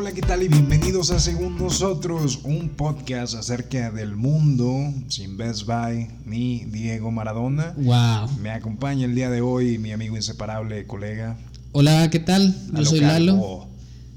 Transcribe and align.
Hola, 0.00 0.12
¿qué 0.12 0.20
tal? 0.20 0.44
Y 0.44 0.48
bienvenidos 0.48 1.10
a 1.10 1.18
Según 1.18 1.58
Nosotros, 1.58 2.38
un 2.44 2.68
podcast 2.68 3.34
acerca 3.34 3.90
del 3.90 4.14
mundo 4.14 4.94
sin 5.08 5.36
Best 5.36 5.66
Buy 5.66 6.06
ni 6.24 6.60
Diego 6.66 7.10
Maradona. 7.10 7.74
Wow. 7.76 8.38
Me 8.40 8.50
acompaña 8.50 9.06
el 9.06 9.16
día 9.16 9.28
de 9.28 9.40
hoy 9.40 9.76
mi 9.78 9.90
amigo 9.90 10.14
inseparable, 10.14 10.86
colega. 10.86 11.36
Hola, 11.72 12.08
¿qué 12.10 12.20
tal? 12.20 12.54
Yo 12.68 12.74
Lalo 12.74 12.86
soy 12.86 13.00
Calvo. 13.00 13.26
Lalo. 13.26 13.68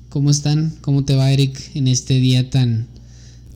¿Cómo 0.10 0.30
están? 0.30 0.72
¿Cómo 0.82 1.04
te 1.04 1.16
va, 1.16 1.32
Eric, 1.32 1.60
en 1.74 1.88
este 1.88 2.14
día 2.20 2.48
tan, 2.52 2.86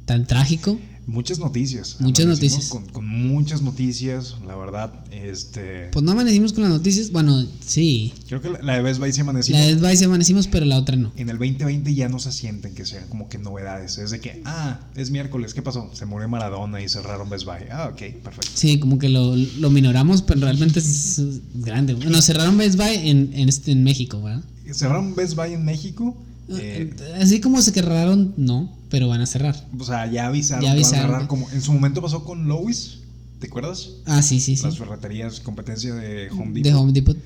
tan 0.05 0.25
trágico? 0.25 0.79
Muchas 1.07 1.37
noticias. 1.39 1.97
Muchas 1.99 2.25
Amanecimos 2.25 2.53
noticias. 2.53 2.69
Con, 2.71 2.85
con 2.91 3.07
muchas 3.07 3.61
noticias, 3.61 4.35
la 4.47 4.55
verdad. 4.55 4.91
Este. 5.11 5.89
Pues 5.91 6.03
no 6.03 6.13
amanecimos 6.13 6.51
con 6.53 6.63
las 6.63 6.71
noticias. 6.71 7.11
Bueno, 7.11 7.45
sí. 7.65 8.13
Creo 8.27 8.41
que 8.41 8.49
la, 8.49 8.61
la 8.63 8.73
de 8.75 8.81
Best 8.81 8.99
Buy 8.99 9.13
se 9.13 9.21
amaneció. 9.21 9.55
La 9.55 9.61
de 9.61 9.73
Best 9.73 9.81
Buy 9.85 9.97
sí 9.97 10.03
amanecimos, 10.05 10.47
pero 10.47 10.65
la 10.65 10.77
otra 10.77 10.95
no. 10.95 11.11
En 11.15 11.29
el 11.29 11.37
2020 11.37 11.93
ya 11.93 12.09
no 12.09 12.17
se 12.19 12.31
sienten 12.31 12.73
que 12.73 12.85
sean 12.85 13.07
como 13.07 13.29
que 13.29 13.37
novedades. 13.37 13.97
Es 13.99 14.09
de 14.11 14.19
que, 14.19 14.41
ah, 14.45 14.79
es 14.95 15.11
miércoles, 15.11 15.53
¿qué 15.53 15.61
pasó? 15.61 15.89
Se 15.93 16.05
murió 16.05 16.27
Maradona 16.27 16.81
y 16.81 16.89
cerraron 16.89 17.29
Best 17.29 17.45
Buy. 17.45 17.67
Ah, 17.71 17.89
ok, 17.93 17.99
perfecto. 18.23 18.51
Sí, 18.55 18.79
como 18.79 18.97
que 18.97 19.09
lo, 19.09 19.35
lo 19.35 19.69
minoramos, 19.69 20.21
pero 20.23 20.41
realmente 20.41 20.79
es 20.79 21.21
grande. 21.53 21.93
Bueno, 21.93 22.21
cerraron 22.21 22.57
Best 22.57 22.77
Buy 22.77 22.95
en, 22.95 23.29
en, 23.33 23.47
este- 23.49 23.71
en 23.71 23.83
México, 23.83 24.21
¿verdad? 24.21 24.43
Cerraron 24.73 25.13
Best 25.15 25.35
Buy 25.35 25.53
en 25.53 25.63
México. 25.63 26.17
eh, 26.49 26.91
Así 27.21 27.39
como 27.39 27.61
se 27.61 27.71
cerraron, 27.71 28.33
no, 28.37 28.74
pero 28.89 29.07
van 29.07 29.21
a 29.21 29.25
cerrar. 29.25 29.67
o 29.77 29.83
sea, 29.83 30.09
ya 30.11 30.27
avisaron, 30.27 30.63
Ya 30.63 30.69
que 30.69 30.75
van 30.75 30.83
a 30.83 30.87
avisaron. 30.87 31.11
cerrar 31.11 31.27
como 31.27 31.49
en 31.51 31.61
su 31.61 31.73
momento 31.73 32.01
pasó 32.01 32.23
con 32.23 32.47
Lois. 32.47 32.99
¿Te 33.39 33.47
acuerdas? 33.47 33.89
Ah, 34.05 34.21
sí, 34.21 34.39
sí, 34.39 34.55
sí. 34.55 34.63
Las 34.63 34.77
ferreterías, 34.77 35.39
competencia 35.41 35.93
de 35.93 36.29
Home 36.31 36.53
Depot. 36.53 36.63
De 36.63 36.73
Home 36.73 36.91
Depot. 36.93 37.17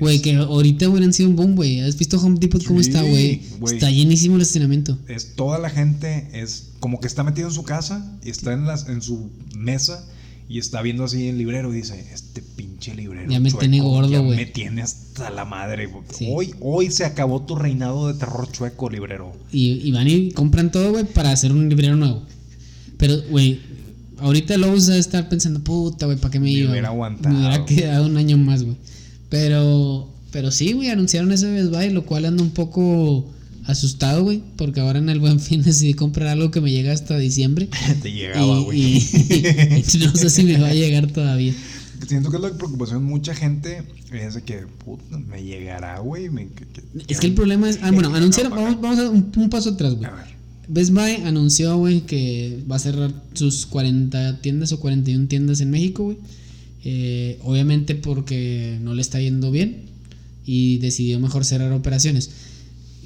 Güey, 0.00 0.20
que 0.20 0.34
ahorita 0.36 0.88
hubieran 0.88 1.12
sido 1.12 1.28
un 1.30 1.36
boom, 1.36 1.54
güey. 1.56 1.80
¿Has 1.80 1.96
visto 1.96 2.18
Home 2.20 2.38
Depot 2.38 2.62
cómo 2.64 2.82
Sí, 2.82 2.88
está, 2.90 3.02
güey? 3.02 3.42
güey. 3.58 3.74
Está 3.74 3.90
llenísimo 3.90 4.36
el 4.36 4.42
estacionamiento. 4.42 4.98
Es 5.08 5.34
toda 5.34 5.58
la 5.58 5.70
gente 5.70 6.28
es 6.32 6.68
como 6.80 7.00
que 7.00 7.06
está 7.06 7.24
metido 7.24 7.48
en 7.48 7.54
su 7.54 7.62
casa 7.64 8.04
y 8.24 8.30
está 8.30 8.52
en 8.52 8.66
las 8.66 8.88
en 8.88 9.00
su 9.02 9.30
mesa 9.56 10.04
y 10.48 10.58
está 10.58 10.80
viendo 10.82 11.04
así 11.04 11.28
el 11.28 11.38
librero 11.38 11.72
y 11.72 11.76
dice, 11.78 12.06
este 12.12 12.40
pinche 12.42 12.94
librero. 12.94 13.30
Ya 13.30 13.40
me 13.40 13.50
chueco, 13.50 13.60
tiene 13.60 13.80
gordo, 13.80 14.22
güey". 14.22 14.36
Me 14.36 14.46
tiene 14.46 14.82
hasta 14.82 15.30
la 15.30 15.44
madre. 15.44 15.86
güey. 15.86 16.04
Sí. 16.12 16.28
Hoy 16.30 16.54
hoy 16.60 16.90
se 16.90 17.04
acabó 17.04 17.42
tu 17.42 17.56
reinado 17.56 18.08
de 18.12 18.14
terror 18.18 18.50
chueco, 18.52 18.88
librero. 18.90 19.32
Y, 19.50 19.80
y 19.86 19.92
van 19.92 20.06
y 20.08 20.30
compran 20.32 20.70
todo, 20.70 20.92
güey, 20.92 21.04
para 21.04 21.32
hacer 21.32 21.50
un 21.52 21.68
librero 21.68 21.96
nuevo. 21.96 22.22
Pero, 22.96 23.16
güey, 23.30 23.60
ahorita 24.18 24.56
Lowe's 24.56 24.86
debe 24.86 24.98
estar 25.00 25.28
pensando, 25.28 25.60
puta, 25.64 26.06
güey, 26.06 26.18
¿para 26.18 26.30
qué 26.30 26.38
me 26.38 26.44
Me 26.46 26.52
iba? 26.52 26.70
hubiera 26.70 26.88
aguantado. 26.88 27.34
Me 27.34 27.40
hubiera 27.46 27.64
quedado 27.66 28.06
un 28.06 28.16
año 28.16 28.38
más, 28.38 28.62
güey. 28.62 28.76
Pero, 29.28 30.08
pero 30.30 30.50
sí, 30.50 30.72
güey, 30.72 30.88
anunciaron 30.90 31.32
ese 31.32 31.50
Best 31.50 31.70
Buy, 31.70 31.90
lo 31.90 32.06
cual 32.06 32.24
ando 32.26 32.42
un 32.42 32.50
poco 32.50 33.26
asustado, 33.66 34.22
güey, 34.24 34.42
porque 34.56 34.80
ahora 34.80 34.98
en 34.98 35.08
el 35.08 35.18
buen 35.20 35.40
fin 35.40 35.62
decidí 35.64 35.94
comprar 35.94 36.28
algo 36.28 36.50
que 36.50 36.60
me 36.60 36.70
llega 36.70 36.92
hasta 36.92 37.16
diciembre. 37.18 37.68
Te 38.02 38.12
llegaba, 38.12 38.60
güey. 38.60 38.80
y- 38.80 38.96
y 39.94 39.98
no 40.04 40.14
sé 40.16 40.30
si 40.30 40.44
me 40.44 40.58
va 40.58 40.68
a 40.68 40.74
llegar 40.74 41.06
todavía. 41.08 41.54
Siento 42.06 42.30
que 42.30 42.36
es 42.36 42.42
la 42.42 42.52
preocupación 42.52 43.00
de 43.00 43.04
mucha 43.08 43.34
gente 43.34 43.82
es 44.12 44.34
de 44.34 44.42
que, 44.42 44.66
puta, 44.84 45.18
me 45.18 45.42
llegará, 45.42 45.98
güey. 45.98 46.28
Es 47.08 47.18
que 47.20 47.26
el 47.26 47.34
problema 47.34 47.68
es. 47.68 47.78
Ah, 47.82 47.90
bueno, 47.90 48.14
anunciaron. 48.14 48.52
Vamos, 48.52 48.80
vamos 48.80 48.98
a 48.98 49.10
un, 49.10 49.32
un 49.34 49.50
paso 49.50 49.70
atrás, 49.70 49.94
güey. 49.94 50.04
A 50.06 50.12
ver. 50.14 50.36
Best 50.68 50.92
Buy 50.92 51.12
anunció, 51.24 51.76
güey, 51.78 52.02
que 52.02 52.62
va 52.70 52.76
a 52.76 52.78
cerrar 52.80 53.12
sus 53.34 53.66
40 53.66 54.40
tiendas 54.40 54.72
o 54.72 54.80
41 54.80 55.26
tiendas 55.28 55.60
en 55.60 55.70
México, 55.70 56.04
güey. 56.04 56.18
Eh, 56.84 57.38
obviamente 57.42 57.94
porque 57.96 58.78
no 58.82 58.94
le 58.94 59.00
está 59.02 59.20
yendo 59.20 59.50
bien 59.50 59.82
y 60.44 60.78
decidió 60.78 61.18
mejor 61.18 61.44
cerrar 61.44 61.72
operaciones. 61.72 62.30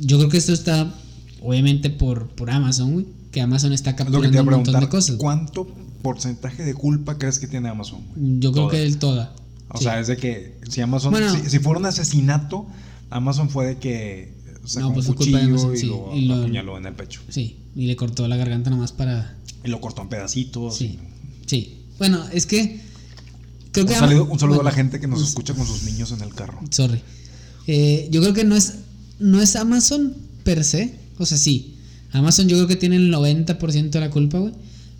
Yo 0.01 0.19
creo 0.19 0.29
que 0.31 0.39
esto 0.39 0.53
está, 0.53 0.93
obviamente, 1.43 1.91
por, 1.91 2.29
por 2.31 2.51
Amazon, 2.51 2.93
güey. 2.95 3.07
Que 3.31 3.41
Amazon 3.41 3.73
está 3.73 3.91
Es 3.91 3.99
lo 3.99 4.05
que 4.05 4.05
capturando 4.05 4.29
te 4.31 4.35
iba 4.35 4.41
a 4.41 4.45
un 4.45 4.51
montón 4.65 4.81
de 4.81 4.89
cosas. 4.89 5.17
¿Cuánto 5.17 5.67
porcentaje 6.03 6.65
de 6.65 6.75
culpa 6.75 7.19
crees 7.19 7.39
que 7.39 7.47
tiene 7.47 7.69
Amazon? 7.69 8.01
güey? 8.17 8.41
Yo 8.41 8.51
creo 8.53 8.65
Toda. 8.67 8.71
que 8.77 8.83
el 8.85 8.99
toda. 8.99 9.35
O 9.69 9.79
Sí. 9.79 9.85
sea, 9.85 10.01
es 10.01 10.09
de 10.09 10.17
que 10.17 10.59
si 10.69 10.81
Amazon, 10.81 11.13
Bueno. 11.13 11.33
si, 11.33 11.49
si 11.49 11.59
fuera 11.61 11.79
un 11.79 11.87
asesinato, 11.87 12.67
Amazon 13.11 13.49
fue 13.51 13.67
de 13.67 13.77
que 13.79 14.33
sacó 14.65 14.89
No, 14.89 14.95
pues 14.95 15.07
un 15.07 15.15
cuchillo 15.15 15.39
Amazon, 15.39 15.75
y, 15.75 15.79
sí, 15.79 15.87
lo 15.87 16.11
y 16.17 16.25
lo- 16.27 16.35
apuñaló 16.37 16.77
en 16.79 16.87
el 16.87 16.95
pecho. 16.95 17.21
Sí, 17.29 17.57
y 17.77 17.87
le 17.87 17.95
cortó 17.95 18.27
la 18.27 18.37
garganta 18.37 18.71
nomás 18.71 18.91
para. 18.93 19.37
Y 19.65 19.69
lo 19.69 19.81
cortó 19.81 20.03
en 20.03 20.09
pedacitos. 20.09 20.77
Sí, 20.77 20.99
sí. 21.47 21.83
Bueno, 21.99 22.25
es 22.33 22.47
que. 22.47 22.81
Creo 23.73 23.85
Un 23.85 23.93
que 23.93 23.97
saludo, 23.97 24.25
un 24.25 24.39
saludo 24.41 24.63
a 24.63 24.65
la 24.65 24.73
gente 24.73 24.99
que 24.99 25.07
nos 25.07 25.21
pues- 25.21 25.29
escucha 25.29 25.55
con 25.55 25.65
sus 25.65 25.85
niños 25.85 26.11
en 26.11 26.23
el 26.23 26.35
carro. 26.35 26.59
Sorry. 26.71 27.01
Eh, 27.69 28.09
yo 28.11 28.21
creo 28.23 28.35
que 28.35 28.43
no 28.43 28.57
es, 28.57 28.75
no 29.21 29.41
es 29.41 29.55
Amazon 29.57 30.15
per 30.45 30.65
se. 30.65 30.95
O 31.19 31.27
sea, 31.27 31.39
sí. 31.39 31.77
Amazon 32.13 32.49
yo 32.49 32.57
creo 32.57 32.67
que 32.67 32.77
tiene 32.77 32.97
el 32.97 33.13
90% 33.13 33.91
de 33.91 34.01
la 34.01 34.11
culpa, 34.11 34.39
güey. 34.39 34.53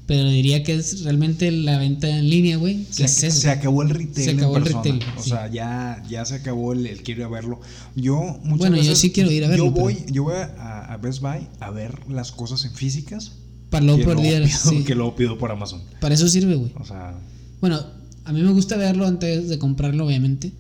Pero 0.07 0.29
diría 0.29 0.65
que 0.65 0.75
es 0.75 1.03
realmente 1.05 1.53
la 1.53 1.79
venta 1.79 2.09
en 2.09 2.29
línea, 2.29 2.57
güey. 2.57 2.85
Se, 2.91 2.97
¿Qué 2.99 3.05
es 3.05 3.23
eso? 3.23 3.41
se 3.43 3.51
acabó 3.51 3.83
el 3.83 3.91
retail. 3.91 4.25
Se 4.25 4.31
en 4.33 4.39
acabó 4.39 4.57
el 4.57 4.63
persona. 4.65 4.83
retail, 4.83 5.03
O 5.17 5.23
sí. 5.23 5.31
sea, 5.31 5.49
ya, 5.51 6.03
ya 6.11 6.25
se 6.25 6.35
acabó 6.35 6.73
el, 6.73 6.85
el 6.87 7.03
quiero 7.03 7.21
ir 7.21 7.27
a 7.27 7.29
verlo. 7.29 7.61
Yo, 7.95 8.17
muchas 8.43 8.59
Bueno, 8.59 8.77
yo 8.77 8.83
veces- 8.83 8.99
sí 8.99 9.11
quiero 9.13 9.31
ir 9.31 9.45
a 9.45 9.49
verlo, 9.49 9.67
Yo 9.67 9.71
voy, 9.71 9.95
pero- 9.95 10.13
yo 10.13 10.23
voy 10.25 10.35
a, 10.35 10.93
a 10.93 10.97
Best 10.97 11.21
Buy 11.21 11.47
a 11.61 11.71
ver 11.71 11.97
las 12.11 12.33
cosas 12.33 12.65
en 12.65 12.73
físicas. 12.75 13.33
Para 13.71 13.85
luego 13.85 14.03
por 14.03 14.15
luego 14.15 14.23
día, 14.23 14.43
pido- 14.45 14.71
sí. 14.71 14.83
Que 14.85 14.95
luego 14.97 15.15
pido 15.15 15.39
por 15.39 15.53
Amazon. 15.53 15.81
Para 16.01 16.15
eso 16.17 16.29
sirve, 16.29 16.57
güey. 16.57 16.73
O 16.81 16.85
sea, 16.85 17.15
Bueno, 17.61 17.81
a 18.25 18.33
mí 18.33 18.43
me 18.43 18.51
gusta 18.53 18.77
verlo 18.77 19.07
antes 19.07 19.49
de 19.49 19.59
comprarlo, 19.61 20.07
obviamente. 20.07 20.51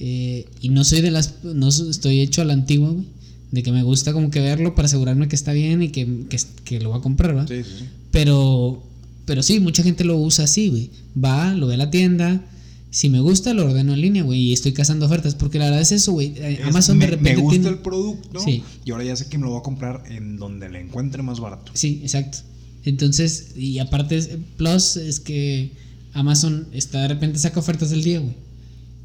Eh, 0.00 0.46
y 0.60 0.68
no 0.70 0.84
soy 0.84 1.00
de 1.00 1.10
las. 1.10 1.42
No 1.44 1.68
estoy 1.68 2.20
hecho 2.20 2.42
a 2.42 2.44
la 2.44 2.52
antigua, 2.52 2.90
güey. 2.90 3.04
De 3.50 3.62
que 3.62 3.72
me 3.72 3.82
gusta 3.82 4.12
como 4.12 4.30
que 4.30 4.40
verlo 4.40 4.74
para 4.74 4.86
asegurarme 4.86 5.26
que 5.28 5.34
está 5.36 5.52
bien 5.52 5.82
y 5.82 5.88
que, 5.88 6.06
que, 6.28 6.38
que 6.64 6.80
lo 6.80 6.90
va 6.90 6.98
a 6.98 7.00
comprar, 7.00 7.34
¿verdad? 7.34 7.48
sí, 7.48 7.62
sí. 7.78 7.84
Pero, 8.10 8.82
pero 9.24 9.42
sí, 9.42 9.58
mucha 9.60 9.82
gente 9.82 10.04
lo 10.04 10.18
usa 10.18 10.44
así, 10.44 10.68
güey. 10.68 10.90
Va, 11.22 11.54
lo 11.54 11.66
ve 11.66 11.74
a 11.74 11.78
la 11.78 11.90
tienda. 11.90 12.44
Si 12.90 13.08
me 13.10 13.20
gusta, 13.20 13.52
lo 13.54 13.64
ordeno 13.66 13.92
en 13.94 14.00
línea, 14.00 14.22
güey. 14.22 14.40
Y 14.40 14.52
estoy 14.52 14.72
cazando 14.72 15.06
ofertas. 15.06 15.34
Porque 15.34 15.58
la 15.58 15.66
verdad 15.66 15.80
es 15.80 15.92
eso, 15.92 16.12
güey. 16.12 16.34
Eh, 16.36 16.60
Amazon 16.64 16.96
me, 16.98 17.04
de 17.06 17.10
repente 17.12 17.36
me 17.36 17.42
gusta 17.42 17.60
tiene- 17.60 17.68
el 17.76 17.82
producto 17.82 18.40
Sí. 18.40 18.62
y 18.84 18.90
ahora 18.92 19.04
ya 19.04 19.16
sé 19.16 19.28
que 19.28 19.36
me 19.38 19.44
lo 19.44 19.50
voy 19.50 19.60
a 19.60 19.62
comprar 19.62 20.04
en 20.10 20.36
donde 20.38 20.68
le 20.70 20.80
encuentre 20.80 21.22
más 21.22 21.40
barato. 21.40 21.72
Sí, 21.74 22.00
exacto. 22.02 22.38
Entonces, 22.84 23.48
y 23.56 23.78
aparte, 23.78 24.38
plus 24.56 24.96
es 24.96 25.20
que 25.20 25.72
Amazon 26.14 26.66
está 26.72 27.02
de 27.02 27.08
repente 27.08 27.38
saca 27.38 27.60
ofertas 27.60 27.90
del 27.90 28.02
día, 28.02 28.20
güey. 28.20 28.34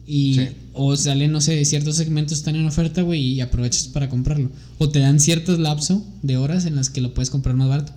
Y 0.06 0.34
Sí. 0.36 0.50
o 0.74 0.96
salen, 0.97 1.31
no 1.31 1.40
sé, 1.41 1.64
ciertos 1.66 1.96
segmentos 1.96 2.38
están 2.38 2.56
en 2.56 2.66
oferta, 2.66 3.02
güey, 3.03 3.22
y 3.22 3.41
aprovechas 3.41 3.88
para 3.88 4.09
comprarlo. 4.09 4.50
O 4.78 4.90
te 4.90 5.00
dan 5.00 5.19
ciertos 5.19 5.59
lapso 5.59 6.06
de 6.22 6.38
horas 6.38 6.66
en 6.66 6.75
las 6.75 6.90
que 6.90 7.02
lo 7.02 7.14
puedes 7.14 7.30
comprar 7.30 7.56
más 7.56 7.69
barato. 7.69 7.94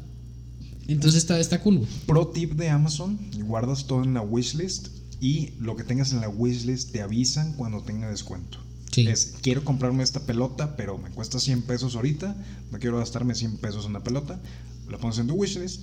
Entonces 0.88 1.18
está, 1.18 1.38
está 1.40 1.60
cool, 1.62 1.78
güey. 1.78 1.88
Pro 2.06 2.28
tip 2.28 2.52
de 2.52 2.68
Amazon, 2.68 3.18
guardas 3.44 3.86
todo 3.86 4.04
en 4.04 4.14
la 4.14 4.22
wishlist 4.22 4.88
y 5.20 5.50
lo 5.58 5.74
que 5.74 5.82
tengas 5.82 6.12
en 6.12 6.20
la 6.20 6.28
wishlist 6.28 6.92
te 6.92 7.00
avisan 7.00 7.54
cuando 7.54 7.82
tenga 7.82 8.08
descuento. 8.08 8.58
Sí. 8.92 9.06
Es, 9.08 9.34
quiero 9.42 9.64
comprarme 9.64 10.04
esta 10.04 10.20
pelota, 10.20 10.76
pero 10.76 10.96
me 10.98 11.10
cuesta 11.10 11.40
100 11.40 11.62
pesos 11.62 11.96
ahorita, 11.96 12.36
no 12.70 12.78
quiero 12.78 12.98
gastarme 12.98 13.34
100 13.34 13.56
pesos 13.58 13.84
en 13.84 13.90
una 13.90 14.04
pelota, 14.04 14.40
la 14.88 14.98
pones 14.98 15.18
en 15.18 15.26
tu 15.26 15.34
wishlist 15.34 15.82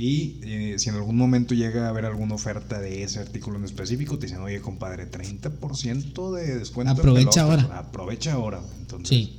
y 0.00 0.40
eh, 0.42 0.74
si 0.78 0.88
en 0.88 0.94
algún 0.96 1.16
momento 1.16 1.54
llega 1.54 1.86
a 1.86 1.88
haber 1.90 2.06
alguna 2.06 2.34
oferta 2.34 2.80
de 2.80 3.02
ese 3.02 3.18
artículo 3.20 3.58
en 3.58 3.64
específico, 3.64 4.18
te 4.18 4.26
dicen, 4.26 4.40
oye 4.40 4.60
compadre, 4.60 5.10
30% 5.10 6.32
de 6.34 6.58
descuento. 6.58 6.92
en 6.92 6.98
Aprovecha 6.98 7.30
pelotas". 7.46 7.64
ahora. 7.64 7.78
Aprovecha 7.78 8.32
ahora. 8.32 8.60
Entonces, 8.80 9.08
Sí. 9.08 9.36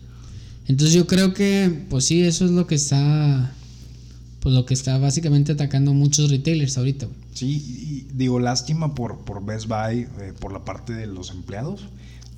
Entonces 0.67 0.95
yo 0.95 1.07
creo 1.07 1.33
que, 1.33 1.85
pues 1.89 2.05
sí, 2.05 2.21
eso 2.21 2.45
es 2.45 2.51
lo 2.51 2.67
que 2.67 2.75
está, 2.75 3.53
pues 4.39 4.53
lo 4.53 4.65
que 4.65 4.73
está 4.75 4.97
básicamente 4.99 5.51
atacando 5.53 5.93
muchos 5.93 6.29
retailers 6.29 6.77
ahorita. 6.77 7.07
güey. 7.07 7.17
Sí, 7.33 7.47
y, 7.47 8.07
digo, 8.13 8.39
lástima 8.39 8.93
por, 8.93 9.19
por 9.25 9.43
Best 9.43 9.67
Buy, 9.67 10.01
eh, 10.19 10.33
por 10.39 10.53
la 10.53 10.63
parte 10.63 10.93
de 10.93 11.07
los 11.07 11.31
empleados. 11.31 11.87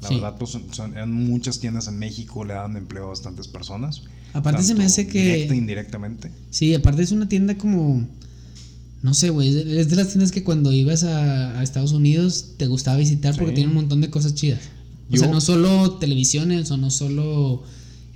La 0.02 0.08
Sí. 0.08 0.16
verdad, 0.16 0.38
pues 0.38 0.52
son, 0.52 0.64
son- 0.74 0.98
en 0.98 1.12
muchas 1.12 1.60
tiendas 1.60 1.88
en 1.88 1.98
México 2.00 2.44
le 2.46 2.54
dan 2.54 2.78
empleo 2.78 3.04
a 3.06 3.08
bastantes 3.08 3.48
personas. 3.48 4.04
Aparte 4.34 4.64
se 4.64 4.76
me 4.76 4.86
hace 4.86 5.08
que- 5.08 5.24
Directa 5.24 5.54
e 5.54 5.58
indirectamente. 5.58 6.32
Sí, 6.50 6.74
aparte 6.74 7.04
es 7.04 7.12
una 7.12 7.30
tienda 7.30 7.58
como, 7.58 8.08
no 9.02 9.14
sé, 9.14 9.30
güey, 9.30 9.50
es 9.80 9.90
de- 9.90 9.96
las 9.96 10.10
tiendas 10.10 10.32
que 10.32 10.44
cuando 10.44 10.72
ibas 10.72 11.04
a, 11.04 11.60
a 11.60 11.64
Estados 11.64 11.92
Unidos 11.92 12.46
te 12.58 12.68
gustaba 12.68 12.98
visitar 12.98 13.36
porque 13.38 13.52
tiene 13.54 13.70
un 13.70 13.76
montón 13.76 14.02
de 14.02 14.10
cosas 14.10 14.34
chidas. 14.36 14.60
O 15.10 15.14
Yo- 15.14 15.20
sea, 15.22 15.30
no 15.30 15.42
solo 15.42 15.92
televisiones 16.00 16.72
o 16.72 16.78
no 16.78 16.90
solo 16.90 17.64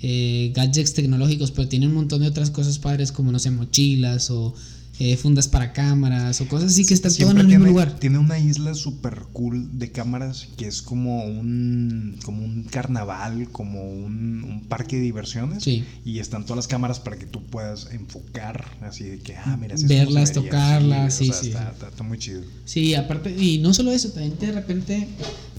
eh, 0.02 0.52
gadgets 0.56 0.94
tecnológicos, 0.94 1.52
pero 1.52 1.68
tiene 1.68 1.88
un 1.88 1.94
montón 1.94 2.22
de 2.22 2.28
otras 2.28 2.50
cosas 2.52 2.78
padres 2.80 3.12
como, 3.12 3.32
no 3.32 3.40
sé, 3.40 3.50
mochilas 3.52 4.30
o 4.30 4.54
eh, 5.00 5.16
fundas 5.18 5.48
para 5.48 5.74
cámaras 5.74 6.42
o 6.42 6.48
cosas 6.48 6.72
así 6.72 6.86
que 6.86 6.94
están 6.96 7.12
todo 7.14 7.30
en 7.30 7.38
Siempre 7.38 7.42
el 7.42 7.48
mismo 7.48 7.60
tiene, 7.66 7.72
lugar. 7.72 8.00
Tiene 8.00 8.18
una 8.18 8.40
isla 8.40 8.74
super 8.74 9.22
cool 9.34 9.78
de 9.78 9.92
cámaras 9.92 10.48
que 10.58 10.68
es 10.68 10.82
como 10.82 11.24
un, 11.26 12.18
como 12.26 12.44
un 12.44 12.64
carnaval, 12.64 13.50
como 13.52 13.84
un, 13.88 14.44
un 14.44 14.62
parque 14.68 14.96
de 14.96 15.04
diversiones. 15.04 15.64
Sí. 15.64 15.84
Y 16.04 16.20
están 16.20 16.44
todas 16.44 16.58
las 16.58 16.68
cámaras 16.68 17.00
para 17.00 17.18
que 17.18 17.26
tú 17.28 17.44
puedas 17.44 17.90
enfocar, 17.92 18.66
así 18.82 19.04
de 19.04 19.20
que, 19.20 19.36
ah, 19.36 19.56
mira, 19.60 19.76
Verlas, 19.80 20.32
tocarlas, 20.34 21.14
o 21.14 21.18
sí, 21.18 21.26
sea, 21.28 21.34
sí. 21.36 21.48
Está, 21.50 21.70
está- 21.72 21.88
está 21.90 22.04
muy 22.04 22.18
chido. 22.18 22.42
Sí, 22.66 22.96
aparte, 22.96 23.36
y 23.38 23.60
no 23.60 23.74
solo 23.74 23.92
eso, 23.92 24.10
también 24.10 24.38
de 24.40 24.52
repente, 24.52 25.08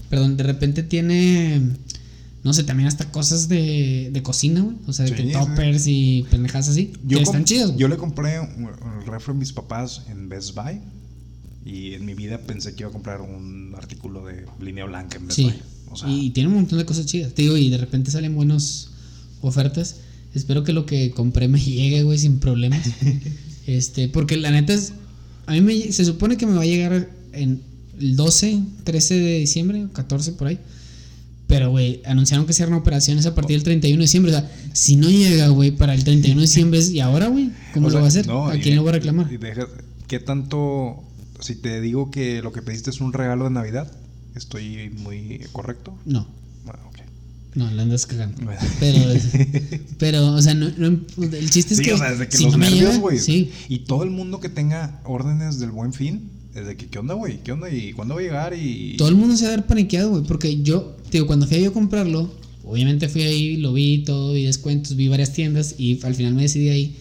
perdón, 0.09 0.35
de 0.37 0.43
repente 0.43 0.83
tiene 0.83 1.61
No 2.43 2.53
sé, 2.53 2.63
también 2.63 2.87
hasta 2.87 3.11
cosas 3.11 3.49
de, 3.49 4.09
de 4.13 4.23
cocina, 4.23 4.61
güey. 4.61 4.77
O 4.87 4.93
sea, 4.93 5.05
de 5.05 5.13
que 5.13 5.23
sí. 5.23 5.31
toppers 5.31 5.87
y 5.87 6.25
pendejas 6.31 6.69
así. 6.69 6.93
Yo, 7.05 7.17
que 7.17 7.23
están 7.23 7.43
chidos, 7.43 7.71
güey. 7.71 7.79
yo 7.79 7.87
le 7.87 7.97
compré 7.97 8.39
un, 8.39 8.65
un 8.65 9.05
refri 9.05 9.33
a 9.33 9.35
mis 9.35 9.51
papás 9.51 10.03
en 10.09 10.29
Best 10.29 10.55
Buy. 10.55 10.79
Y 11.65 11.93
en 11.93 12.05
mi 12.05 12.13
vida 12.13 12.39
pensé 12.39 12.73
que 12.73 12.83
iba 12.83 12.89
a 12.89 12.93
comprar 12.93 13.21
un 13.21 13.73
artículo 13.77 14.25
de 14.25 14.45
línea 14.61 14.85
blanca 14.85 15.17
en 15.17 15.27
Best 15.27 15.35
Sí. 15.35 15.43
Buy. 15.43 15.53
O 15.91 15.95
sea, 15.97 16.09
y 16.09 16.29
tiene 16.29 16.49
un 16.49 16.55
montón 16.55 16.77
de 16.77 16.85
cosas 16.85 17.05
chidas. 17.05 17.33
Te 17.33 17.41
digo, 17.41 17.57
y 17.57 17.69
de 17.69 17.77
repente 17.77 18.11
salen 18.11 18.35
buenas 18.35 18.89
ofertas. 19.41 19.97
Espero 20.33 20.63
que 20.63 20.71
lo 20.73 20.85
que 20.85 21.11
compré 21.11 21.47
me 21.47 21.59
llegue, 21.63 22.03
güey, 22.03 22.17
sin 22.17 22.39
problemas. 22.39 22.87
este, 23.67 24.07
porque 24.07 24.37
la 24.37 24.51
neta 24.51 24.73
es. 24.73 24.93
A 25.45 25.53
mí 25.53 25.61
me, 25.61 25.91
se 25.91 26.05
supone 26.05 26.37
que 26.37 26.45
me 26.45 26.53
va 26.53 26.61
a 26.61 26.65
llegar 26.65 27.09
en 27.33 27.61
el 27.99 28.15
12, 28.15 28.61
13 28.83 29.19
de 29.19 29.39
diciembre, 29.39 29.87
14 29.93 30.33
por 30.33 30.47
ahí. 30.47 30.59
Pero, 31.49 31.71
güey, 31.71 32.01
anunciaron 32.05 32.45
que 32.45 32.53
cierran 32.53 32.75
operaciones 32.75 33.25
a 33.25 33.33
partir 33.35 33.57
del 33.57 33.63
31 33.63 33.97
de 33.97 34.03
diciembre. 34.03 34.31
O 34.33 34.39
sea, 34.39 34.49
si 34.71 34.95
no 34.95 35.09
llega, 35.09 35.47
güey, 35.49 35.71
para 35.71 35.93
el 35.95 36.03
31 36.05 36.39
de 36.39 36.47
diciembre, 36.47 36.79
¿y 36.79 36.99
ahora, 37.01 37.27
güey? 37.27 37.49
¿Cómo 37.73 37.87
o 37.87 37.89
lo 37.89 37.93
sea, 37.93 37.99
va 38.01 38.05
a 38.05 38.07
hacer? 38.07 38.27
no, 38.27 38.47
¿A 38.47 38.57
quién 38.59 38.75
lo 38.77 38.83
va 38.83 38.91
a 38.91 38.93
reclamar? 38.93 39.33
y 39.33 39.37
deja- 39.37 39.67
¿Qué 40.07 40.19
tanto, 40.19 41.03
si 41.39 41.55
te 41.55 41.81
digo 41.81 42.11
que 42.11 42.41
lo 42.43 42.53
que 42.53 42.61
pediste 42.61 42.91
es 42.91 43.01
un 43.01 43.13
regalo 43.13 43.43
de 43.45 43.49
Navidad, 43.49 43.91
estoy 44.35 44.89
muy 44.91 45.41
correcto? 45.51 45.97
No, 46.05 46.27
Bueno, 46.65 46.79
ok. 46.87 46.97
no, 47.55 47.71
la 47.71 47.81
andas 47.81 48.05
cagando. 48.05 48.43
Bueno. 48.43 48.59
Pero, 48.79 48.99
pero, 49.97 50.27
o 50.33 50.41
sea, 50.41 50.53
no, 50.53 50.69
no- 50.77 50.99
el 51.33 51.49
chiste 51.49 51.73
es 51.73 51.79
Sí, 51.79 51.83
que. 51.85 51.93
o 51.93 51.97
sea, 51.97 52.11
desde 52.11 52.27
que 52.27 52.37
si 52.37 52.43
los 52.43 52.53
no 52.53 52.59
nervios, 52.59 52.97
güey. 52.99 53.17
Sí, 53.19 53.51
Y 53.69 53.79
todo 53.79 54.03
el 54.03 54.11
mundo 54.11 54.39
que 54.39 54.49
tenga 54.49 55.01
órdenes 55.03 55.59
del 55.59 55.71
buen 55.71 55.93
fin, 55.93 56.29
desde 56.53 56.75
que, 56.75 56.87
¿qué 56.87 56.99
onda, 56.99 57.13
güey? 57.13 57.43
¿Qué 57.43 57.51
onda? 57.51 57.69
¿Y 57.69 57.93
cuándo 57.93 58.15
va 58.15 58.21
a 58.21 58.23
llegar? 58.23 58.53
Y... 58.53 58.95
Todo 58.97 59.09
el 59.09 59.15
mundo 59.15 59.37
se 59.37 59.45
va 59.45 59.53
a 59.53 59.55
ver 59.55 59.65
paniqueado, 59.65 60.09
güey. 60.09 60.23
Porque 60.23 60.61
yo, 60.61 60.95
digo, 61.11 61.27
cuando 61.27 61.47
fui 61.47 61.57
a 61.57 61.61
yo 61.61 61.73
comprarlo, 61.73 62.31
obviamente 62.63 63.07
fui 63.07 63.21
ahí, 63.23 63.57
lo 63.57 63.73
vi 63.73 64.03
todo, 64.03 64.33
vi 64.33 64.43
descuentos, 64.43 64.95
vi 64.95 65.07
varias 65.07 65.33
tiendas 65.33 65.75
y 65.77 65.99
al 66.03 66.15
final 66.15 66.33
me 66.33 66.43
decidí 66.43 66.69
ahí. 66.69 66.95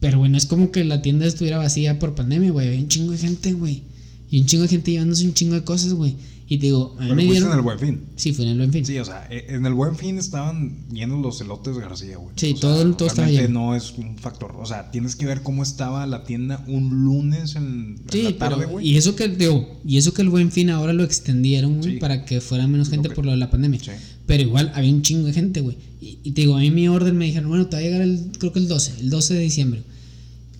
Pero, 0.00 0.18
bueno, 0.18 0.36
es 0.36 0.46
como 0.46 0.70
que 0.70 0.84
la 0.84 1.02
tienda 1.02 1.26
estuviera 1.26 1.58
vacía 1.58 1.98
por 1.98 2.14
pandemia, 2.14 2.50
güey. 2.50 2.78
Un 2.78 2.88
chingo 2.88 3.12
de 3.12 3.18
gente, 3.18 3.52
güey. 3.52 3.82
Y 4.30 4.40
un 4.40 4.46
chingo 4.46 4.62
de 4.64 4.68
gente 4.68 4.90
llevándose 4.90 5.24
un 5.24 5.34
chingo 5.34 5.54
de 5.54 5.64
cosas, 5.64 5.92
güey. 5.94 6.14
Y 6.46 6.58
te 6.58 6.66
digo, 6.66 6.94
a 6.98 7.02
mí 7.02 7.06
Pero 7.08 7.14
me 7.16 7.22
dieron. 7.24 7.50
en 7.52 7.56
el 7.56 7.62
buen 7.62 7.78
fin. 7.78 8.00
Sí, 8.16 8.32
fue 8.34 8.44
en 8.44 8.50
el 8.52 8.58
buen 8.58 8.70
fin. 8.72 8.84
Sí, 8.84 8.98
o 8.98 9.04
sea, 9.04 9.26
e- 9.30 9.46
en 9.48 9.64
el 9.64 9.72
buen 9.72 9.96
fin 9.96 10.18
estaban 10.18 10.86
llenos 10.92 11.22
los 11.22 11.40
elotes 11.40 11.78
García, 11.78 12.18
güey. 12.18 12.34
Sí, 12.36 12.48
O 12.52 12.56
sea, 12.56 12.60
todo- 12.60 12.96
todo 12.96 13.08
estaba 13.08 13.28
lleno. 13.30 13.48
no 13.68 13.74
es 13.74 13.92
un 13.96 14.18
factor. 14.18 14.54
O 14.58 14.66
sea, 14.66 14.90
tienes 14.90 15.16
que 15.16 15.24
ver 15.24 15.42
cómo 15.42 15.62
estaba 15.62 16.06
la 16.06 16.24
tienda 16.24 16.62
un 16.68 17.04
lunes 17.04 17.56
en, 17.56 17.64
en 17.64 18.02
Sí, 18.12 18.22
la 18.24 18.36
tarde, 18.36 18.66
güey. 18.66 18.86
y 18.86 18.96
eso 18.98 19.16
que 19.16 19.28
digo, 19.28 19.80
y 19.86 19.96
eso 19.96 20.12
que 20.12 20.20
el 20.20 20.28
buen 20.28 20.52
fin 20.52 20.68
ahora 20.68 20.92
lo 20.92 21.02
extendieron, 21.04 21.78
güey, 21.78 21.94
Sí. 21.94 21.98
para 21.98 22.26
que 22.26 22.42
fuera 22.42 22.66
menos 22.66 22.90
gente 22.90 23.08
por 23.08 23.24
lo 23.24 23.30
de 23.32 23.38
la 23.38 23.50
pandemia. 23.50 23.80
Sí. 23.80 23.90
Pero 24.26 24.42
igual 24.42 24.70
había 24.74 24.92
un 24.92 25.00
chingo 25.02 25.26
de 25.26 25.32
gente, 25.32 25.60
güey. 25.62 25.76
Y, 26.00 26.18
y 26.24 26.32
te 26.32 26.42
digo, 26.42 26.56
a 26.56 26.60
mí 26.60 26.70
mi 26.70 26.88
orden 26.88 27.16
me 27.16 27.24
dijeron, 27.24 27.48
bueno, 27.48 27.66
te 27.68 27.76
va 27.76 27.80
a 27.80 27.82
llegar 27.82 28.02
el, 28.02 28.20
creo 28.38 28.52
que 28.52 28.58
el 28.58 28.68
12, 28.68 28.92
el 29.00 29.08
12 29.08 29.32
de 29.32 29.40
diciembre. 29.40 29.82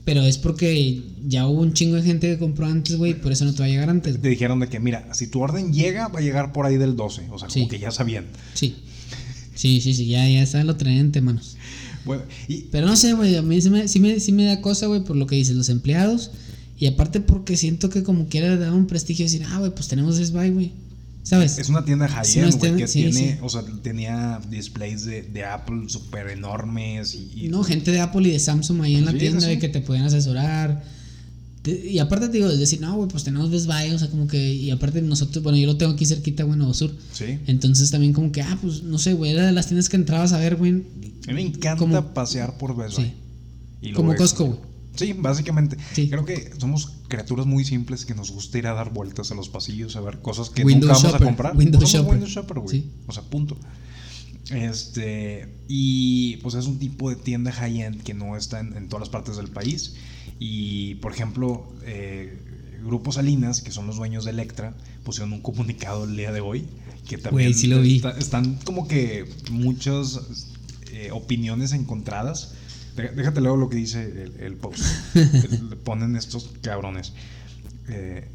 Pero 0.05 0.23
es 0.23 0.37
porque 0.37 1.03
ya 1.27 1.47
hubo 1.47 1.63
un 1.63 1.73
chingo 1.73 1.97
de 1.97 2.03
gente 2.03 2.29
que 2.29 2.39
compró 2.39 2.67
antes, 2.67 2.97
güey, 2.97 3.15
por 3.15 3.33
eso 3.33 3.45
no 3.47 3.55
te 3.55 3.61
va 3.61 3.65
a 3.65 3.69
llegar 3.69 3.89
antes. 3.89 4.21
Te 4.21 4.29
dijeron 4.29 4.61
de 4.61 4.69
que, 4.69 4.79
mira, 4.79 5.15
si 5.15 5.29
tu 5.29 5.41
orden 5.41 5.73
llega, 5.73 6.09
va 6.09 6.19
a 6.19 6.23
llegar 6.23 6.53
por 6.53 6.67
ahí 6.67 6.77
del 6.77 6.95
12. 6.95 7.29
O 7.31 7.39
sea, 7.39 7.49
como 7.49 7.69
que 7.69 7.79
ya 7.79 7.91
sabían. 7.91 8.27
Sí. 8.53 8.77
Sí, 9.55 9.81
sí, 9.81 9.95
sí, 9.95 10.07
ya, 10.07 10.29
ya 10.29 10.43
está, 10.43 10.63
lo 10.65 10.77
traen 10.77 10.99
entre 10.99 11.23
manos. 11.23 11.57
Bueno, 12.05 12.23
y 12.49 12.63
Pero 12.71 12.87
no 12.87 12.97
sé, 12.97 13.15
güey, 13.15 13.35
a 13.37 13.43
mí 13.43 13.61
sí 13.63 13.71
me, 13.71 13.89
sí 13.89 14.01
me, 14.01 14.21
sí 14.21 14.33
me 14.33 14.45
da 14.45 14.61
cosa, 14.61 14.87
güey, 14.87 15.05
por 15.05 15.17
lo 15.17 15.27
que 15.27 15.37
dicen 15.37 15.57
los 15.57 15.69
empleados. 15.71 16.33
Y 16.79 16.87
aparte 16.87 17.21
porque 17.21 17.57
siento 17.57 17.89
que 17.89 18.03
como 18.03 18.29
quiera 18.29 18.57
da 18.57 18.73
un 18.73 18.87
prestigio 18.87 19.25
decir, 19.25 19.45
ah, 19.49 19.59
güey, 19.59 19.71
pues 19.71 19.89
tenemos 19.89 20.19
Best 20.19 20.35
Buy, 20.35 20.51
güey. 20.51 20.73
¿Sabes? 21.25 21.59
es 21.59 21.69
una 21.71 21.85
tienda 21.85 22.07
Sí, 22.23 22.39
high-end, 22.39 22.59
güey, 22.59 22.77
que 22.77 22.87
sí, 22.87 23.03
tiene, 23.11 23.33
sí. 23.33 23.39
o 23.43 23.49
sea, 23.49 23.63
tenía 23.83 24.41
displays 24.51 25.05
de, 25.05 25.23
de 25.23 25.45
Apple 25.45 25.89
súper 25.89 26.29
enormes 26.29 27.15
y, 27.15 27.47
y- 27.47 27.49
No, 27.49 27.65
gente 27.65 27.91
de 27.91 28.01
Apple 28.01 28.29
y 28.29 28.31
de 28.33 28.39
Samsung 28.39 28.83
ahí 28.83 28.95
en 28.97 29.07
la 29.07 29.13
Sí, 29.13 29.19
tienda 29.19 29.41
sí, 29.41 29.47
sí. 29.47 29.53
de 29.53 29.59
que 29.59 29.69
te 29.71 29.81
pueden 29.81 30.05
asesorar. 30.05 30.85
Y 31.67 31.99
aparte 31.99 32.27
te 32.29 32.37
digo, 32.37 32.51
es 32.51 32.59
decir, 32.59 32.79
no, 32.83 32.95
güey, 32.95 33.09
pues 33.09 33.25
tenemos 33.25 33.51
Best 33.51 33.67
Buy, 33.67 33.91
o 33.93 33.99
sea, 33.99 34.11
como 34.11 34.27
que, 34.29 34.53
y 34.53 34.71
aparte 34.71 35.01
nosotros, 35.01 35.43
bueno, 35.43 35.57
yo 35.57 35.67
lo 35.67 35.79
tengo 35.79 35.93
aquí 35.95 36.05
cerquita, 36.05 36.45
güey, 36.45 36.59
Nuevo 36.59 36.75
Sur. 36.75 36.95
Sí. 37.15 37.39
Entonces 37.47 37.91
también 37.91 38.13
como 38.13 38.31
que, 38.31 38.43
ah, 38.43 38.59
pues 38.61 38.83
no 38.83 38.99
sé, 38.99 39.15
güey, 39.15 39.31
era 39.33 39.47
de 39.47 39.53
las 39.53 39.67
tiendas 39.69 39.89
que 39.89 39.97
entrabas 39.97 40.35
a 40.35 40.39
ver, 40.39 40.57
güey. 40.57 40.73
A 40.73 41.29
mí 41.29 41.33
me 41.33 41.41
encanta 41.41 41.77
Como- 41.79 42.13
pasear 42.13 42.59
por 42.59 42.77
Best 42.77 42.97
Sí. 42.97 43.03
Buy. 43.03 43.13
Y 43.81 43.89
lo 43.93 43.97
Como 43.97 44.15
Costco, 44.15 44.45
güey. 44.45 44.59
Sí, 44.95 45.13
básicamente. 45.13 45.77
Sí. 45.93 46.09
Creo 46.09 46.25
que 46.25 46.53
somos 46.59 46.93
criaturas 47.09 47.47
muy 47.47 47.65
simples 47.65 48.05
que 48.05 48.15
nos 48.15 48.31
gusta 48.31 48.59
ir 48.59 48.67
a 48.67 48.75
dar 48.75 48.93
vueltas 48.93 49.31
a 49.33 49.35
los 49.35 49.49
pasillos 49.49 49.97
a 49.97 50.01
ver 50.01 50.21
cosas 50.21 50.51
que 50.51 50.65
nunca 50.65 50.87
vamos 50.89 51.03
shopper, 51.03 51.23
a 51.23 51.25
comprar. 51.25 51.57
window 51.57 51.81
Somos 51.81 51.93
shopper. 51.93 52.11
window 52.13 52.29
shopper, 52.29 52.59
güey. 52.61 52.81
Sí. 52.81 52.91
O 53.07 53.13
sea, 53.13 53.23
punto. 53.25 53.57
Este, 54.51 55.49
y 55.69 56.37
pues 56.39 56.55
es 56.55 56.67
un 56.67 56.79
tipo 56.79 57.09
de 57.11 57.17
tienda 57.17 57.51
high-end 57.53 58.03
que 58.03 58.15
no 58.15 58.37
está 58.37 58.61
en, 58.61 58.77
en 58.77 58.89
todas 58.89 59.01
las 59.01 59.09
partes 59.09 59.37
del 59.37 59.49
país. 59.49 59.95
Y, 60.39 60.97
por 60.97 61.13
ejemplo, 61.13 61.73
eh, 61.85 62.39
Grupo 62.85 63.11
Salinas, 63.13 63.63
que 63.63 63.71
son 63.71 63.87
los 63.87 63.97
dueños 63.97 64.25
de 64.25 64.33
Electra, 64.33 64.77
pusieron 65.05 65.33
un 65.33 65.41
comunicado 65.41 66.05
el 66.05 66.17
día 66.17 66.33
de 66.33 66.41
hoy 66.41 66.67
que 67.09 67.19
también 67.19 67.53
sí 67.55 67.67
lo 67.67 67.83
vi. 67.83 67.97
está- 67.97 68.17
están 68.19 68.55
como 68.65 68.89
que 68.89 69.27
muchas 69.51 70.21
eh, 70.93 71.11
opiniones 71.13 71.73
encontradas. 71.73 72.55
Dé- 72.97 73.11
Déjate 73.11 73.41
luego 73.41 73.57
lo 73.57 73.69
que 73.69 73.77
dice 73.77 74.03
el, 74.05 74.35
el 74.41 74.55
post. 74.57 74.83
Le 75.15 75.77
ponen 75.77 76.17
estos 76.17 76.51
cabrones. 76.63 77.13
Eh, 77.89 78.29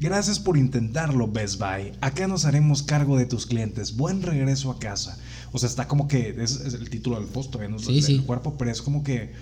Gracias 0.00 0.40
por 0.40 0.56
intentarlo, 0.56 1.28
Best 1.28 1.60
Buy. 1.60 1.92
Acá 2.00 2.26
nos 2.26 2.44
haremos 2.44 2.82
cargo 2.82 3.16
de 3.18 3.24
tus 3.24 3.46
clientes. 3.46 3.96
Buen 3.96 4.20
regreso 4.22 4.72
a 4.72 4.80
casa. 4.80 5.16
O 5.52 5.58
sea, 5.60 5.68
está 5.68 5.86
como 5.86 6.08
que. 6.08 6.34
Es, 6.42 6.56
es 6.60 6.74
el 6.74 6.90
título 6.90 7.20
del 7.20 7.28
post, 7.28 7.52
todavía 7.52 7.70
no 7.70 7.76
es 7.76 7.84
Sí, 7.86 8.00
del 8.00 8.24
cuerpo, 8.24 8.56
pero 8.58 8.72
es 8.72 8.82
como 8.82 9.04
que. 9.04 9.32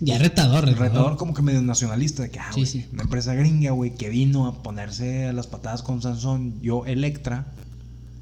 Ya 0.00 0.18
retador, 0.18 0.64
retador. 0.64 0.88
Retador, 0.88 1.16
como 1.18 1.34
que 1.34 1.42
medio 1.42 1.62
nacionalista. 1.62 2.24
De 2.24 2.30
que, 2.30 2.40
ah, 2.40 2.50
Sí, 2.52 2.84
una 2.92 3.04
empresa 3.04 3.32
gringa, 3.34 3.70
güey, 3.70 3.94
que 3.94 4.08
vino 4.08 4.48
a 4.48 4.60
ponerse 4.60 5.26
a 5.26 5.32
las 5.32 5.46
patadas 5.46 5.82
con 5.82 6.02
Sansón. 6.02 6.60
Yo, 6.62 6.84
Electra. 6.84 7.52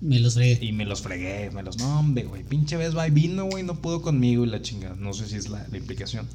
Me 0.01 0.19
los 0.21 0.35
fregué. 0.35 0.65
Y 0.65 0.73
me 0.73 0.85
los 0.85 1.03
fregué, 1.03 1.51
me 1.51 1.63
los. 1.63 1.79
No, 1.79 2.01
hombre, 2.01 2.25
güey. 2.25 2.45
Pinche 2.45 2.77
Best 2.77 2.95
Buy 2.95 3.11
vino, 3.11 3.47
güey, 3.47 3.63
no 3.63 3.81
pudo 3.81 4.03
conmigo 4.03 4.45
y 4.45 4.49
la 4.49 4.63
chingada. 4.63 4.95
No 4.97 5.13
sé 5.13 5.27
si 5.27 5.37
es 5.37 5.49
la, 5.49 5.67
la 5.71 5.79
implicación. 5.79 6.27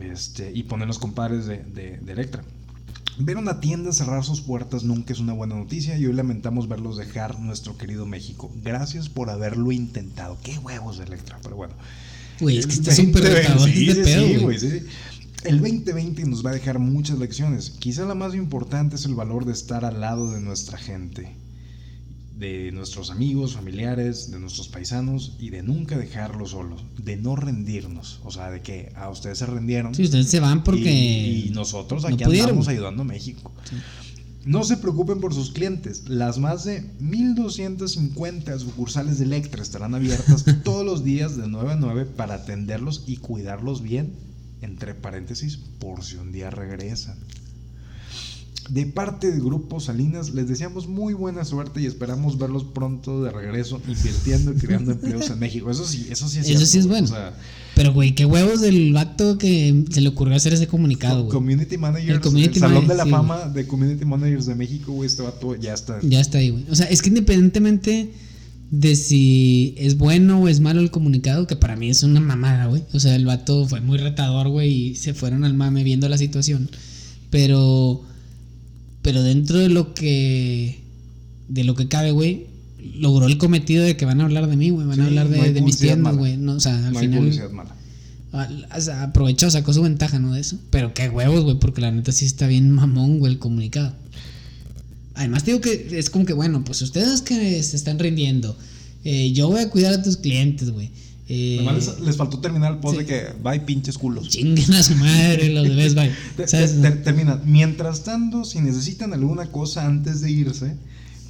Este, 0.00 0.52
y 0.54 0.62
ponen 0.62 0.88
los 0.88 0.98
compadres 0.98 1.46
de, 1.46 1.58
de, 1.58 1.98
de 1.98 2.12
Electra. 2.12 2.42
Ver 3.20 3.36
una 3.36 3.58
tienda 3.58 3.92
cerrar 3.92 4.24
sus 4.24 4.40
puertas 4.40 4.84
nunca 4.84 5.12
es 5.12 5.18
una 5.18 5.32
buena 5.32 5.56
noticia 5.56 5.98
y 5.98 6.06
hoy 6.06 6.12
lamentamos 6.12 6.68
verlos 6.68 6.96
dejar 6.96 7.40
nuestro 7.40 7.76
querido 7.76 8.06
México. 8.06 8.50
Gracias 8.62 9.08
por 9.08 9.28
haberlo 9.28 9.72
intentado. 9.72 10.38
Qué 10.42 10.56
huevos 10.58 10.98
de 10.98 11.04
Electra, 11.04 11.38
pero 11.42 11.56
bueno. 11.56 11.74
Güey, 12.40 12.58
es 12.58 12.66
que 12.68 12.74
está 12.74 12.94
súper 12.94 13.22
2020, 13.22 13.42
retador 13.42 13.68
sí, 13.68 13.92
sí, 13.92 14.04
sí, 14.04 14.36
güey, 14.36 14.58
sí, 14.58 14.70
sí. 14.70 14.86
El 15.44 15.60
2020 15.60 16.24
nos 16.26 16.46
va 16.46 16.50
a 16.50 16.54
dejar 16.54 16.78
muchas 16.78 17.18
lecciones. 17.18 17.70
Quizá 17.70 18.04
la 18.04 18.14
más 18.14 18.34
importante 18.34 18.94
es 18.94 19.04
el 19.04 19.14
valor 19.14 19.44
de 19.44 19.52
estar 19.52 19.84
al 19.84 20.00
lado 20.00 20.30
de 20.30 20.40
nuestra 20.40 20.78
gente, 20.78 21.34
de 22.38 22.70
nuestros 22.72 23.10
amigos, 23.10 23.54
familiares, 23.54 24.30
de 24.30 24.38
nuestros 24.38 24.68
paisanos 24.68 25.36
y 25.40 25.50
de 25.50 25.62
nunca 25.62 25.98
dejarlos 25.98 26.50
solos, 26.50 26.84
de 26.96 27.16
no 27.16 27.34
rendirnos. 27.34 28.20
O 28.24 28.30
sea, 28.30 28.50
de 28.50 28.62
que 28.62 28.92
a 28.94 29.10
ustedes 29.10 29.38
se 29.38 29.46
rendieron. 29.46 29.94
Sí, 29.94 30.04
ustedes 30.04 30.28
se 30.28 30.40
van 30.40 30.62
porque. 30.62 30.90
Y, 30.90 31.48
y 31.48 31.50
nosotros 31.50 32.02
no 32.02 32.08
aquí 32.08 32.24
pudieron. 32.24 32.50
andamos 32.50 32.68
ayudando 32.68 33.02
a 33.02 33.06
México. 33.06 33.52
No 34.44 34.64
se 34.64 34.76
preocupen 34.76 35.20
por 35.20 35.34
sus 35.34 35.50
clientes. 35.50 36.08
Las 36.08 36.38
más 36.38 36.64
de 36.64 36.82
1250 37.00 38.58
sucursales 38.60 39.18
de 39.18 39.24
Electra 39.24 39.60
estarán 39.60 39.94
abiertas 39.94 40.44
todos 40.64 40.86
los 40.86 41.04
días 41.04 41.36
de 41.36 41.48
9 41.48 41.72
a 41.72 41.76
9 41.76 42.06
para 42.06 42.34
atenderlos 42.34 43.04
y 43.06 43.16
cuidarlos 43.16 43.82
bien. 43.82 44.14
Entre 44.60 44.94
paréntesis, 44.94 45.56
por 45.56 46.04
si 46.04 46.16
un 46.16 46.32
día 46.32 46.50
regresan. 46.50 47.18
De 48.68 48.84
parte 48.86 49.30
del 49.30 49.40
Grupo 49.40 49.80
Salinas, 49.80 50.34
les 50.34 50.46
deseamos 50.46 50.88
muy 50.88 51.14
buena 51.14 51.44
suerte 51.44 51.80
y 51.80 51.86
esperamos 51.86 52.38
verlos 52.38 52.64
pronto 52.64 53.22
de 53.22 53.30
regreso 53.30 53.80
invirtiendo 53.88 54.52
y 54.52 54.56
creando 54.56 54.92
empleos 54.92 55.30
en 55.30 55.38
México. 55.40 55.70
Eso 55.70 55.86
sí, 55.86 56.06
eso 56.10 56.28
sí 56.28 56.40
es 56.40 56.48
Eso 56.48 56.66
sí 56.66 56.78
es 56.78 56.86
bueno. 56.86 57.04
o 57.04 57.08
sea, 57.08 57.34
Pero, 57.74 57.94
güey, 57.94 58.14
qué 58.14 58.26
huevos 58.26 58.60
del 58.60 58.92
vato 58.92 59.38
que 59.38 59.84
se 59.90 60.00
le 60.00 60.08
ocurrió 60.08 60.36
hacer 60.36 60.52
ese 60.52 60.66
comunicado, 60.66 61.24
güey. 61.24 61.32
Community 61.32 61.78
Managers, 61.78 62.08
el, 62.08 62.14
El 62.16 62.20
community 62.20 62.60
Salón 62.60 62.74
manager, 62.74 62.88
de 62.90 62.96
la 62.96 63.04
sí, 63.04 63.10
Fama 63.10 63.48
de 63.48 63.66
Community 63.66 64.04
Managers 64.04 64.46
de 64.46 64.54
México, 64.54 64.92
güey, 64.92 65.06
este 65.06 65.22
vato 65.22 65.56
ya 65.56 65.72
está. 65.72 65.98
Ya 66.02 66.20
está 66.20 66.38
ahí, 66.38 66.50
güey. 66.50 66.64
O 66.70 66.74
sea, 66.74 66.86
es 66.86 67.00
que 67.00 67.08
independientemente 67.08 68.10
de 68.70 68.96
si 68.96 69.74
es 69.78 69.96
bueno 69.96 70.42
o 70.42 70.48
es 70.48 70.60
malo 70.60 70.80
el 70.80 70.90
comunicado, 70.90 71.46
que 71.46 71.56
para 71.56 71.76
mí 71.76 71.88
es 71.88 72.02
una 72.02 72.20
mamada, 72.20 72.66
güey. 72.66 72.82
O 72.92 73.00
sea, 73.00 73.16
el 73.16 73.24
vato 73.24 73.66
fue 73.66 73.80
muy 73.80 73.96
retador, 73.98 74.48
güey, 74.48 74.90
y 74.90 74.94
se 74.94 75.14
fueron 75.14 75.44
al 75.44 75.54
mame 75.54 75.84
viendo 75.84 76.08
la 76.08 76.18
situación. 76.18 76.68
Pero. 77.30 78.04
Pero 79.08 79.22
dentro 79.22 79.58
de 79.58 79.70
lo 79.70 79.94
que. 79.94 80.80
De 81.48 81.64
lo 81.64 81.74
que 81.74 81.88
cabe, 81.88 82.10
güey. 82.10 82.46
Logró 82.94 83.26
el 83.26 83.38
cometido 83.38 83.82
de 83.82 83.96
que 83.96 84.04
van 84.04 84.20
a 84.20 84.24
hablar 84.24 84.48
de 84.50 84.56
mí, 84.56 84.68
güey. 84.68 84.86
Van 84.86 84.96
Sí, 84.96 85.00
a 85.00 85.06
hablar 85.06 85.28
de, 85.30 85.38
no 85.38 85.42
hay 85.44 85.52
de 85.54 85.62
mis 85.62 85.78
tiendas, 85.78 86.14
güey. 86.14 86.36
No, 86.36 86.52
o 86.52 86.60
sea, 86.60 86.76
al 86.86 86.92
no 86.92 87.00
final. 87.00 87.20
publicidad 87.20 87.50
mala. 87.50 87.74
al- 88.32 88.68
o 88.76 88.80
sea, 88.82 89.04
aprovechó, 89.04 89.50
sacó 89.50 89.72
su 89.72 89.80
ventaja, 89.82 90.18
¿no? 90.18 90.34
De 90.34 90.40
eso. 90.42 90.58
Pero 90.70 90.92
qué 90.92 91.08
huevos, 91.08 91.42
güey, 91.44 91.58
porque 91.58 91.80
la 91.80 91.90
neta 91.90 92.12
sí 92.12 92.26
está 92.26 92.46
bien 92.46 92.70
mamón, 92.70 93.18
güey, 93.18 93.32
el 93.32 93.38
comunicado. 93.38 93.94
Además, 95.14 95.42
te 95.44 95.52
digo 95.52 95.62
que 95.62 95.88
es 95.98 96.10
como 96.10 96.26
que, 96.26 96.34
bueno, 96.34 96.62
pues 96.64 96.82
ustedes 96.82 97.22
que 97.22 97.62
se 97.62 97.76
están 97.76 97.98
rindiendo 97.98 98.56
Eh, 99.04 99.32
yo 99.32 99.48
voy 99.48 99.60
a 99.62 99.70
cuidar 99.70 99.94
a 99.94 100.02
tus 100.02 100.18
clientes, 100.18 100.68
güey. 100.70 100.90
Eh, 101.30 101.66
les, 101.74 102.00
les 102.00 102.16
faltó 102.16 102.38
terminar 102.40 102.72
el 102.72 102.78
post 102.78 102.98
sí. 102.98 103.04
de 103.04 103.06
que 103.06 103.26
bye 103.42 103.60
pinches 103.60 103.98
culos. 103.98 104.28
chinguen 104.28 104.72
a 104.72 104.82
su 104.82 104.94
madre 104.96 105.50
los 105.50 105.68
de 105.68 105.74
Best 105.74 105.94
Buy. 105.96 106.10
Te- 106.36 106.48
¿Sabes? 106.48 106.80
te- 106.80 106.90
te- 106.90 106.96
termina. 106.98 107.40
Mientras 107.44 108.02
tanto, 108.04 108.44
si 108.44 108.60
necesitan 108.60 109.12
alguna 109.12 109.46
cosa 109.52 109.84
antes 109.86 110.20
de 110.22 110.30
irse, 110.30 110.76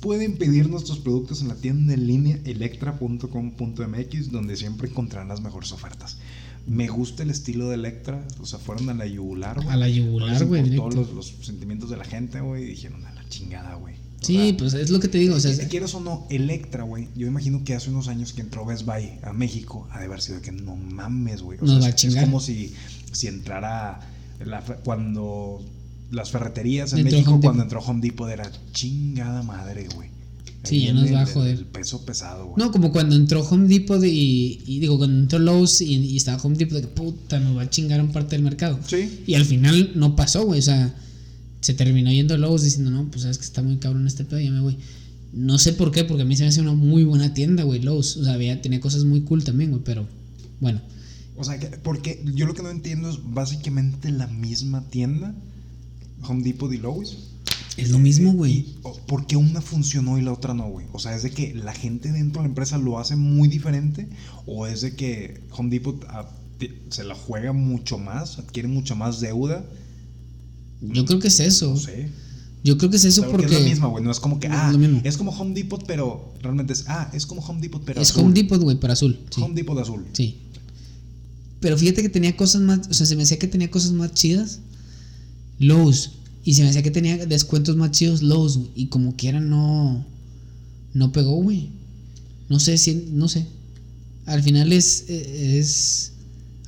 pueden 0.01 0.37
pedir 0.37 0.69
nuestros 0.71 1.01
productos 1.01 1.43
en 1.43 1.49
la 1.49 1.57
tienda 1.57 1.95
en 1.95 2.07
línea 2.07 2.39
electra.com.mx, 2.45 4.31
donde 4.31 4.57
siempre 4.57 4.89
encontrarán 4.89 5.29
las 5.29 5.41
mejores 5.41 5.73
ofertas. 5.73 6.19
Me 6.67 6.89
gusta 6.89 7.23
el 7.23 7.31
estilo 7.31 7.69
de 7.69 7.77
Electra, 7.77 8.27
o 8.41 8.47
sea, 8.47 8.59
fueron 8.59 8.91
a 8.91 8.95
la 8.95 9.07
yugular, 9.07 9.57
güey. 9.57 9.69
A 9.69 9.77
la 9.77 9.89
yugular, 9.89 10.45
güey, 10.45 10.77
todos 10.77 10.95
los, 10.95 11.13
los 11.13 11.35
sentimientos 11.41 11.89
de 11.91 11.97
la 11.97 12.05
gente, 12.05 12.41
güey, 12.41 12.65
y 12.65 12.67
dijeron 12.67 13.05
a 13.07 13.13
la 13.15 13.27
chingada, 13.29 13.75
güey. 13.77 13.95
Sí, 14.21 14.55
pues 14.59 14.75
es 14.75 14.91
lo 14.91 14.99
que 15.01 15.09
te 15.09 15.19
digo. 15.19 15.37
O 15.37 15.41
sea, 15.41 15.55
si 15.55 15.67
quieres 15.67 15.95
o 15.95 16.01
no, 16.01 16.27
Electra, 16.29 16.83
güey. 16.85 17.09
Yo 17.17 17.27
imagino 17.27 17.63
que 17.65 17.75
hace 17.75 17.91
unos 17.91 18.09
años 18.09 18.33
que 18.33 18.41
entró 18.41 18.65
Best 18.67 18.85
Buy 18.85 19.11
a 19.23 19.33
México, 19.33 19.87
ha 19.93 20.01
de 20.01 20.07
haber 20.07 20.21
sido 20.21 20.41
que 20.43 20.53
no 20.53 20.75
mames, 20.77 21.43
güey. 21.43 21.59
Nos 21.61 21.71
sea, 21.71 21.79
va 21.81 21.87
a 21.87 21.95
chingar. 21.95 22.19
Es 22.19 22.25
como 22.25 22.41
si, 22.41 22.73
si 23.13 23.27
entrara 23.29 24.01
la 24.45 24.61
cuando 24.85 25.65
las 26.11 26.31
ferreterías 26.31 26.93
en 26.93 27.01
Entró 27.01 27.13
México, 27.19 27.41
cuando 27.41 27.63
entró 27.63 27.81
Home 27.81 28.01
Depot, 28.01 28.29
era 28.29 28.51
chingada 28.73 29.43
madre, 29.43 29.87
güey. 29.95 30.09
Sí, 30.65 30.83
ya 30.87 30.93
nos 30.93 31.13
va 31.13 31.21
a 31.21 31.23
el- 31.23 31.29
joder. 31.29 31.57
El 31.59 31.65
peso 31.67 32.05
pesado, 32.05 32.47
güey. 32.47 32.57
No, 32.59 32.73
como 32.73 32.91
cuando 32.93 33.15
entró 33.15 33.43
Home 33.49 33.69
Depot 33.69 34.03
y, 34.05 34.61
y 34.67 34.81
digo, 34.81 34.99
cuando 34.99 35.21
entró 35.21 35.39
Lowe's 35.39 35.81
y, 35.81 35.95
y 35.95 36.17
estaba 36.17 36.43
Home 36.43 36.57
Depot, 36.57 36.75
de 36.75 36.81
que 36.83 36.89
puta, 36.89 37.39
nos 37.39 37.57
va 37.57 37.63
a 37.63 37.71
chingar 37.71 38.01
un 38.03 38.11
parte 38.11 38.35
del 38.37 38.43
mercado. 38.45 38.79
Sí. 38.87 39.23
Y 39.27 39.35
al 39.35 39.45
final 39.45 39.93
no 39.95 40.17
pasó, 40.17 40.45
güey. 40.45 40.59
O 40.59 40.63
sea, 40.63 40.95
se 41.61 41.75
terminó 41.75 42.11
yendo 42.13 42.37
Lowe's 42.37 42.63
diciendo, 42.63 42.91
no, 42.91 43.11
pues 43.11 43.23
sabes 43.23 43.39
que 43.39 43.45
está 43.45 43.63
muy 43.63 43.77
cabrón 43.79 44.07
este 44.07 44.25
pedo, 44.25 44.41
ya 44.41 44.51
me 44.51 44.61
voy. 44.61 44.79
No 45.33 45.59
sé 45.59 45.73
por 45.73 45.91
qué, 45.91 46.05
porque 46.05 46.23
a 46.23 46.25
mí 46.25 46.37
se 46.37 46.45
me 46.45 46.49
hace 46.49 46.61
una 46.61 46.73
muy 46.73 47.05
buena 47.05 47.35
tienda, 47.35 47.65
güey, 47.65 47.81
Lowe's. 47.81 48.17
O 48.17 48.25
sea, 48.25 48.35
había, 48.35 48.61
tenía 48.63 48.81
cosas 48.81 49.05
muy 49.05 49.23
cool 49.23 49.45
también, 49.45 49.71
güey, 49.71 49.83
pero 49.85 50.07
bueno. 50.61 50.81
O 51.37 51.45
sea, 51.45 51.59
que, 51.59 51.67
porque 51.67 52.23
yo 52.35 52.47
lo 52.47 52.55
que 52.55 52.63
no 52.63 52.71
entiendo 52.71 53.11
es 53.11 53.19
básicamente 53.23 54.11
la 54.11 54.27
misma 54.27 54.89
tienda, 54.89 55.35
Home 56.23 56.43
Depot 56.43 56.73
y 56.73 56.79
Lowe's. 56.79 57.17
Es 57.77 57.91
lo 57.91 58.01
mismo, 58.01 58.33
güey. 58.33 58.75
¿Por 59.07 59.27
qué 59.27 59.37
una 59.37 59.61
funcionó 59.61 60.19
y 60.19 60.23
la 60.23 60.33
otra 60.33 60.53
no, 60.53 60.69
güey? 60.69 60.87
O 60.93 60.99
sea, 60.99 61.15
¿es 61.15 61.23
de 61.23 61.31
que 61.31 61.55
la 61.55 61.73
gente 61.73 62.11
dentro 62.11 62.43
de 62.43 62.49
la 62.49 62.51
empresa 62.51 62.77
lo 62.77 62.99
hace 62.99 63.15
muy 63.15 63.47
diferente? 63.49 64.09
¿O 64.47 64.67
es 64.67 64.81
de 64.81 64.97
que 64.97 65.41
Home 65.53 65.71
Depot 65.71 66.05
ah, 66.09 66.29
se 66.91 67.05
la 67.05 67.15
juega 67.15 67.53
mucho 67.53 67.99
más, 67.99 68.41
adquiere 68.41 68.67
mucha 68.67 68.97
más 68.97 69.21
deuda? 69.21 69.65
Yo 70.81 71.05
creo 71.05 71.19
que 71.19 71.29
es 71.29 71.41
eso. 71.41 71.71
No 71.71 71.77
sé. 71.77 72.09
Yo 72.65 72.77
creo 72.77 72.91
que 72.91 72.97
es 72.97 73.05
eso 73.05 73.21
O 73.23 73.25
sea, 73.25 73.31
porque 73.31 73.47
porque. 73.47 73.57
es 73.57 73.63
la 73.63 73.69
misma, 73.71 73.87
güey. 73.89 74.03
No 74.05 74.11
es 74.11 74.21
como 74.21 74.41
que, 74.41 74.49
Es 74.49 74.53
ah, 74.53 74.71
lo 74.73 74.79
mismo. 74.79 75.01
es 75.05 75.17
como 75.17 75.31
Home 75.33 75.55
Depot, 75.55 75.85
pero 75.87 76.35
realmente 76.43 76.73
es, 76.73 76.85
ah, 76.89 77.11
es 77.15 77.25
como 77.25 77.41
Home 77.43 77.61
Depot, 77.61 77.83
pero 77.85 78.01
es 78.01 78.11
azul. 78.11 78.25
Home 78.25 78.35
Depot, 78.35 78.61
güey, 78.61 78.79
para 78.79 78.93
azul. 78.95 79.19
Sí. 79.31 79.41
Home 79.41 79.55
Depot 79.55 79.79
azul. 79.79 80.05
Sí. 80.13 80.39
Pero 81.61 81.77
fíjate 81.79 82.03
que 82.03 82.09
tenía 82.09 82.37
cosas 82.37 82.61
más. 82.63 82.81
O 82.89 82.95
sea, 82.95 83.07
se 83.07 83.17
me 83.17 83.23
hacía 83.23 83.39
que 83.39 83.49
tenía 83.49 83.71
cosas 83.71 83.93
más 83.93 84.13
chidas. 84.15 84.61
Lowe's. 85.59 86.11
Y 86.45 86.55
se 86.55 86.63
me 86.63 86.69
hacía 86.69 86.83
que 86.83 86.91
tenía 86.91 87.27
descuentos 87.27 87.77
más 87.77 87.91
chidos 87.93 88.23
Lowe's. 88.23 88.57
güey, 88.57 88.71
Y 88.75 88.87
como 88.87 89.17
quiera 89.17 89.41
no. 89.41 90.05
No 90.95 91.13
pegó, 91.13 91.37
güey. 91.43 91.71
No 92.49 92.59
sé 92.61 92.77
si. 92.79 93.09
No 93.13 93.29
sé. 93.29 93.47
Al 94.27 94.43
final 94.43 94.73
es. 94.73 95.05
eh, 95.09 95.59
Es. 95.59 96.13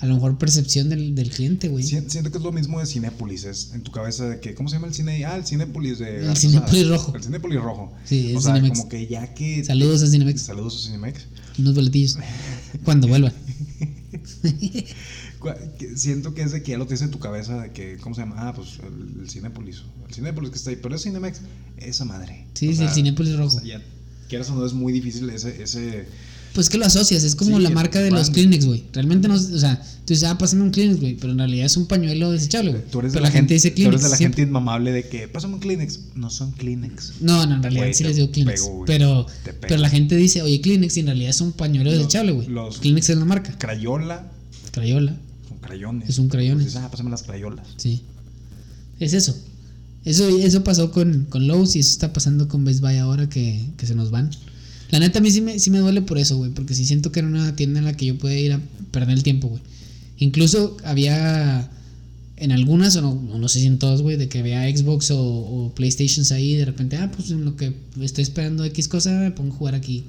A 0.00 0.06
lo 0.06 0.14
mejor 0.14 0.38
percepción 0.38 0.88
del, 0.88 1.14
del 1.14 1.30
cliente, 1.30 1.68
güey. 1.68 1.84
Si- 1.84 2.00
Siento 2.08 2.30
que 2.32 2.38
es 2.38 2.44
lo 2.44 2.52
mismo 2.52 2.80
de 2.80 2.86
Cinépolis, 2.86 3.44
es 3.44 3.72
en 3.74 3.82
tu 3.82 3.92
cabeza 3.92 4.28
de 4.28 4.40
que, 4.40 4.54
¿cómo 4.54 4.68
se 4.68 4.76
llama 4.76 4.88
el 4.88 4.94
cine? 4.94 5.24
Ah, 5.26 5.36
el 5.36 5.44
Cinépolis 5.46 5.98
de... 5.98 6.26
El 6.26 6.36
Cinépolis 6.36 6.88
rojo. 6.88 7.14
El 7.14 7.22
Cinépolis 7.22 7.60
rojo. 7.60 7.92
Sí, 8.06 8.32
O 8.34 8.38
es 8.38 8.44
sea, 8.44 8.54
Cinemex. 8.54 8.78
como 8.78 8.88
que 8.90 9.06
ya 9.06 9.34
que... 9.34 9.62
Saludos 9.64 10.02
a 10.02 10.06
Cinemex. 10.06 10.40
Saludos 10.42 10.76
a 10.76 10.86
Cinemex. 10.86 11.26
Unos 11.58 11.74
boletillos. 11.74 12.18
Cuando 12.84 13.08
que 15.78 15.96
Siento 15.96 16.34
que 16.34 16.42
es 16.42 16.52
de 16.52 16.62
que 16.62 16.72
ya 16.72 16.78
lo 16.78 16.86
tienes 16.86 17.02
en 17.02 17.10
tu 17.10 17.18
cabeza 17.18 17.60
de 17.62 17.72
que, 17.72 17.96
¿cómo 17.98 18.14
se 18.14 18.22
llama? 18.22 18.36
Ah, 18.38 18.52
pues 18.54 18.78
el, 18.82 19.22
el 19.22 19.30
Cinépolis. 19.30 19.82
El 20.08 20.14
Cinépolis 20.14 20.50
que 20.50 20.56
está 20.56 20.70
ahí. 20.70 20.78
Pero 20.80 20.94
es 20.94 21.02
Cinemex. 21.02 21.40
Esa 21.76 22.04
madre. 22.04 22.46
Sí, 22.54 22.68
O 22.68 22.74
sí, 22.74 22.82
el 22.84 22.90
Cinépolis 22.90 23.36
rojo. 23.36 23.56
o 23.56 23.60
sea, 23.60 23.64
ya, 23.64 23.82
quieras 24.28 24.50
o 24.50 24.54
no, 24.54 24.64
es 24.64 24.72
muy 24.72 24.92
difícil 24.92 25.28
ese... 25.30 25.62
ese 25.62 26.06
Pues 26.54 26.68
que 26.68 26.78
lo 26.78 26.84
asocias, 26.86 27.22
es 27.22 27.36
como 27.36 27.56
Sí, 27.58 27.62
la 27.62 27.70
marca 27.70 28.00
de 28.00 28.10
los. 28.10 28.30
Kleenex, 28.30 28.64
güey. 28.66 28.82
Realmente 28.92 29.28
no, 29.28 29.34
o 29.34 29.38
sea, 29.38 29.80
tú 30.04 30.12
dices, 30.14 30.24
ah, 30.28 30.36
pásame 30.36 30.62
un 30.62 30.70
Kleenex, 30.72 30.98
güey, 31.00 31.14
pero 31.16 31.32
en 31.32 31.38
realidad 31.38 31.66
es 31.66 31.76
un 31.76 31.86
pañuelo 31.86 32.32
desechable, 32.32 32.72
güey. 32.72 32.82
tú 32.90 32.98
eres 32.98 33.12
Pero 33.12 33.24
de 33.24 33.28
la 33.30 33.32
gente 33.32 33.54
dice 33.54 33.70
Tú 33.70 33.76
Kleenex. 33.76 33.92
eres 33.94 34.02
de 34.02 34.08
la 34.10 34.16
siempre. 34.16 34.42
gente 34.42 34.48
inmamable 34.50 34.90
de 34.92 35.08
que, 35.08 35.28
pásame 35.28 35.54
un 35.54 35.60
Kleenex. 35.60 36.00
No 36.16 36.28
son 36.28 36.50
Kleenex. 36.52 37.14
No, 37.20 37.46
no, 37.46 37.54
en 37.56 37.62
realidad 37.62 37.86
sí 37.92 38.02
les 38.04 38.16
digo 38.16 38.30
Kleenex. 38.32 38.62
pego, 38.62 38.84
pero, 38.84 39.26
pero 39.60 39.76
la 39.76 39.88
gente 39.88 40.16
dice, 40.16 40.42
oye, 40.42 40.60
Kleenex, 40.60 40.96
y 40.96 41.00
en 41.00 41.06
realidad 41.06 41.30
es 41.30 41.40
un 41.40 41.52
pañuelo 41.52 41.92
desechable, 41.92 42.32
güey. 42.32 42.48
los- 42.48 42.78
Kleenex 42.78 43.10
es 43.10 43.16
la 43.16 43.24
marca. 43.24 43.56
Crayola. 43.58 44.26
Crayola, 44.72 45.16
Son 45.48 45.58
crayones. 45.58 46.08
Es 46.08 46.18
un 46.18 46.28
crayones. 46.28 46.66
Dices, 46.66 46.80
ah, 46.82 46.90
pásame 46.90 47.10
las 47.10 47.22
crayolas. 47.22 47.66
sí. 47.76 48.02
Es 48.98 49.14
eso. 49.14 49.36
Eso, 50.04 50.28
eso 50.28 50.64
pasó 50.64 50.90
con, 50.92 51.26
con 51.28 51.46
Lowe's 51.46 51.76
y 51.76 51.80
eso 51.80 51.90
está 51.90 52.12
pasando 52.12 52.48
con 52.48 52.64
Best 52.64 52.80
Buy 52.80 52.96
ahora 52.96 53.28
que, 53.28 53.64
que 53.76 53.86
se 53.86 53.94
nos 53.94 54.10
van. 54.10 54.30
La 54.90 54.98
neta, 54.98 55.18
a 55.18 55.22
mí 55.22 55.30
sí 55.30 55.40
me, 55.40 55.58
sí 55.58 55.70
me 55.70 55.78
duele 55.78 56.02
por 56.02 56.18
eso, 56.18 56.36
güey, 56.36 56.50
porque 56.50 56.74
sí 56.74 56.84
siento 56.84 57.12
que 57.12 57.20
era 57.20 57.28
una 57.28 57.54
tienda 57.56 57.78
en 57.78 57.84
la 57.84 57.96
que 57.96 58.06
yo 58.06 58.18
podía 58.18 58.38
ir 58.38 58.52
a 58.52 58.60
perder 58.90 59.16
el 59.16 59.22
tiempo, 59.22 59.48
güey. 59.48 59.62
Incluso 60.18 60.76
había 60.84 61.70
en 62.36 62.52
algunas, 62.52 62.96
o 62.96 63.02
no, 63.02 63.14
no 63.14 63.48
sé 63.48 63.60
si 63.60 63.66
en 63.66 63.78
todas, 63.78 64.02
güey, 64.02 64.16
de 64.16 64.28
que 64.28 64.38
había 64.38 64.64
Xbox 64.74 65.10
o, 65.10 65.20
o 65.20 65.74
PlayStations 65.74 66.32
ahí, 66.32 66.54
de 66.54 66.64
repente, 66.64 66.96
ah, 66.96 67.10
pues 67.14 67.30
en 67.30 67.44
lo 67.44 67.54
que 67.54 67.74
estoy 68.00 68.22
esperando 68.22 68.64
X 68.64 68.88
cosa, 68.88 69.10
me 69.12 69.30
pongo 69.30 69.54
a 69.54 69.56
jugar 69.56 69.74
aquí. 69.74 70.04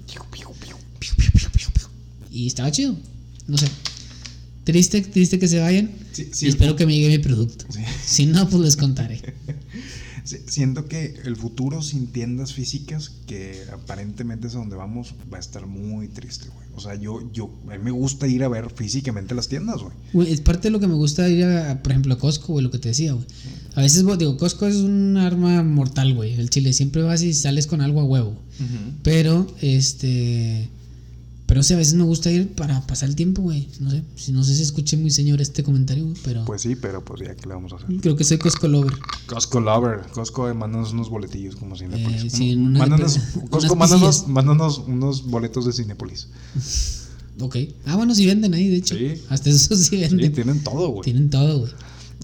Y 2.31 2.47
estaba 2.47 2.71
chido, 2.71 2.95
no 3.47 3.57
sé. 3.57 3.67
Triste, 4.63 5.01
triste 5.01 5.39
que 5.39 5.47
se 5.47 5.59
vayan. 5.59 5.91
Sí, 6.13 6.29
y 6.41 6.47
espero 6.47 6.75
que 6.75 6.85
me 6.85 6.95
llegue 6.95 7.17
mi 7.17 7.23
producto. 7.23 7.65
Sí. 7.69 7.79
Si 8.05 8.25
no, 8.25 8.47
pues 8.47 8.61
les 8.61 8.77
contaré. 8.77 9.19
Siento 10.23 10.85
que 10.85 11.15
el 11.25 11.35
futuro 11.35 11.81
sin 11.81 12.07
tiendas 12.07 12.53
físicas, 12.53 13.11
que 13.25 13.63
aparentemente 13.73 14.47
es 14.47 14.55
a 14.55 14.59
donde 14.59 14.75
vamos, 14.75 15.15
va 15.31 15.37
a 15.37 15.39
estar 15.39 15.65
muy 15.67 16.07
triste, 16.07 16.47
güey. 16.49 16.67
O 16.75 16.79
sea, 16.79 16.95
yo, 16.95 17.31
yo, 17.33 17.49
a 17.69 17.77
mí 17.77 17.83
me 17.83 17.91
gusta 17.91 18.27
ir 18.27 18.43
a 18.43 18.47
ver 18.47 18.69
físicamente 18.69 19.35
las 19.35 19.47
tiendas, 19.47 19.81
güey. 19.81 19.93
Güey, 20.13 20.31
es 20.31 20.41
parte 20.41 20.67
de 20.67 20.71
lo 20.71 20.79
que 20.79 20.87
me 20.87 20.93
gusta 20.93 21.27
ir 21.27 21.43
a, 21.43 21.81
por 21.81 21.91
ejemplo, 21.91 22.13
a 22.13 22.17
Costco, 22.17 22.53
güey, 22.53 22.63
lo 22.63 22.71
que 22.71 22.79
te 22.79 22.89
decía, 22.89 23.13
güey. 23.13 23.25
A 23.75 23.81
veces, 23.81 24.05
digo, 24.17 24.37
Costco 24.37 24.67
es 24.67 24.75
un 24.77 25.17
arma 25.17 25.63
mortal, 25.63 26.13
güey. 26.13 26.33
El 26.33 26.49
chile 26.49 26.73
siempre 26.73 27.01
vas 27.01 27.21
y 27.23 27.33
sales 27.33 27.67
con 27.67 27.81
algo 27.81 28.01
a 28.01 28.05
huevo. 28.05 28.35
Pero, 29.03 29.47
este. 29.61 30.69
Pero, 31.51 31.59
o 31.59 31.63
sea, 31.63 31.75
a 31.75 31.79
veces 31.79 31.95
me 31.95 32.05
gusta 32.05 32.31
ir 32.31 32.47
para 32.55 32.79
pasar 32.87 33.09
el 33.09 33.15
tiempo, 33.17 33.41
güey. 33.41 33.67
No 33.81 33.91
sé, 33.91 34.03
si 34.15 34.31
no 34.31 34.41
sé 34.41 34.55
si 34.55 34.61
escuché 34.61 34.95
muy 34.95 35.11
señor 35.11 35.41
este 35.41 35.63
comentario, 35.63 36.05
güey, 36.05 36.15
pero. 36.23 36.45
Pues 36.45 36.61
sí, 36.61 36.77
pero 36.77 37.03
pues 37.03 37.19
ya, 37.27 37.35
¿qué 37.35 37.45
le 37.45 37.53
vamos 37.55 37.73
a 37.73 37.75
hacer? 37.75 37.89
creo 37.99 38.15
que 38.15 38.23
soy 38.23 38.37
Costco 38.37 38.69
Lover. 38.69 38.93
Costco 39.27 39.59
Lover. 39.59 39.99
Costco, 40.13 40.47
eh, 40.47 40.53
mándanos 40.53 40.93
unos 40.93 41.09
boletillos 41.09 41.57
como 41.57 41.75
Cinépolis. 41.75 42.23
Eh, 42.23 42.29
sí, 42.29 42.53
una- 42.55 42.79
mándanos, 42.79 43.19
Costco, 43.49 43.75
mándanos, 43.75 44.29
mándanos 44.29 44.77
unos 44.87 45.25
boletos 45.25 45.65
de 45.65 45.73
Cinépolis. 45.73 46.29
Ok. 47.39 47.55
Ah, 47.85 47.95
bueno, 47.95 48.13
sí 48.13 48.25
venden 48.27 48.53
ahí, 48.53 48.67
de 48.69 48.77
hecho. 48.77 48.95
Sí. 48.95 49.13
Hasta 49.29 49.49
eso 49.49 49.75
sí 49.75 49.83
Sí, 49.85 49.97
venden. 49.97 50.31
tienen 50.33 50.63
todo, 50.63 50.89
güey. 50.89 51.03
Tienen 51.03 51.29
todo, 51.29 51.59
güey. 51.59 51.71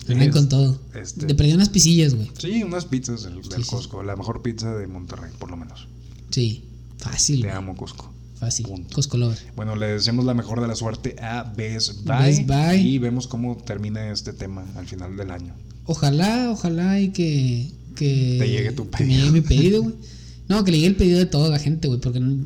Es- 0.07 0.31
con 0.31 0.47
todo. 0.47 0.79
este- 0.93 1.25
Te 1.25 1.33
perdí 1.35 1.53
unas 1.53 1.69
pisillas, 1.69 2.13
güey. 2.13 2.29
Sí, 2.37 2.61
unas 2.63 2.85
pizzas 2.85 3.23
del, 3.23 3.41
del 3.41 3.63
sí. 3.63 3.69
Costco. 3.69 4.03
La 4.03 4.15
mejor 4.15 4.41
pizza 4.41 4.73
de 4.75 4.85
Monterrey, 4.87 5.31
por 5.39 5.49
lo 5.49 5.57
menos. 5.57 5.87
Sí. 6.29 6.63
Fácil. 6.97 7.41
Te 7.41 7.49
amo, 7.51 7.75
Costco. 7.75 8.13
Fácil. 8.39 8.67
Punto. 8.67 8.93
Costco 8.95 9.17
Lover. 9.17 9.37
Bueno, 9.55 9.75
le 9.75 9.87
deseamos 9.87 10.25
la 10.25 10.33
mejor 10.33 10.61
de 10.61 10.67
la 10.67 10.75
suerte 10.75 11.15
a 11.21 11.43
Best 11.43 12.05
Buy. 12.05 12.17
Best 12.25 12.45
Buy. 12.47 12.75
Y 12.77 12.97
vemos 12.99 13.27
cómo 13.27 13.57
termina 13.57 14.11
este 14.11 14.33
tema 14.33 14.65
al 14.75 14.85
final 14.87 15.17
del 15.17 15.31
año. 15.31 15.53
Ojalá, 15.85 16.49
ojalá 16.51 16.99
y 16.99 17.09
que. 17.09 17.71
que 17.95 18.37
Te 18.39 18.49
llegue 18.49 18.71
tu 18.73 18.89
que 18.89 19.03
me 19.03 19.09
pedido. 19.09 19.19
llegue 19.25 19.31
mi 19.31 19.41
pedido, 19.41 19.83
güey. 19.83 19.95
No, 20.49 20.63
que 20.63 20.71
le 20.71 20.77
llegue 20.77 20.87
el 20.87 20.95
pedido 20.95 21.19
de 21.19 21.25
toda 21.25 21.49
la 21.49 21.59
gente, 21.59 21.89
güey, 21.89 21.99
porque 21.99 22.21
no- 22.21 22.45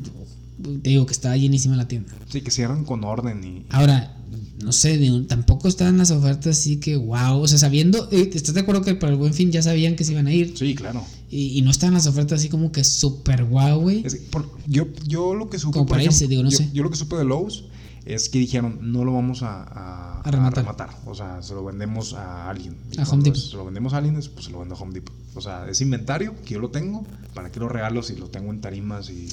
te 0.82 0.90
digo 0.90 1.06
que 1.06 1.12
está 1.12 1.36
llenísima 1.36 1.76
la 1.76 1.86
tienda. 1.86 2.12
Sí, 2.28 2.40
que 2.40 2.50
cierran 2.50 2.84
con 2.84 3.04
orden 3.04 3.44
y. 3.44 3.64
Ahora, 3.70 4.16
no 4.62 4.72
sé, 4.72 4.98
digo, 4.98 5.22
tampoco 5.26 5.68
estaban 5.68 5.98
las 5.98 6.10
ofertas 6.10 6.58
así 6.58 6.78
que 6.78 6.96
wow. 6.96 7.40
O 7.40 7.48
sea, 7.48 7.58
sabiendo, 7.58 8.08
¿estás 8.10 8.54
de 8.54 8.60
acuerdo 8.60 8.82
que 8.82 8.94
para 8.94 9.12
el 9.12 9.18
buen 9.18 9.34
fin 9.34 9.50
ya 9.52 9.62
sabían 9.62 9.96
que 9.96 10.04
se 10.04 10.12
iban 10.12 10.26
a 10.26 10.32
ir? 10.32 10.54
Sí, 10.56 10.74
claro. 10.74 11.04
Y, 11.30 11.58
y 11.58 11.62
no 11.62 11.70
estaban 11.70 11.94
las 11.94 12.06
ofertas 12.06 12.40
así 12.40 12.48
como 12.48 12.72
que 12.72 12.84
súper 12.84 13.44
wow, 13.44 13.80
güey. 13.80 14.02
Es 14.04 14.14
que 14.14 14.20
por- 14.22 14.50
yo, 14.66 14.86
yo 15.06 15.34
lo 15.34 15.48
que 15.50 15.58
supe. 15.58 15.72
Como 15.74 15.86
por 15.86 15.94
para 15.96 16.04
irse, 16.04 16.28
digo, 16.28 16.42
no 16.42 16.50
yo, 16.50 16.58
sé. 16.58 16.70
yo 16.72 16.82
lo 16.82 16.90
que 16.90 16.96
supe 16.96 17.16
de 17.16 17.24
Lowe's 17.24 17.64
es 18.04 18.28
que 18.28 18.38
dijeron, 18.40 18.78
no 18.82 19.04
lo 19.04 19.12
vamos 19.14 19.42
a, 19.44 19.62
a, 19.62 20.20
A 20.22 20.30
rematar. 20.30 20.90
O 21.06 21.14
sea, 21.14 21.40
se 21.40 21.54
lo 21.54 21.64
vendemos 21.64 22.14
a 22.14 22.50
alguien. 22.50 22.76
Y 22.90 23.00
A 23.00 23.04
Home 23.04 23.22
Depot. 23.22 23.38
Se 23.40 23.56
lo 23.56 23.64
vendemos 23.64 23.92
a 23.94 23.98
alguien, 23.98 24.14
pues 24.34 24.44
se 24.46 24.50
lo 24.50 24.58
vendo 24.58 24.74
a 24.74 24.78
Home 24.78 24.92
Depot. 24.92 25.14
O 25.34 25.40
sea, 25.40 25.68
es 25.70 25.80
inventario 25.80 26.34
que 26.44 26.54
yo 26.54 26.60
lo 26.60 26.70
tengo. 26.70 27.06
¿Para 27.32 27.50
qué 27.52 27.60
lo 27.60 27.68
regalo 27.68 28.02
si 28.02 28.16
lo 28.16 28.26
tengo 28.28 28.50
en 28.52 28.60
tarimas 28.60 29.08
y. 29.08 29.28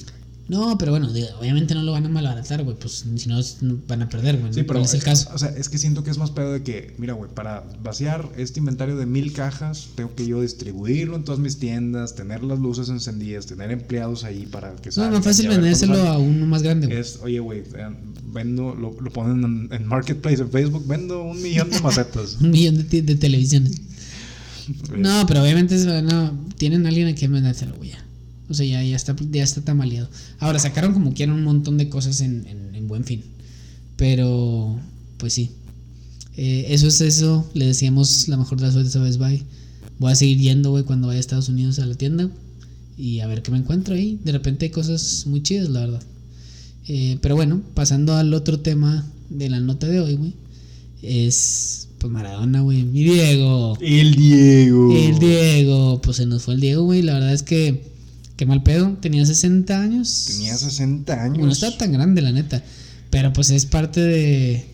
No, 0.50 0.76
pero 0.78 0.90
bueno, 0.90 1.08
obviamente 1.38 1.76
no 1.76 1.84
lo 1.84 1.92
van 1.92 2.06
a 2.06 2.08
malbaratar, 2.08 2.64
güey. 2.64 2.76
Pues 2.76 3.04
si 3.14 3.28
no, 3.28 3.38
no 3.60 3.78
van 3.86 4.02
a 4.02 4.08
perder, 4.08 4.36
güey. 4.36 4.52
Sí, 4.52 4.62
¿no? 4.62 4.66
pero 4.66 4.80
¿Cuál 4.80 4.84
es 4.84 4.94
el 4.94 5.02
caso? 5.04 5.30
O 5.32 5.38
sea, 5.38 5.50
es 5.50 5.68
que 5.68 5.78
siento 5.78 6.02
que 6.02 6.10
es 6.10 6.18
más 6.18 6.32
pedo 6.32 6.52
de 6.52 6.64
que, 6.64 6.92
mira, 6.98 7.12
güey, 7.12 7.30
para 7.32 7.62
vaciar 7.84 8.28
este 8.36 8.58
inventario 8.58 8.96
de 8.96 9.06
mil 9.06 9.32
cajas, 9.32 9.90
tengo 9.94 10.12
que 10.16 10.26
yo 10.26 10.42
distribuirlo 10.42 11.14
en 11.14 11.22
todas 11.22 11.38
mis 11.38 11.60
tiendas, 11.60 12.16
tener 12.16 12.42
las 12.42 12.58
luces 12.58 12.88
encendidas, 12.88 13.46
tener 13.46 13.70
empleados 13.70 14.24
ahí 14.24 14.44
para 14.46 14.74
que 14.74 14.88
No, 14.88 14.92
salgan 14.92 15.12
más 15.12 15.24
fácil 15.24 15.46
vendérselo 15.46 16.00
a 16.00 16.18
uno 16.18 16.46
más 16.46 16.64
grande, 16.64 16.88
güey. 16.88 16.98
Es, 16.98 17.20
oye, 17.22 17.38
güey, 17.38 17.60
eh, 17.60 17.88
vendo, 18.32 18.74
lo, 18.74 19.00
lo 19.00 19.12
ponen 19.12 19.44
en, 19.44 19.68
en 19.72 19.86
Marketplace, 19.86 20.42
en 20.42 20.50
Facebook, 20.50 20.84
vendo 20.84 21.22
un 21.22 21.40
millón 21.40 21.70
de 21.70 21.78
macetas. 21.80 22.38
Un 22.40 22.50
millón 22.50 22.88
de, 22.88 23.02
de 23.02 23.14
televisiones. 23.14 23.80
No, 24.96 25.26
pero 25.26 25.42
obviamente 25.42 25.76
no, 26.02 26.46
tienen 26.56 26.86
a 26.86 26.88
alguien 26.88 27.08
a 27.08 27.14
quien 27.14 27.32
vendérselo, 27.32 27.74
güey. 27.76 27.90
ya. 27.90 28.04
O 28.50 28.54
sea, 28.54 28.66
ya, 28.66 28.82
ya, 28.82 28.96
está, 28.96 29.16
ya 29.30 29.42
está 29.44 29.62
tamaleado. 29.62 30.08
Ahora, 30.40 30.58
sacaron 30.58 30.92
como 30.92 31.14
quieran 31.14 31.36
un 31.36 31.44
montón 31.44 31.78
de 31.78 31.88
cosas 31.88 32.20
en, 32.20 32.44
en- 32.46 32.74
en 32.74 32.88
buen 32.88 33.04
fin. 33.04 33.22
Pero, 33.96 34.78
pues 35.18 35.32
sí. 35.32 35.50
Eh, 36.36 36.66
eso 36.70 36.86
es 36.88 37.00
eso. 37.00 37.48
Le 37.54 37.66
decíamos 37.66 38.28
la 38.28 38.36
mejor 38.36 38.58
de 38.58 38.64
las 38.64 38.72
suertes 38.74 38.96
a 38.96 39.00
Best 39.02 39.18
Buy. 39.18 39.42
Voy 39.98 40.12
a 40.12 40.16
seguir 40.16 40.38
yendo, 40.38 40.70
güey, 40.70 40.84
cuando 40.84 41.06
vaya 41.08 41.18
a 41.18 41.20
Estados 41.20 41.48
Unidos 41.48 41.78
a 41.78 41.86
la 41.86 41.94
tienda. 41.94 42.28
Y 42.98 43.20
a 43.20 43.26
ver 43.26 43.42
qué 43.42 43.50
me 43.50 43.58
encuentro 43.58 43.94
ahí. 43.94 44.18
De 44.24 44.32
repente 44.32 44.66
hay 44.66 44.70
cosas 44.70 45.24
muy 45.26 45.42
chidas, 45.42 45.68
la 45.68 45.80
verdad. 45.80 46.02
Eh, 46.88 47.18
pero 47.22 47.36
bueno, 47.36 47.62
pasando 47.74 48.14
al 48.14 48.32
otro 48.34 48.60
tema 48.60 49.06
de 49.28 49.48
la 49.48 49.60
nota 49.60 49.86
de 49.86 50.00
hoy, 50.00 50.14
güey. 50.16 50.32
Es, 51.02 51.88
pues 51.98 52.12
Maradona, 52.12 52.62
güey. 52.62 52.82
Mi 52.84 53.04
Diego. 53.04 53.76
El 53.80 54.14
Diego. 54.14 54.92
El 54.96 55.18
Diego, 55.18 56.00
pues 56.02 56.16
se 56.18 56.26
nos 56.26 56.42
fue 56.42 56.54
el 56.54 56.60
Diego, 56.60 56.84
güey. 56.84 57.02
La 57.02 57.14
verdad 57.14 57.32
es 57.32 57.42
que, 57.42 57.82
qué 58.40 58.46
mal 58.46 58.62
pedo. 58.62 58.96
Tenía 59.00 59.24
60 59.26 59.80
años. 59.80 60.24
Tenía 60.28 60.56
60 60.56 61.12
años. 61.12 61.30
Bueno, 61.34 61.46
no 61.46 61.52
está 61.52 61.76
tan 61.76 61.92
grande, 61.92 62.22
la 62.22 62.32
neta. 62.32 62.64
Pero 63.10 63.32
pues 63.32 63.50
es 63.50 63.66
parte 63.66 64.00
de. 64.00 64.64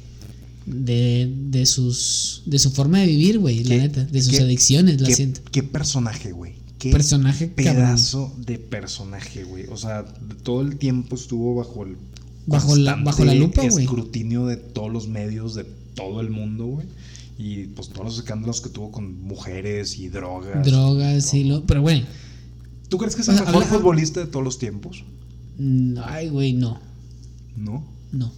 De, 0.66 1.32
de 1.50 1.66
sus. 1.66 2.42
De 2.46 2.58
su 2.58 2.70
forma 2.70 3.00
de 3.00 3.06
vivir, 3.06 3.38
güey, 3.38 3.62
la 3.64 3.70
¿Qué- 3.76 3.78
neta. 3.82 4.04
De 4.04 4.23
sus 4.23 4.37
qué- 4.37 4.42
adicciones, 4.42 5.00
la 5.00 5.08
¿Qué, 5.08 5.14
siento. 5.14 5.40
qué 5.50 5.62
personaje, 5.62 6.32
güey. 6.32 6.54
Qué 6.78 6.90
Personaje 6.90 7.52
cabrón. 7.54 7.75
pedazo 7.75 8.35
de 8.38 8.58
personaje, 8.58 9.44
güey. 9.44 9.64
O 9.70 9.76
sea, 9.76 10.04
todo 10.42 10.61
el 10.62 10.76
tiempo 10.76 11.16
estuvo 11.16 11.54
bajo 11.54 11.85
el 11.85 11.96
Bajo 12.46 12.76
la- 12.76 12.96
bajo 12.96 13.25
la 13.25 13.35
lupa, 13.35 13.66
güey. 13.68 13.85
escrutinio 13.85 14.46
de 14.46 14.56
todos 14.56 14.92
los 14.92 15.08
medios 15.08 15.54
de 15.54 15.64
todo 15.94 16.20
el 16.20 16.30
mundo, 16.30 16.66
güey. 16.66 16.87
Y 17.38 17.64
pues 17.68 17.88
todos 17.88 18.04
los 18.06 18.16
escándalos 18.18 18.61
que 18.61 18.68
tuvo 18.70 18.90
con 18.92 19.23
mujeres 19.23 19.99
y 19.99 20.08
drogas. 20.08 20.64
Drogas 20.64 21.35
y 21.35 21.44
lo. 21.44 21.64
Pero, 21.66 21.80
güey. 21.82 22.04
¿Tú 22.88 22.99
crees 22.99 23.14
que 23.16 23.23
es 23.23 23.28
el 23.28 23.35
mejor 23.35 23.55
habla- 23.55 23.66
futbolista 23.66 24.21
de 24.21 24.26
todos 24.26 24.45
los 24.45 24.59
tiempos? 24.59 25.05
mm, 25.59 25.95
Ay, 26.05 26.28
güey, 26.28 26.52
no. 26.52 26.78
¿No? 27.57 27.85
No. 28.12 28.33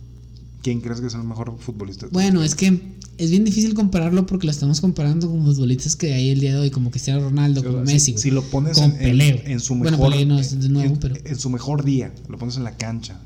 ¿Quién 0.62 0.80
crees 0.80 1.00
que 1.00 1.06
es 1.06 1.14
el 1.14 1.24
mejor 1.24 1.56
futbolista 1.58 2.06
de 2.06 2.10
todos 2.10 2.22
Bueno, 2.22 2.40
los 2.40 2.50
es 2.50 2.54
que 2.54 2.80
es 3.18 3.30
bien 3.30 3.44
difícil 3.44 3.74
compararlo 3.74 4.26
porque 4.26 4.46
lo 4.46 4.50
estamos 4.52 4.80
comparando 4.80 5.28
con 5.28 5.44
futbolistas 5.44 5.96
que 5.96 6.14
hay 6.14 6.30
el 6.30 6.40
día 6.40 6.52
de 6.54 6.60
hoy, 6.60 6.70
como 6.70 6.90
Cristiano 6.90 7.20
Ronaldo, 7.20 7.62
como 7.64 7.80
Messi, 7.82 8.16
si, 8.16 8.30
lo 8.30 8.42
pones 8.42 8.78
Con 8.78 8.92
en, 8.92 8.98
Pelé, 8.98 9.42
en 9.52 9.60
su 9.60 9.74
Bueno, 9.74 9.96
mejor 9.98 10.12
Pelé 10.12 10.26
no 10.26 10.38
es 10.38 10.60
de 10.60 10.68
nuevo, 10.68 10.94
en, 10.94 11.00
pero- 11.00 11.16
en 11.24 11.38
su 11.38 11.50
mejor 11.50 11.84
día, 11.84 12.12
lo 12.28 12.38
pones 12.38 12.56
en 12.56 12.64
la 12.64 12.76
cancha 12.76 13.20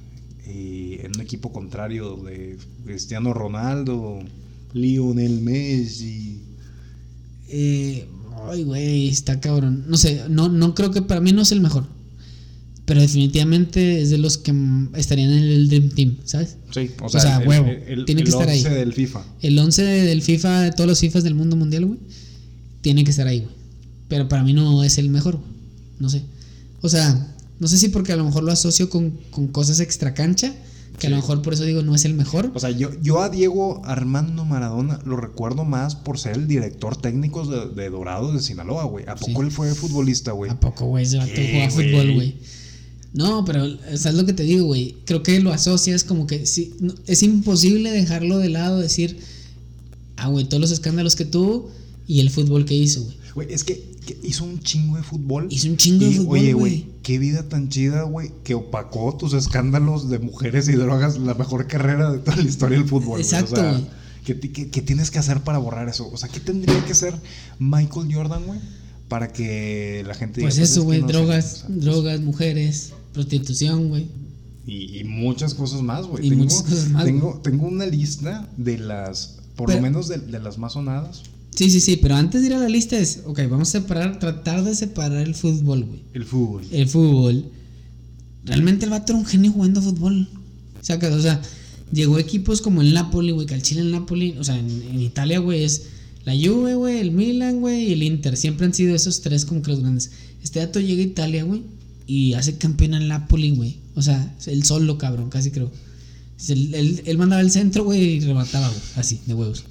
y 0.46 0.94
en 1.00 1.12
un 1.14 1.20
equipo 1.20 1.52
contrario 1.52 2.16
de 2.16 2.58
Cristiano 2.84 3.32
Ronaldo, 3.34 4.20
Lionel 4.72 5.40
Messi. 5.42 6.40
Eh, 7.48 8.06
ay, 8.50 8.62
güey, 8.64 9.08
está 9.08 9.40
cabrón. 9.40 9.84
No 9.88 9.96
sé, 9.96 10.22
no, 10.28 10.48
no 10.48 10.74
creo 10.74 10.90
que 10.90 11.02
para 11.02 11.20
mí 11.20 11.32
no 11.32 11.42
es 11.42 11.52
el 11.52 11.60
mejor. 11.60 11.86
Pero 12.84 13.00
definitivamente 13.00 14.02
es 14.02 14.10
de 14.10 14.18
los 14.18 14.38
que 14.38 14.52
estarían 14.96 15.30
en 15.32 15.44
el 15.44 15.68
Dream 15.68 15.90
Team, 15.90 16.16
¿sabes? 16.24 16.56
Sí, 16.74 16.90
o 17.00 17.06
O 17.06 17.08
sea, 17.08 17.38
el, 17.40 17.48
huevo, 17.48 17.66
el- 17.86 18.04
tiene 18.04 18.22
el 18.22 18.26
que 18.26 18.30
estar 18.32 18.48
ahí. 18.48 18.58
11 18.58 18.70
del 18.70 18.92
FIFA. 18.92 19.24
El 19.40 19.58
11 19.58 19.82
del 19.82 20.22
FIFA, 20.22 20.60
de 20.62 20.72
todos 20.72 20.88
los 20.88 20.98
FIFAs 20.98 21.22
del 21.22 21.34
mundo 21.36 21.54
mundial, 21.56 21.86
güey, 21.86 21.98
tiene 22.80 23.04
que 23.04 23.10
estar 23.10 23.26
ahí, 23.28 23.40
güey. 23.40 23.54
Pero 24.08 24.28
para 24.28 24.42
mí 24.42 24.52
no 24.52 24.82
es 24.82 24.98
el 24.98 25.08
mejor, 25.10 25.36
güey. 25.36 25.48
No 26.00 26.10
sé. 26.10 26.22
O 26.80 26.88
sea, 26.88 27.34
no 27.60 27.68
sé 27.68 27.78
si 27.78 27.88
porque 27.88 28.12
a 28.12 28.16
lo 28.16 28.24
mejor 28.24 28.42
lo 28.42 28.50
asocio 28.50 28.90
con, 28.90 29.10
con 29.30 29.46
cosas 29.48 29.78
extra 29.78 30.12
cancha, 30.14 30.52
que 31.02 31.08
a 31.08 31.10
lo 31.10 31.16
Sí. 31.16 31.22
mejor 31.22 31.42
por 31.42 31.52
eso 31.52 31.64
digo 31.64 31.82
no 31.82 31.94
es 31.94 32.04
el 32.06 32.14
mejor. 32.14 32.50
O 32.54 32.58
sea, 32.60 32.70
yo, 32.70 32.88
yo 33.02 33.20
a 33.20 33.28
Diego 33.28 33.82
Armando 33.84 34.44
Maradona 34.46 34.98
lo 35.04 35.16
recuerdo 35.16 35.64
más 35.64 35.96
por 35.96 36.18
ser 36.18 36.36
el 36.36 36.48
director 36.48 36.96
técnico 36.96 37.44
de, 37.44 37.68
de 37.68 37.90
Dorados 37.90 38.32
de 38.32 38.40
Sinaloa, 38.40 38.84
güey. 38.84 39.04
¿A 39.08 39.16
poco 39.16 39.40
Sí. 39.42 39.46
él 39.46 39.50
fue 39.52 39.74
futbolista, 39.74 40.32
güey? 40.32 40.50
¿A 40.50 40.58
poco, 40.58 40.86
güey? 40.86 41.04
Vato 41.14 41.32
¿Qué, 41.34 41.48
juega 41.50 41.70
güey? 41.74 41.90
fútbol, 41.90 42.14
güey. 42.14 42.34
No, 43.14 43.44
pero 43.44 43.66
¿sabes 43.96 44.14
lo 44.18 44.24
que 44.24 44.32
te 44.32 44.42
digo, 44.44 44.64
güey? 44.66 44.96
Creo 45.04 45.22
que 45.22 45.38
lo 45.40 45.52
asocias 45.52 46.02
como 46.04 46.26
que 46.26 46.46
sí, 46.46 46.72
no- 46.80 46.94
es 47.06 47.22
imposible 47.22 47.90
dejarlo 47.90 48.38
de 48.38 48.48
lado, 48.48 48.78
decir, 48.78 49.18
ah, 50.16 50.28
güey, 50.28 50.46
todos 50.46 50.60
los 50.62 50.70
escándalos 50.70 51.14
que 51.16 51.24
tuvo 51.26 51.70
y 52.06 52.20
el 52.20 52.30
fútbol 52.30 52.64
que 52.64 52.74
hizo, 52.74 53.02
güey. 53.04 53.16
Güey, 53.34 53.52
es 53.52 53.64
que, 53.64 53.82
que 54.06 54.18
hizo 54.22 54.44
un 54.44 54.60
chingo 54.60 54.96
de 54.96 55.02
fútbol. 55.02 55.46
Hizo 55.50 55.68
un 55.68 55.76
chingo 55.76 56.04
de 56.04 56.10
Y, 56.10 56.14
fútbol, 56.18 56.38
Oye, 56.38 56.52
güey. 56.52 56.82
güey, 56.82 56.86
qué 57.02 57.18
vida 57.18 57.48
tan 57.48 57.68
chida, 57.70 58.02
güey, 58.02 58.30
que 58.44 58.54
opacó 58.54 59.16
tus 59.16 59.32
escándalos 59.32 60.10
de 60.10 60.18
mujeres 60.18 60.68
y 60.68 60.72
drogas, 60.72 61.18
la 61.18 61.34
mejor 61.34 61.66
carrera 61.66 62.10
de 62.12 62.18
toda 62.18 62.36
la 62.36 62.42
historia 62.42 62.78
del 62.78 62.86
fútbol. 62.88 63.08
güey. 63.18 63.22
Exacto, 63.22 63.54
O 63.54 63.56
sea, 63.56 63.72
güey. 63.72 63.86
¿qué, 64.24 64.34
ti- 64.34 64.48
qué- 64.50 64.68
qué 64.70 64.82
tienes 64.82 65.10
que 65.10 65.18
hacer 65.18 65.40
para 65.40 65.58
borrar 65.58 65.88
eso? 65.88 66.10
O 66.12 66.16
sea, 66.18 66.28
¿qué 66.28 66.40
tendría 66.40 66.84
que 66.84 66.92
hacer 66.92 67.14
Michael 67.58 68.12
Jordan, 68.14 68.44
güey? 68.44 68.60
Para 69.08 69.32
que 69.32 70.04
la 70.06 70.14
gente 70.14 70.40
diga, 70.40 70.46
Pues 70.50 70.58
es 70.58 70.70
eso, 70.70 70.80
que 70.82 70.86
güey, 70.86 71.00
no 71.00 71.06
sé", 71.08 71.12
drogas, 71.14 71.64
pues, 71.66 71.80
drogas, 71.80 72.20
mujeres, 72.20 72.92
prostitución, 73.14 73.88
güey. 73.88 74.08
y, 74.66 74.98
y 75.00 75.04
muchas 75.04 75.54
cosas 75.54 75.82
más, 75.82 76.06
güey. 76.06 76.26
Y 76.26 76.30
Tengo, 76.30 76.44
muchas 76.44 76.62
cosas 76.62 76.88
más, 76.90 77.04
tengo, 77.04 77.40
tengo 77.42 77.66
una 77.66 77.84
lista 77.86 78.48
de 78.56 78.78
las, 78.78 79.38
por 79.56 79.66
Pero- 79.66 79.78
lo 79.78 79.82
menos 79.82 80.08
de, 80.08 80.18
de 80.18 80.38
las 80.38 80.56
más 80.58 80.74
sonadas. 80.74 81.22
Sí, 81.54 81.70
sí, 81.70 81.80
sí, 81.80 81.96
pero 81.96 82.16
antes 82.16 82.40
de 82.40 82.48
ir 82.48 82.54
a 82.54 82.58
la 82.58 82.68
lista 82.68 82.98
es, 82.98 83.22
ok, 83.26 83.40
vamos 83.50 83.68
a 83.68 83.80
separar, 83.80 84.18
tratar 84.18 84.64
de 84.64 84.74
separar 84.74 85.26
el 85.26 85.34
fútbol, 85.34 85.84
güey. 85.84 86.02
El 86.14 86.24
fútbol. 86.24 86.64
el 86.70 86.88
fútbol. 86.88 87.44
Realmente 88.44 88.86
el 88.86 88.90
vato 88.90 89.12
era 89.12 89.18
un 89.18 89.26
genio 89.26 89.52
jugando 89.52 89.82
fútbol. 89.82 90.28
Sacas, 90.80 91.12
o 91.12 91.20
sea, 91.20 91.40
llegó 91.92 92.18
equipos 92.18 92.62
como 92.62 92.80
el 92.80 92.94
Napoli, 92.94 93.32
güey, 93.32 93.46
que 93.46 93.54
al 93.54 93.62
Chile 93.62 93.82
el 93.82 93.90
Napoli, 93.90 94.34
o 94.38 94.44
sea, 94.44 94.58
en, 94.58 94.68
en 94.70 95.00
Italia, 95.00 95.38
güey, 95.38 95.62
es 95.62 95.82
la 96.24 96.34
Juve, 96.34 96.74
güey, 96.74 97.00
el 97.00 97.10
Milan, 97.10 97.60
güey, 97.60 97.88
y 97.88 97.92
el 97.92 98.02
Inter. 98.02 98.36
Siempre 98.36 98.66
han 98.66 98.74
sido 98.74 98.94
esos 98.94 99.20
tres 99.20 99.44
como 99.44 99.62
que 99.62 99.70
los 99.70 99.80
grandes. 99.80 100.10
Este 100.42 100.60
dato 100.60 100.80
llega 100.80 101.02
a 101.02 101.06
Italia, 101.06 101.44
güey, 101.44 101.62
y 102.06 102.32
hace 102.34 102.56
campeón 102.56 102.94
al 102.94 103.08
Napoli, 103.08 103.50
güey. 103.50 103.76
O 103.94 104.02
sea, 104.02 104.34
el 104.46 104.64
solo, 104.64 104.98
cabrón, 104.98 105.30
casi 105.30 105.50
creo. 105.50 105.70
Él, 106.48 106.74
él- 106.74 107.02
él 107.06 107.18
mandaba 107.18 107.40
el 107.42 107.50
centro, 107.50 107.84
güey, 107.84 108.02
y 108.16 108.20
remataba, 108.20 108.68
güey, 108.68 108.80
así, 108.96 109.20
de 109.26 109.34
huevos. 109.34 109.64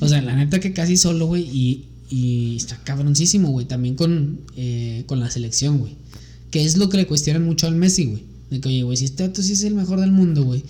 O 0.00 0.08
sea, 0.08 0.20
la 0.22 0.34
neta 0.36 0.58
que 0.60 0.72
casi 0.72 0.96
solo, 0.96 1.26
güey, 1.26 1.42
y, 1.44 1.86
y 2.10 2.56
está 2.56 2.76
cabroncísimo, 2.84 3.48
güey, 3.50 3.66
también 3.66 3.94
con, 3.94 4.40
eh, 4.56 5.04
con 5.06 5.20
la 5.20 5.30
selección, 5.30 5.78
güey. 5.78 5.96
Que 6.50 6.64
es 6.64 6.76
lo 6.76 6.88
que 6.88 6.96
le 6.96 7.06
cuestionan 7.06 7.44
mucho 7.44 7.66
al 7.66 7.74
Messi, 7.76 8.06
güey. 8.06 8.22
De 8.50 8.60
que, 8.60 8.68
oye, 8.68 8.82
güey, 8.82 8.96
si 8.96 9.04
este 9.04 9.26
dato 9.26 9.42
sí 9.42 9.52
es 9.52 9.62
el 9.62 9.74
mejor 9.74 10.00
del 10.00 10.10
mundo, 10.12 10.42
güey, 10.44 10.64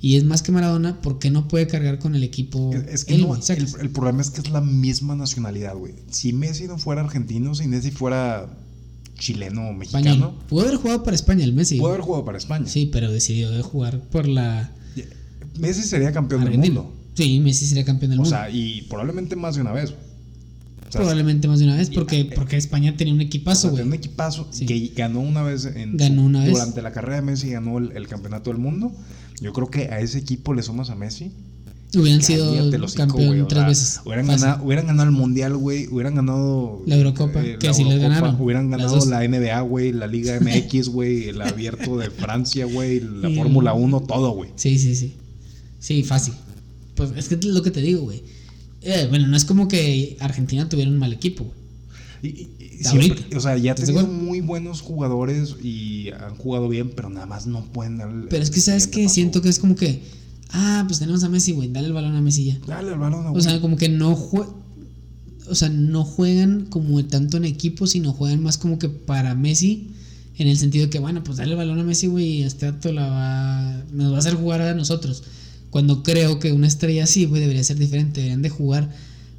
y 0.00 0.16
es 0.16 0.24
más 0.24 0.42
que 0.42 0.52
Maradona, 0.52 1.00
¿por 1.02 1.18
qué 1.18 1.30
no 1.30 1.48
puede 1.48 1.66
cargar 1.66 1.98
con 1.98 2.14
el 2.14 2.22
equipo? 2.22 2.70
Es 2.90 3.04
que 3.04 3.16
él, 3.16 3.22
no, 3.22 3.34
el, 3.34 3.66
el 3.80 3.90
problema 3.90 4.22
es 4.22 4.30
que 4.30 4.40
es 4.40 4.50
la 4.50 4.60
misma 4.60 5.14
nacionalidad, 5.16 5.74
güey. 5.76 5.92
Si 6.10 6.32
Messi 6.32 6.64
no 6.68 6.78
fuera 6.78 7.02
argentino, 7.02 7.54
si 7.54 7.66
Messi 7.66 7.90
fuera 7.90 8.48
chileno 9.18 9.68
o 9.68 9.72
mexicano, 9.72 10.08
Español. 10.10 10.34
Pudo 10.48 10.60
haber 10.62 10.76
jugado 10.76 11.02
para 11.02 11.16
España 11.16 11.42
el 11.44 11.52
Messi. 11.52 11.78
pudo 11.78 11.88
haber 11.88 12.02
jugado 12.02 12.24
para 12.24 12.38
España. 12.38 12.66
Sí, 12.68 12.88
pero 12.92 13.10
decidió 13.10 13.50
de 13.50 13.60
jugar 13.62 14.00
por 14.00 14.28
la 14.28 14.70
Messi 15.58 15.82
sería 15.82 16.12
campeón 16.12 16.44
del 16.44 16.58
mundo. 16.58 16.92
Sí, 17.14 17.40
Messi 17.40 17.66
sería 17.66 17.84
campeón 17.84 18.10
del 18.10 18.20
O 18.20 18.22
mundo. 18.22 18.36
sea, 18.36 18.48
y 18.50 18.82
probablemente 18.82 19.34
más 19.36 19.54
de 19.56 19.60
una 19.62 19.72
vez. 19.72 19.90
O 19.90 20.90
sea, 20.90 21.00
Probablemente 21.02 21.48
más 21.48 21.58
de 21.58 21.66
una 21.66 21.76
vez, 21.76 21.90
y- 21.90 21.94
porque, 21.94 22.20
eh, 22.20 22.30
porque 22.34 22.56
España 22.56 22.96
tenía 22.96 23.12
un 23.12 23.20
o 23.20 23.22
equipazo, 23.22 23.60
sea, 23.62 23.70
güey. 23.70 23.82
tenía 23.82 23.88
un 23.94 23.98
equipazo 23.98 24.48
Sí. 24.50 24.64
que 24.64 24.92
ganó 24.96 25.20
una 25.20 25.42
vez 25.42 25.66
en 25.66 25.96
Ganó 25.98 26.22
una 26.22 26.40
vez. 26.44 26.52
durante 26.52 26.80
la 26.80 26.92
carrera 26.92 27.16
de 27.16 27.22
Messi 27.22 27.50
ganó 27.50 27.76
el, 27.78 27.92
el 27.94 28.08
campeonato 28.08 28.50
del 28.50 28.58
mundo. 28.58 28.92
Yo 29.42 29.52
creo 29.52 29.68
que 29.70 29.82
a 29.88 30.00
ese 30.00 30.18
equipo 30.18 30.54
le 30.54 30.62
sumas 30.62 30.88
a 30.90 30.94
Messi. 30.94 31.32
Hubieran 31.94 32.22
sido 32.22 32.50
hocico, 32.52 32.86
campeón 32.96 33.40
o 33.40 33.46
tres 33.46 33.66
veces. 33.66 34.00
Hubieran 34.04 34.26
ganado, 34.26 34.62
hubieran 34.64 34.86
ganado 34.86 35.08
el 35.08 35.14
mundial, 35.14 35.56
güey. 35.56 35.86
Hubieran 35.88 36.14
ganado 36.14 36.82
La 36.86 36.96
Eurocopa, 36.96 37.42
eh, 37.42 37.56
que 37.58 37.66
la 37.68 37.74
sí 37.74 37.84
les 37.84 37.98
ganaron, 38.00 38.40
Hubieran 38.40 38.70
ganado 38.70 39.04
la 39.06 39.24
NBA, 39.24 39.60
güey. 39.62 39.92
La 39.92 40.06
Liga 40.06 40.38
MX, 40.40 40.88
güey. 40.88 41.28
El 41.30 41.40
abierto 41.42 41.96
de 41.98 42.10
Francia, 42.10 42.66
güey. 42.66 43.00
La 43.00 43.28
Y- 43.30 43.36
Fórmula 43.36 43.72
1, 43.74 44.00
todo, 44.00 44.30
güey. 44.32 44.50
Sí, 44.56 44.78
sí, 44.78 44.94
sí. 44.96 45.14
Sí, 45.78 46.02
fácil. 46.02 46.34
Pues 46.94 47.10
es 47.16 47.28
que 47.28 47.36
es 47.36 47.44
lo 47.44 47.62
que 47.62 47.70
te 47.70 47.80
digo, 47.80 48.02
güey. 48.02 48.22
Eh, 48.82 49.06
bueno, 49.08 49.26
no 49.26 49.36
es 49.36 49.44
como 49.44 49.68
que 49.68 50.16
Argentina 50.20 50.68
tuviera 50.68 50.90
un 50.90 50.98
mal 50.98 51.12
equipo, 51.12 51.44
güey. 51.44 51.58
Y, 52.22 52.84
siempre- 52.84 53.36
o 53.36 53.40
sea, 53.40 53.56
ya 53.56 53.72
ha 53.72 53.74
¿Estás 53.74 53.86
de 53.88 53.92
tenido 53.94 54.06
acuerdo? 54.06 54.24
muy 54.24 54.40
buenos 54.40 54.80
jugadores 54.80 55.56
y 55.62 56.10
han 56.10 56.34
jugado 56.36 56.68
bien, 56.68 56.90
pero 56.94 57.10
nada 57.10 57.26
más 57.26 57.46
no 57.46 57.64
pueden 57.64 57.98
dar 57.98 58.08
el- 58.10 58.28
Pero 58.28 58.42
es 58.42 58.50
que, 58.50 58.60
¿sabes 58.60 58.86
paso. 58.88 59.08
Siento 59.08 59.40
que 59.42 59.48
es 59.48 59.58
como 59.58 59.76
que, 59.76 60.02
ah, 60.50 60.84
pues 60.86 60.98
tenemos 60.98 61.22
a 61.24 61.28
Messi, 61.28 61.52
güey, 61.52 61.68
dale 61.70 61.86
el 61.88 61.92
balón 61.92 62.16
a 62.16 62.20
Messi 62.20 62.44
ya. 62.46 62.58
Dale 62.66 62.92
el 62.92 62.98
balón 62.98 63.26
a 63.26 63.30
O 63.32 63.40
sea, 63.40 63.60
como 63.60 63.76
que 63.76 63.88
no 63.88 64.16
jue- 64.16 64.52
o 65.48 65.54
sea, 65.54 65.68
no 65.70 66.04
juegan 66.04 66.66
como 66.66 67.02
tanto 67.04 67.36
en 67.36 67.44
equipo, 67.44 67.86
sino 67.86 68.12
juegan 68.12 68.42
más 68.42 68.58
como 68.58 68.78
que 68.78 68.88
para 68.88 69.34
Messi 69.34 69.90
En 70.40 70.46
el 70.46 70.56
sentido 70.56 70.84
de 70.84 70.90
que, 70.90 71.00
bueno, 71.00 71.24
pues 71.24 71.38
dale 71.38 71.50
el 71.50 71.56
balón 71.56 71.80
a 71.80 71.82
Messi, 71.82 72.06
güey, 72.06 72.26
y 72.26 72.42
este 72.44 72.66
dato 72.66 72.92
la 72.92 73.08
va, 73.08 73.84
nos 73.92 74.12
va 74.12 74.16
a 74.16 74.18
hacer 74.20 74.34
jugar 74.34 74.60
a 74.62 74.72
nosotros. 74.72 75.24
Cuando 75.70 76.02
creo 76.02 76.38
que 76.38 76.52
una 76.52 76.66
estrella 76.66 77.04
así, 77.04 77.26
güey, 77.26 77.40
debería 77.40 77.62
ser 77.64 77.76
diferente. 77.78 78.20
Deberían 78.20 78.42
de 78.42 78.50
jugar 78.50 78.90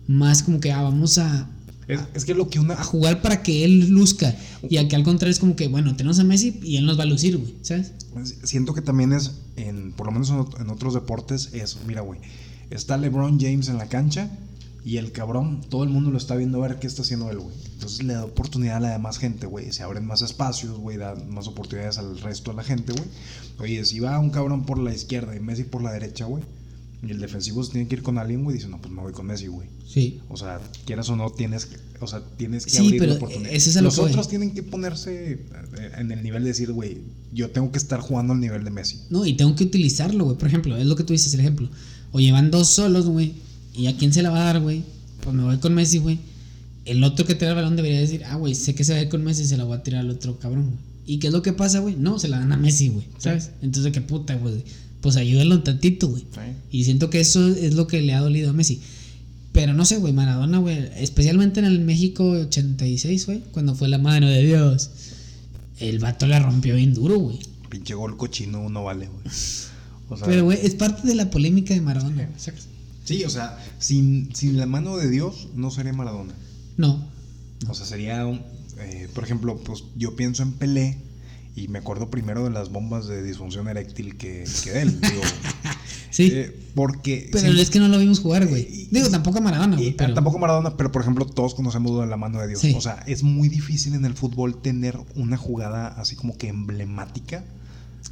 más 0.08 0.44
como 0.44 0.60
que, 0.60 0.72
ah, 0.72 0.82
vamos 0.82 1.18
a, 1.18 1.50
Es, 1.88 2.02
es 2.14 2.26
que 2.26 2.34
lo 2.34 2.50
que 2.50 2.60
una. 2.60 2.76
a 2.76 2.84
jugar 2.84 3.22
para 3.22 3.42
que 3.42 3.64
él 3.64 3.90
luzca. 3.90 4.36
Y 4.70 4.78
aquí 4.78 4.96
al 4.96 5.04
contrario 5.04 5.32
es 5.32 5.40
como 5.40 5.56
que, 5.56 5.68
bueno, 5.68 5.96
tenemos 5.96 6.20
a 6.20 6.24
Messi 6.24 6.60
y 6.64 6.78
él 6.78 6.86
nos 6.86 7.00
va 7.00 7.04
a 7.04 7.08
lucir, 7.08 7.38
güey, 7.38 7.56
¿sabes? 7.62 7.94
Siento 8.44 8.74
que 8.74 8.82
también 8.82 9.14
es, 9.14 9.32
en, 9.56 9.92
por 9.94 10.08
lo 10.08 10.12
menos 10.12 10.30
en 10.30 10.70
otros 10.70 10.94
deportes, 10.94 11.50
es, 11.54 11.78
mira, 11.88 12.02
güey, 12.02 12.20
está 12.70 12.98
LeBron 12.98 13.40
James 13.40 13.70
en 13.70 13.78
la 13.78 13.88
cancha 13.88 14.30
y 14.90 14.98
el 14.98 15.12
cabrón, 15.12 15.62
todo 15.70 15.84
el 15.84 15.90
mundo 15.90 16.10
lo 16.10 16.18
está 16.18 16.36
viendo 16.36 16.64
a 16.64 16.68
ver 16.68 16.80
qué 16.80 16.88
está 16.88 17.04
haciendo 17.04 17.30
él, 17.30 17.40
güey. 17.40 17.56
Entonces 17.74 18.04
le 18.04 18.14
da 18.14 18.26
oportunidad 18.26 18.78
a 18.78 18.80
la 18.80 18.90
demás 18.92 19.18
gente, 19.20 19.46
güey. 19.46 19.72
Se 19.72 19.84
abren 19.84 20.06
más 20.06 20.22
espacios, 20.22 20.78
güey, 20.80 20.98
da 20.98 21.16
más 21.16 21.48
oportunidades 21.48 21.98
al 22.00 22.20
resto 22.20 22.52
de 22.52 22.58
la 22.58 22.64
gente, 22.64 22.94
güey. 22.94 23.06
Oye, 23.60 23.86
si 23.86 24.00
va 24.00 24.18
un 24.20 24.30
cabrón 24.32 24.66
por 24.66 24.80
la 24.80 24.94
izquierda 24.94 25.36
y 25.36 25.40
Messi 25.40 25.64
por 25.64 25.84
la 25.84 25.92
derecha, 25.92 26.26
güey, 26.26 26.44
y 27.08 27.12
el 27.12 27.20
defensivo 27.20 27.64
se 27.64 27.72
tiene 27.74 27.88
que 27.88 27.96
ir 27.96 28.02
con 28.04 28.18
alguien, 28.18 28.44
güey, 28.44 28.58
dice, 28.58 28.68
no, 28.68 28.82
pues 28.82 28.92
me 28.92 29.02
voy 29.02 29.14
con 29.14 29.28
Messi, 29.28 29.48
güey. 29.48 29.68
Sí. 29.88 30.20
O 30.28 30.36
sea, 30.38 30.60
quieras 30.86 31.08
o 31.10 31.16
no, 31.16 31.30
tienes 31.30 31.66
que, 31.68 31.78
o 32.02 32.08
sea, 32.08 32.22
tienes 32.38 32.66
que 32.66 32.72
Sí, 32.72 32.78
abrir 32.80 33.00
pero 33.00 33.12
la 33.12 33.18
oportunidad. 33.18 33.52
ese 33.54 33.70
es 33.70 33.78
a 33.78 33.82
lo 33.82 33.86
Los 33.86 33.96
que 33.96 34.02
voy. 34.02 34.10
otros 34.10 34.28
tienen 34.28 34.54
que 34.54 34.64
ponerse 34.64 35.34
eh, 35.34 35.92
en 35.98 36.12
el 36.12 36.24
nivel 36.24 36.44
de 36.44 36.50
decir, 36.50 36.72
güey, 36.74 36.98
yo 37.32 37.52
tengo 37.52 37.72
que 37.72 37.78
estar 37.78 38.00
jugando 38.00 38.34
al 38.34 38.40
nivel 38.40 38.64
de 38.64 38.72
Messi. 38.72 39.02
No, 39.10 39.26
y 39.26 39.34
tengo 39.38 39.56
que 39.56 39.66
utilizarlo, 39.66 40.26
güey. 40.26 40.38
Por 40.38 40.48
ejemplo, 40.48 40.76
es 40.78 40.86
lo 40.88 40.96
que 40.96 41.04
tú 41.04 41.14
dices, 41.14 41.34
el 41.36 41.42
ejemplo. 41.42 41.70
O 42.12 42.20
llevan 42.20 42.50
dos 42.50 42.68
solos, 42.70 43.06
güey. 43.06 43.34
¿Y 43.74 43.88
a 43.88 43.96
quién 43.96 44.14
se 44.14 44.22
la 44.22 44.30
va 44.30 44.42
a 44.42 44.46
dar, 44.46 44.60
güey? 44.60 44.84
Pues 45.22 45.36
me 45.36 45.44
voy 45.44 45.58
con 45.58 45.74
Messi, 45.74 46.00
güey. 46.00 46.20
El 46.86 47.04
otro 47.04 47.26
que 47.26 47.36
tira 47.36 47.52
el 47.52 47.56
balón 47.56 47.76
debería 47.76 48.00
decir, 48.00 48.24
ah, 48.26 48.36
güey, 48.36 48.56
sé 48.56 48.74
que 48.76 48.84
se 48.84 48.94
va 48.94 49.00
a 49.00 49.02
ir 49.02 49.10
con 49.10 49.24
Messi, 49.24 49.46
se 49.46 49.58
la 49.58 49.64
voy 49.64 49.78
a 49.78 49.84
tirar 49.84 50.02
al 50.02 50.10
otro 50.10 50.40
cabrón, 50.40 50.66
güey. 50.66 50.90
¿Y 51.06 51.18
qué 51.18 51.28
es 51.28 51.34
lo 51.34 51.42
que 51.42 51.54
pasa, 51.54 51.80
güey? 51.80 51.96
No, 51.96 52.20
se 52.20 52.28
la 52.28 52.40
dan 52.40 52.52
a 52.52 52.58
Messi, 52.58 52.90
güey. 52.90 53.06
¿Sabes? 53.18 53.52
Entonces, 53.62 53.92
qué 53.92 54.02
puta, 54.02 54.36
güey. 54.36 54.64
Pues 55.02 55.16
ayúdalo 55.16 55.56
un 55.56 55.64
tantito, 55.64 56.08
güey. 56.08 56.24
Y 56.72 56.84
siento 56.84 57.10
que 57.10 57.20
eso 57.20 57.48
es 57.48 57.74
lo 57.74 57.88
que 57.88 58.02
le 58.02 58.14
ha 58.14 58.20
dolido 58.20 58.52
a 58.52 58.54
Messi. 58.54 58.80
Pero 59.52 59.74
no 59.74 59.86
sé, 59.86 59.98
güey, 59.98 60.14
Maradona, 60.14 60.60
güey. 60.60 60.78
Especialmente 60.98 61.60
en 61.60 61.66
el 61.66 61.80
México 61.80 62.30
86, 62.30 63.26
güey. 63.26 63.42
Cuando 63.52 63.74
fue 63.74 63.88
la 63.88 63.98
mano 63.98 64.28
de 64.30 64.46
Dios. 64.46 64.92
El 65.80 66.00
vato 66.00 66.28
la 66.28 66.40
rompió 66.40 66.76
bien 66.76 66.94
duro, 66.94 67.18
güey. 67.18 67.40
Pinche 67.70 67.96
gol 67.96 68.16
cochino 68.16 68.70
no 68.70 68.84
vale, 68.84 69.08
güey. 69.08 69.36
O 70.10 70.18
sea, 70.18 70.28
Pero, 70.28 70.44
güey, 70.44 70.60
es 70.62 70.76
parte 70.76 71.08
de 71.08 71.16
la 71.16 71.30
polémica 71.32 71.74
de 71.74 71.82
Maradona. 71.82 72.30
¿sacas? 72.38 72.68
Sí, 73.10 73.24
o 73.26 73.30
sea, 73.30 73.58
sin, 73.80 74.34
sin 74.36 74.58
la 74.58 74.66
mano 74.66 74.98
de 74.98 75.10
Dios 75.10 75.50
no 75.56 75.72
sería 75.72 75.94
Maradona. 75.94 76.34
No. 76.78 77.06
O 77.68 77.74
sea, 77.74 77.86
sería, 77.86 78.26
un- 78.26 78.42
eh, 78.80 79.08
por 79.14 79.24
ejemplo, 79.24 79.58
pues 79.58 79.84
yo 79.98 80.16
pienso 80.16 80.44
en 80.44 80.54
Pelé 80.54 80.98
y 81.56 81.68
me 81.68 81.80
acuerdo 81.80 82.10
primero 82.10 82.44
de 82.46 82.52
las 82.52 82.70
bombas 82.72 83.08
de 83.08 83.22
disfunción 83.24 83.68
eréctil 83.68 84.16
que, 84.18 84.46
que 84.64 84.72
de 84.72 84.82
él. 84.84 85.02
Digo, 85.02 85.22
Sí. 86.12 86.30
eh, 86.34 86.56
porque... 86.74 87.30
pero 87.32 87.52
es 87.54 87.70
que 87.70 87.80
no 87.80 87.88
lo 87.88 88.00
vimos 88.00 88.20
jugar, 88.20 88.48
güey. 88.48 88.62
Y- 88.64 88.88
Digo, 88.92 89.10
tampoco 89.10 89.38
a 89.38 89.42
Maradona, 89.42 89.76
Y, 89.76 89.80
güey. 89.80 89.96
Pero... 89.98 90.14
Tampoco 90.14 90.40
Maradona, 90.40 90.76
pero 90.78 90.92
por 90.92 91.02
ejemplo, 91.02 91.26
todos 91.26 91.54
conocemos 91.54 92.00
de 92.02 92.08
la 92.08 92.18
mano 92.18 92.40
de 92.40 92.48
Dios. 92.48 92.62
Sí. 92.62 92.74
O 92.76 92.82
sea, 92.82 93.04
es 93.08 93.24
muy 93.24 93.48
difícil 93.50 93.94
en 93.96 94.06
el 94.06 94.14
fútbol 94.16 94.62
tener 94.62 94.98
una 95.16 95.38
jugada 95.38 95.88
así 95.88 96.16
como 96.16 96.38
que 96.38 96.48
emblemática. 96.48 97.44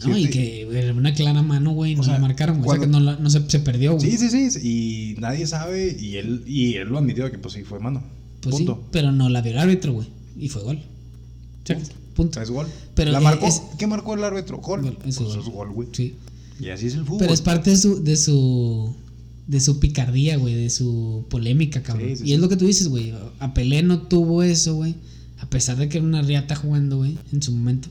No, 0.06 0.18
y 0.18 0.30
que 0.30 0.66
güey, 0.66 0.90
una 0.92 1.14
clara 1.14 1.42
mano, 1.42 1.72
güey, 1.72 1.96
no 1.96 2.04
sea, 2.04 2.14
la 2.14 2.20
marcaron, 2.20 2.58
güey. 2.62 2.70
O 2.70 2.72
sea, 2.74 2.82
que 2.82 2.88
no, 2.88 3.00
la- 3.00 3.16
no 3.18 3.30
se, 3.30 3.50
se 3.50 3.60
perdió, 3.60 3.96
güey. 3.96 4.12
Sí, 4.12 4.30
sí, 4.30 4.52
sí. 4.52 4.60
Y 5.16 5.20
nadie 5.20 5.48
sabe. 5.48 5.98
Y 6.00 6.18
él, 6.18 6.44
y 6.46 6.76
él 6.76 6.90
lo 6.90 6.98
admitió 7.00 7.30
que 7.32 7.40
pues 7.40 7.54
sí 7.56 7.64
fue 7.64 7.80
mano. 7.80 8.04
Pues 8.42 8.56
punto. 8.56 8.76
sí, 8.84 8.88
pero 8.92 9.12
no 9.12 9.30
la 9.30 9.42
vio 9.42 9.54
el 9.54 9.58
árbitro, 9.58 9.94
güey. 9.94 10.08
Y 10.40 10.50
fue 10.50 10.62
gol. 10.62 10.80
¿Sacas? 11.66 11.92
Punto. 12.16 12.42
Es 12.42 12.50
gol. 12.52 12.68
Pero 12.96 13.12
la 13.12 13.20
eh, 13.20 13.22
marcó. 13.22 13.48
es- 13.48 13.62
¿Qué 13.80 13.88
marcó 13.88 14.14
el 14.14 14.24
árbitro? 14.24 14.58
Gol. 14.60 14.82
Gol, 14.84 14.98
es 15.06 15.18
Pues 15.18 15.30
gol. 15.30 15.40
es 15.40 15.46
gol, 15.50 15.72
güey. 15.72 15.88
Sí. 15.94 16.14
Y 16.60 16.70
así 16.70 16.88
es 16.88 16.94
el 16.94 17.04
fútbol. 17.04 17.20
Pero 17.20 17.34
es 17.34 17.42
parte 17.42 17.72
de 17.72 17.78
su, 17.78 18.04
de 18.04 18.18
su, 18.18 18.96
de 19.48 19.60
su 19.60 19.80
picardía, 19.80 20.38
güey, 20.38 20.54
de 20.56 20.70
su 20.70 21.26
polémica, 21.30 21.82
cabrón. 21.84 22.10
Sí, 22.10 22.16
sí, 22.18 22.24
y 22.26 22.34
es 22.34 22.40
lo 22.40 22.50
que 22.50 22.58
tú 22.58 22.66
dices, 22.66 22.88
güey. 22.88 23.14
A 23.40 23.54
Pelé 23.54 23.82
no 23.84 24.02
tuvo 24.04 24.44
eso, 24.44 24.76
güey. 24.76 24.96
A 25.40 25.50
pesar 25.50 25.78
de 25.78 25.88
que 25.90 25.98
era 26.00 26.06
una 26.08 26.22
riata 26.22 26.56
jugando, 26.56 26.98
güey, 26.98 27.18
en 27.32 27.42
su 27.42 27.52
momento. 27.52 27.90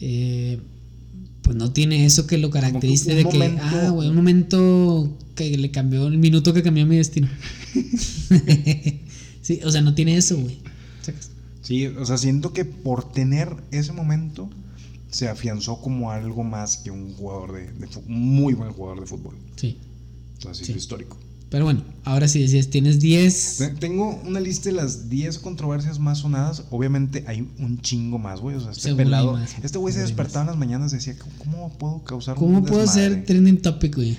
Eh, 0.00 0.60
pues 1.48 1.56
no 1.56 1.72
tiene 1.72 2.04
eso 2.04 2.26
que 2.26 2.36
lo 2.36 2.50
caracterice 2.50 3.14
de 3.14 3.24
que, 3.24 3.38
momento- 3.38 3.62
ah, 3.64 3.88
güey, 3.88 4.10
un 4.10 4.16
momento 4.16 5.16
que 5.34 5.56
le 5.56 5.70
cambió, 5.70 6.06
el 6.06 6.18
minuto 6.18 6.52
que 6.52 6.62
cambió 6.62 6.84
mi 6.84 6.96
destino. 6.96 7.26
sí, 9.40 9.60
o 9.64 9.70
sea, 9.70 9.80
no 9.80 9.94
tiene 9.94 10.18
eso, 10.18 10.36
güey. 10.36 10.58
Sí, 11.62 11.86
o 11.86 12.04
sea, 12.04 12.18
siento 12.18 12.52
que 12.52 12.66
por 12.66 13.12
tener 13.12 13.48
ese 13.70 13.92
momento 13.94 14.50
se 15.10 15.26
afianzó 15.28 15.80
como 15.80 16.10
algo 16.10 16.44
más 16.44 16.76
que 16.76 16.90
un 16.90 17.14
jugador 17.14 17.54
de, 17.54 17.72
de 17.72 17.88
muy 18.06 18.52
buen 18.52 18.70
jugador 18.72 19.00
de 19.00 19.06
fútbol. 19.06 19.34
Sí. 19.56 19.78
O 20.36 20.42
sea, 20.42 20.52
sí, 20.54 20.66
Sí. 20.66 20.72
es 20.72 20.76
histórico. 20.78 21.16
Pero 21.50 21.64
bueno, 21.64 21.82
ahora 22.04 22.28
sí 22.28 22.40
decías, 22.42 22.68
tienes 22.68 23.00
10. 23.00 23.56
Te- 23.56 23.68
Tengo 23.68 24.20
una 24.26 24.38
lista 24.38 24.68
de 24.68 24.74
las 24.76 25.08
10 25.08 25.38
controversias 25.38 25.98
más 25.98 26.18
sonadas. 26.18 26.64
Obviamente 26.70 27.24
hay 27.26 27.40
un 27.58 27.80
chingo 27.80 28.18
más, 28.18 28.40
güey. 28.40 28.56
O 28.56 28.60
sea, 28.60 28.72
este 28.72 28.94
pelado. 28.94 29.32
más. 29.32 29.54
Este 29.62 29.78
güey 29.78 29.94
se 29.94 30.00
despertaba 30.00 30.42
en 30.42 30.46
las 30.48 30.58
mañanas 30.58 30.92
y 30.92 30.96
decía, 30.96 31.16
¿cómo, 31.38 31.72
puedo 31.78 32.04
causar 32.04 32.36
un 32.36 32.44
¿Cómo 32.44 32.64
puedo 32.66 32.82
desmadre?" 32.82 33.14
ser 33.14 33.24
trending 33.24 33.62
topic, 33.62 33.96
güey? 33.96 34.18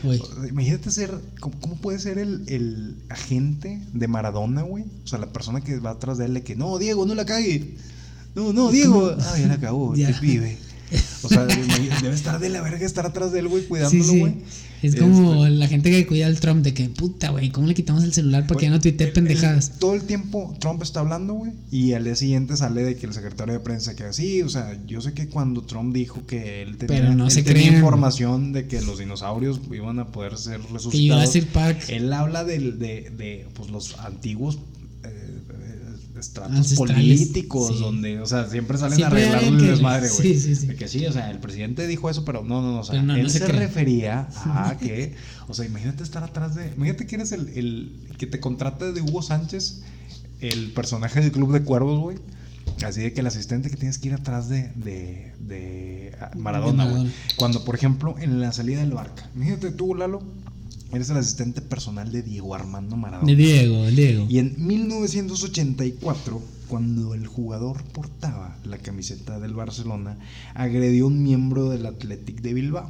Imagínate 0.50 0.90
ser, 0.90 1.14
¿cómo, 1.40 1.56
cómo 1.62 1.76
puede 1.76 2.00
ser 2.00 2.18
el, 2.18 2.46
el 2.48 2.96
agente 3.10 3.80
de 3.94 4.08
Maradona, 4.08 4.64
güey? 4.64 4.86
O 5.04 5.08
sea, 5.08 5.20
la 5.20 5.32
persona 5.32 5.62
que 5.62 5.78
va 5.80 5.92
atrás 5.92 6.18
de 6.18 6.26
él 6.26 6.34
de 6.34 6.42
que, 6.44 6.56
no, 6.56 6.80
Diego, 6.80 7.06
no 7.06 7.14
la 7.14 7.26
cague. 7.26 7.76
No, 8.34 8.54
no, 8.54 8.72
Diego. 8.72 9.12
Ah, 9.20 9.36
ya 9.40 9.48
la 9.48 9.60
cagó, 9.60 9.96
Ya. 9.96 10.08
te 10.08 10.14
pibe. 10.20 10.58
O 11.24 11.30
sea, 11.30 11.46
debe 11.46 12.14
estar 12.14 12.40
de 12.40 12.50
la 12.50 12.62
verga 12.62 12.86
estar 12.86 13.06
atrás 13.06 13.32
de 13.32 13.40
él, 13.40 13.48
güey, 13.48 13.66
cuidándolo, 13.66 14.04
sí. 14.04 14.20
güey. 14.20 14.34
Es 14.82 14.94
Este, 14.94 15.02
como 15.02 15.46
la 15.46 15.68
gente 15.68 15.92
que 15.92 16.08
cuida 16.08 16.26
al 16.28 16.40
Trump 16.40 16.64
de 16.64 16.74
que, 16.74 16.88
puta, 16.88 17.32
güey, 17.32 17.50
¿cómo 17.50 17.68
le 17.68 17.74
quitamos 17.76 18.06
el 18.06 18.14
celular 18.14 18.48
para 18.48 18.58
que 18.62 18.68
ya 18.68 18.72
no 18.72 18.80
tuitee 18.80 19.08
pendejadas? 19.08 19.72
el- 19.74 19.80
todo 19.80 19.94
el 19.94 20.04
tiempo 20.04 20.56
Trump 20.62 20.82
está 20.82 21.02
hablando, 21.02 21.34
güey. 21.34 21.52
Y 21.70 21.92
al 21.92 22.06
día 22.06 22.16
siguiente 22.16 22.56
sale 22.56 22.84
de 22.84 22.96
que 22.96 23.06
el 23.06 23.14
secretario 23.14 23.54
de 23.56 23.60
prensa 23.60 23.94
que 23.98 24.04
así, 24.06 24.42
o 24.42 24.48
sea, 24.48 24.80
yo 24.88 25.02
sé 25.02 25.12
que 25.14 25.28
cuando 25.28 25.64
Trump 25.64 25.94
dijo 25.94 26.26
que 26.26 26.62
él 26.62 26.78
tenía, 26.78 27.02
Pero 27.02 27.14
no 27.14 27.26
él 27.26 27.32
se 27.32 27.44
tenía 27.44 27.68
información 27.74 28.54
de 28.54 28.68
que 28.68 28.82
los 28.82 29.00
dinosaurios 29.00 29.60
iban 29.70 30.00
a 30.00 30.08
poder 30.14 30.38
ser 30.38 30.62
Que 30.62 30.74
resucitados. 30.74 31.38
Park. 31.52 31.80
Él 31.90 32.14
habla 32.14 32.46
del- 32.46 32.80
de, 32.80 33.12
de, 33.18 33.48
pues, 33.56 33.70
los 33.70 34.00
antiguos 34.00 34.60
estratos 36.20 36.74
políticos, 36.74 37.74
sí. 37.76 37.84
donde, 37.84 38.20
o 38.20 38.26
sea, 38.26 38.48
siempre 38.48 38.78
salen 38.78 38.98
Siempre 38.98 39.26
a 39.26 39.38
arreglar 39.38 39.44
el 39.44 39.68
desmadre, 39.68 40.10
güey. 40.10 40.22
sí, 40.22 40.40
sí, 40.40 40.56
sí. 40.56 40.68
De 40.68 40.76
que 40.76 40.88
sí, 40.88 41.06
o 41.06 41.12
sea, 41.12 41.32
el 41.32 41.40
presidente 41.40 41.88
dijo 41.88 42.10
eso, 42.10 42.26
pero 42.26 42.44
no, 42.44 42.62
no, 42.62 42.74
no, 42.74 42.80
o 42.80 42.84
sea, 42.84 43.02
no, 43.02 43.16
él 43.16 43.24
no 43.24 43.30
se 43.30 43.48
refería 43.48 44.28
a 44.46 44.78
que, 44.78 45.16
o 45.48 45.54
sea, 45.54 45.66
imagínate 45.66 46.04
estar 46.04 46.24
atrás 46.24 46.56
de, 46.56 46.68
imagínate 46.76 47.08
que 47.08 47.16
eres 47.16 47.32
el, 47.32 47.50
el 47.50 48.16
que 48.18 48.28
te 48.28 48.40
contrata 48.40 48.92
de 48.92 49.02
Hugo 49.02 49.22
Sánchez, 49.22 49.82
el 50.42 50.72
personaje 50.72 51.22
del 51.22 51.32
Club 51.32 51.54
de 51.54 51.64
Cuervos, 51.64 52.00
güey. 52.00 52.18
Así 52.86 53.02
de 53.02 53.14
que 53.14 53.22
el 53.22 53.28
asistente 53.28 53.70
que 53.70 53.76
tienes 53.76 53.98
que 53.98 54.08
ir 54.10 54.14
atrás 54.14 54.48
de, 54.48 54.72
de, 54.76 55.34
de 55.40 56.16
Maradona, 56.38 56.86
güey. 56.86 57.12
Cuando, 57.36 57.66
por 57.66 57.76
ejemplo, 57.76 58.16
en 58.20 58.40
la 58.40 58.54
salida 58.54 58.80
del 58.80 58.92
barca, 58.92 59.30
imagínate 59.36 59.72
tú, 59.72 59.96
Lalo, 59.96 60.22
eres 60.92 61.10
el 61.10 61.18
asistente 61.18 61.62
personal 61.62 62.12
de 62.12 62.24
Diego 62.24 62.56
Armando 62.56 62.96
Maradona. 62.96 63.28
De 63.28 63.36
Diego, 63.36 63.86
el 63.86 63.96
Diego. 63.96 64.26
Y 64.30 64.40
en 64.40 64.56
1984, 64.58 66.42
cuando 66.68 67.14
el 67.14 67.28
jugador 67.28 67.84
portaba 67.84 68.58
la 68.64 68.78
camiseta 68.78 69.40
del 69.40 69.54
Barcelona, 69.54 70.18
agredió 70.54 71.06
a 71.06 71.08
un 71.08 71.24
miembro 71.24 71.70
del 71.70 71.86
Athletic 71.86 72.42
de 72.42 72.54
Bilbao. 72.54 72.90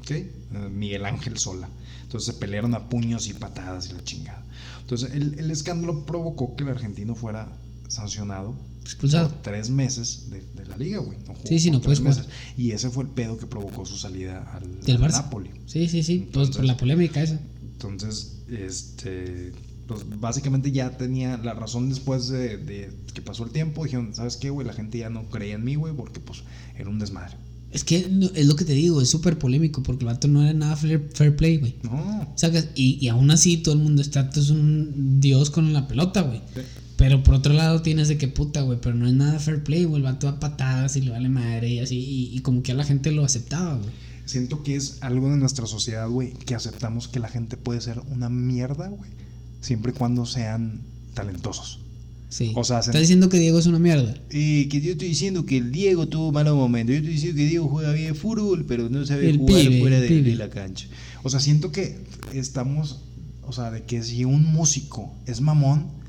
¿Ok? 0.00 0.10
Eh, 0.10 0.28
Miguel 0.70 1.06
Ángel 1.06 1.38
Sola. 1.38 1.68
Entonces 2.02 2.34
se 2.34 2.40
pelearon 2.40 2.74
a 2.74 2.88
puños 2.88 3.28
y 3.28 3.34
patadas 3.34 3.88
y 3.90 3.94
la 3.94 4.04
chingada. 4.04 4.44
Entonces 4.80 5.12
el, 5.12 5.38
el 5.38 5.50
escándalo 5.50 6.04
provocó 6.04 6.56
que 6.56 6.64
el 6.64 6.70
argentino 6.70 7.14
fuera 7.14 7.48
sancionado 7.88 8.54
Expulsado. 8.82 9.28
por 9.30 9.42
tres 9.42 9.70
meses 9.70 10.30
de, 10.30 10.40
de 10.60 10.66
la 10.68 10.76
liga, 10.76 10.98
güey. 10.98 11.18
No 11.26 11.34
Sí, 11.44 11.58
sí, 11.58 11.70
no 11.70 11.80
puedes 11.80 12.00
tres 12.00 12.14
jugar. 12.16 12.26
meses. 12.26 12.54
Y 12.58 12.70
ese 12.72 12.90
fue 12.90 13.04
el 13.04 13.10
pedo 13.10 13.36
que 13.38 13.46
provocó 13.46 13.84
su 13.86 13.96
salida 13.96 14.42
al, 14.54 14.80
Del 14.82 14.98
Barça. 14.98 15.22
Napoli. 15.24 15.50
Sí, 15.66 15.88
sí, 15.88 16.02
sí. 16.02 16.18
Pues 16.18 16.30
por 16.32 16.42
Entonces- 16.44 16.64
la 16.64 16.76
polémica 16.76 17.22
esa. 17.22 17.38
Entonces, 17.72 18.38
este, 18.48 19.52
pues 19.86 20.02
básicamente 20.20 20.70
ya 20.72 20.96
tenía 20.96 21.36
la 21.38 21.54
razón 21.54 21.88
después 21.88 22.28
de, 22.28 22.56
de 22.58 22.90
que 23.12 23.22
pasó 23.22 23.44
el 23.44 23.50
tiempo. 23.50 23.84
Dijeron, 23.84 24.14
¿sabes 24.14 24.36
qué, 24.36 24.50
güey? 24.50 24.66
La 24.66 24.72
gente 24.72 24.98
ya 24.98 25.10
no 25.10 25.24
creía 25.30 25.54
en 25.54 25.64
mí, 25.64 25.74
güey, 25.74 25.94
porque 25.94 26.20
pues 26.20 26.42
era 26.78 26.88
un 26.88 26.98
desmadre. 26.98 27.36
Es 27.72 27.84
que 27.84 27.96
es 28.34 28.46
lo 28.46 28.54
que 28.54 28.66
te 28.66 28.74
digo, 28.74 29.00
es 29.00 29.08
súper 29.08 29.38
polémico 29.38 29.82
porque 29.82 30.04
el 30.04 30.12
vato 30.12 30.28
no 30.28 30.42
era 30.42 30.52
nada 30.52 30.76
fair, 30.76 31.08
fair 31.14 31.34
play, 31.34 31.56
güey. 31.56 31.76
No. 31.82 32.30
Sacas, 32.36 32.68
y, 32.74 32.98
y 33.04 33.08
aún 33.08 33.30
así 33.30 33.56
todo 33.56 33.74
el 33.74 33.80
mundo 33.80 34.02
está, 34.02 34.28
tú 34.28 34.40
es 34.40 34.50
un 34.50 35.20
dios 35.20 35.48
con 35.50 35.72
la 35.72 35.88
pelota, 35.88 36.20
güey. 36.20 36.42
Pero 37.02 37.24
por 37.24 37.34
otro 37.34 37.52
lado 37.52 37.82
tienes 37.82 38.06
de 38.06 38.16
que 38.16 38.28
puta, 38.28 38.60
güey, 38.60 38.78
pero 38.80 38.94
no 38.94 39.08
es 39.08 39.12
nada 39.12 39.40
fair 39.40 39.64
play, 39.64 39.86
güey. 39.86 39.96
El 39.96 40.04
vato 40.04 40.28
a 40.28 40.38
patadas 40.38 40.94
y 40.94 41.00
le 41.00 41.10
vale 41.10 41.28
madre 41.28 41.68
y 41.68 41.80
así. 41.80 41.98
Y, 41.98 42.36
y 42.36 42.38
como 42.42 42.62
que 42.62 42.70
a 42.70 42.76
la 42.76 42.84
gente 42.84 43.10
lo 43.10 43.24
aceptaba, 43.24 43.74
güey. 43.74 43.90
Siento 44.24 44.62
que 44.62 44.76
es 44.76 44.98
algo 45.00 45.28
de 45.28 45.36
nuestra 45.36 45.66
sociedad, 45.66 46.08
güey, 46.08 46.32
que 46.32 46.54
aceptamos 46.54 47.08
que 47.08 47.18
la 47.18 47.26
gente 47.26 47.56
puede 47.56 47.80
ser 47.80 48.00
una 48.12 48.28
mierda, 48.28 48.86
güey, 48.86 49.10
siempre 49.60 49.90
y 49.90 49.96
cuando 49.96 50.26
sean 50.26 50.80
talentosos. 51.14 51.80
Sí. 52.28 52.52
O 52.54 52.62
sea, 52.62 52.78
Estás 52.78 53.00
diciendo 53.00 53.28
que 53.28 53.40
Diego 53.40 53.58
es 53.58 53.66
una 53.66 53.80
mierda. 53.80 54.14
Y 54.30 54.66
que 54.68 54.80
yo 54.80 54.92
estoy 54.92 55.08
diciendo 55.08 55.44
que 55.44 55.56
el 55.56 55.72
Diego 55.72 56.06
tuvo 56.06 56.30
malos 56.30 56.54
momentos. 56.54 56.92
Yo 56.94 56.98
estoy 56.98 57.14
diciendo 57.14 57.36
que 57.36 57.46
Diego 57.46 57.66
juega 57.66 57.92
bien 57.94 58.14
fútbol, 58.14 58.64
pero 58.64 58.88
no 58.88 59.04
sabe 59.04 59.28
El 59.28 59.38
jugar 59.38 59.60
pibe, 59.60 59.80
fuera 59.80 59.98
de 59.98 60.36
la 60.36 60.48
cancha. 60.50 60.86
O 61.24 61.30
sea, 61.30 61.40
siento 61.40 61.72
que 61.72 61.98
estamos, 62.32 63.00
o 63.42 63.52
sea, 63.52 63.72
de 63.72 63.82
que 63.82 64.04
si 64.04 64.24
un 64.24 64.44
músico 64.44 65.12
es 65.26 65.40
mamón, 65.40 66.00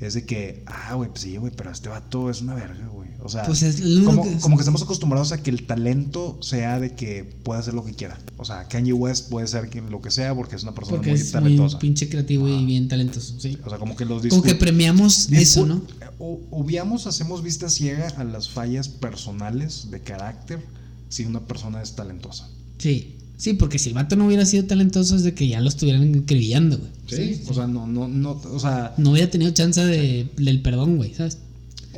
es 0.00 0.14
de 0.14 0.24
que, 0.26 0.62
ah, 0.66 0.94
güey, 0.94 1.08
pues 1.10 1.22
sí, 1.22 1.36
güey, 1.36 1.52
pero 1.56 1.70
este 1.70 1.88
vato 1.88 2.28
es 2.30 2.42
una 2.42 2.54
verga, 2.54 2.86
güey. 2.88 3.10
O 3.20 3.28
sea, 3.28 3.44
Pues 3.44 3.62
es 3.62 3.80
como, 4.04 4.22
que 4.22 4.32
es- 4.34 4.42
como 4.42 4.56
que 4.56 4.60
estamos 4.62 4.82
acostumbrados 4.82 5.32
a 5.32 5.42
que 5.42 5.48
el 5.50 5.66
talento 5.66 6.36
sea 6.42 6.78
de 6.78 6.94
que 6.94 7.24
pueda 7.24 7.60
hacer 7.60 7.72
lo 7.72 7.84
que 7.84 7.94
quiera. 7.94 8.18
O 8.36 8.44
sea, 8.44 8.68
Kanye 8.68 8.92
West 8.92 9.30
puede 9.30 9.46
ser 9.46 9.70
lo 9.90 10.02
que 10.02 10.10
sea 10.10 10.34
porque 10.34 10.56
es 10.56 10.62
una 10.62 10.74
persona 10.74 10.96
Porque 10.98 11.10
muy 11.12 11.18
es 11.20 11.24
muy 11.26 11.32
talentosa. 11.32 11.78
pinche 11.78 12.08
creativo 12.10 12.46
y 12.48 12.66
bien 12.66 12.88
talentoso. 12.88 13.40
Sí. 13.40 13.56
O 13.64 13.70
sea, 13.70 13.78
como 13.78 13.96
que 13.96 14.04
los 14.04 14.26
Como 14.26 14.42
que 14.42 14.54
premiamos 14.56 15.30
eso, 15.32 15.64
¿no? 15.64 15.80
o- 16.18 16.40
obviamos, 16.50 17.06
hacemos 17.06 17.42
vista 17.42 17.70
ciega 17.70 18.08
a 18.18 18.24
las 18.24 18.48
fallas 18.50 18.88
personales 18.88 19.90
de 19.90 20.00
carácter 20.00 20.60
si 21.08 21.24
una 21.24 21.40
persona 21.46 21.80
es 21.82 21.94
talentosa. 21.94 22.48
Sí. 22.78 23.16
Sí, 23.36 23.54
porque 23.54 23.78
si 23.78 23.88
el 23.88 23.94
vato 23.94 24.14
no 24.16 24.26
hubiera 24.26 24.46
sido 24.46 24.64
talentoso 24.64 25.16
es 25.16 25.22
de 25.24 25.34
que 25.34 25.48
ya 25.48 25.60
lo 25.60 25.68
estuvieran 25.68 26.14
acribillando, 26.22 26.78
güey. 26.78 27.40
O 27.48 27.54
sea, 27.54 27.66
no, 27.66 27.86
no, 27.86 28.08
no, 28.08 28.40
o 28.52 28.60
sea, 28.60 28.94
No 28.96 29.10
hubiera 29.10 29.30
tenido 29.30 29.50
chance 29.52 29.84
de, 29.84 30.28
del 30.36 30.62
perdón, 30.62 30.96
güey, 30.96 31.14
¿sabes? 31.14 31.38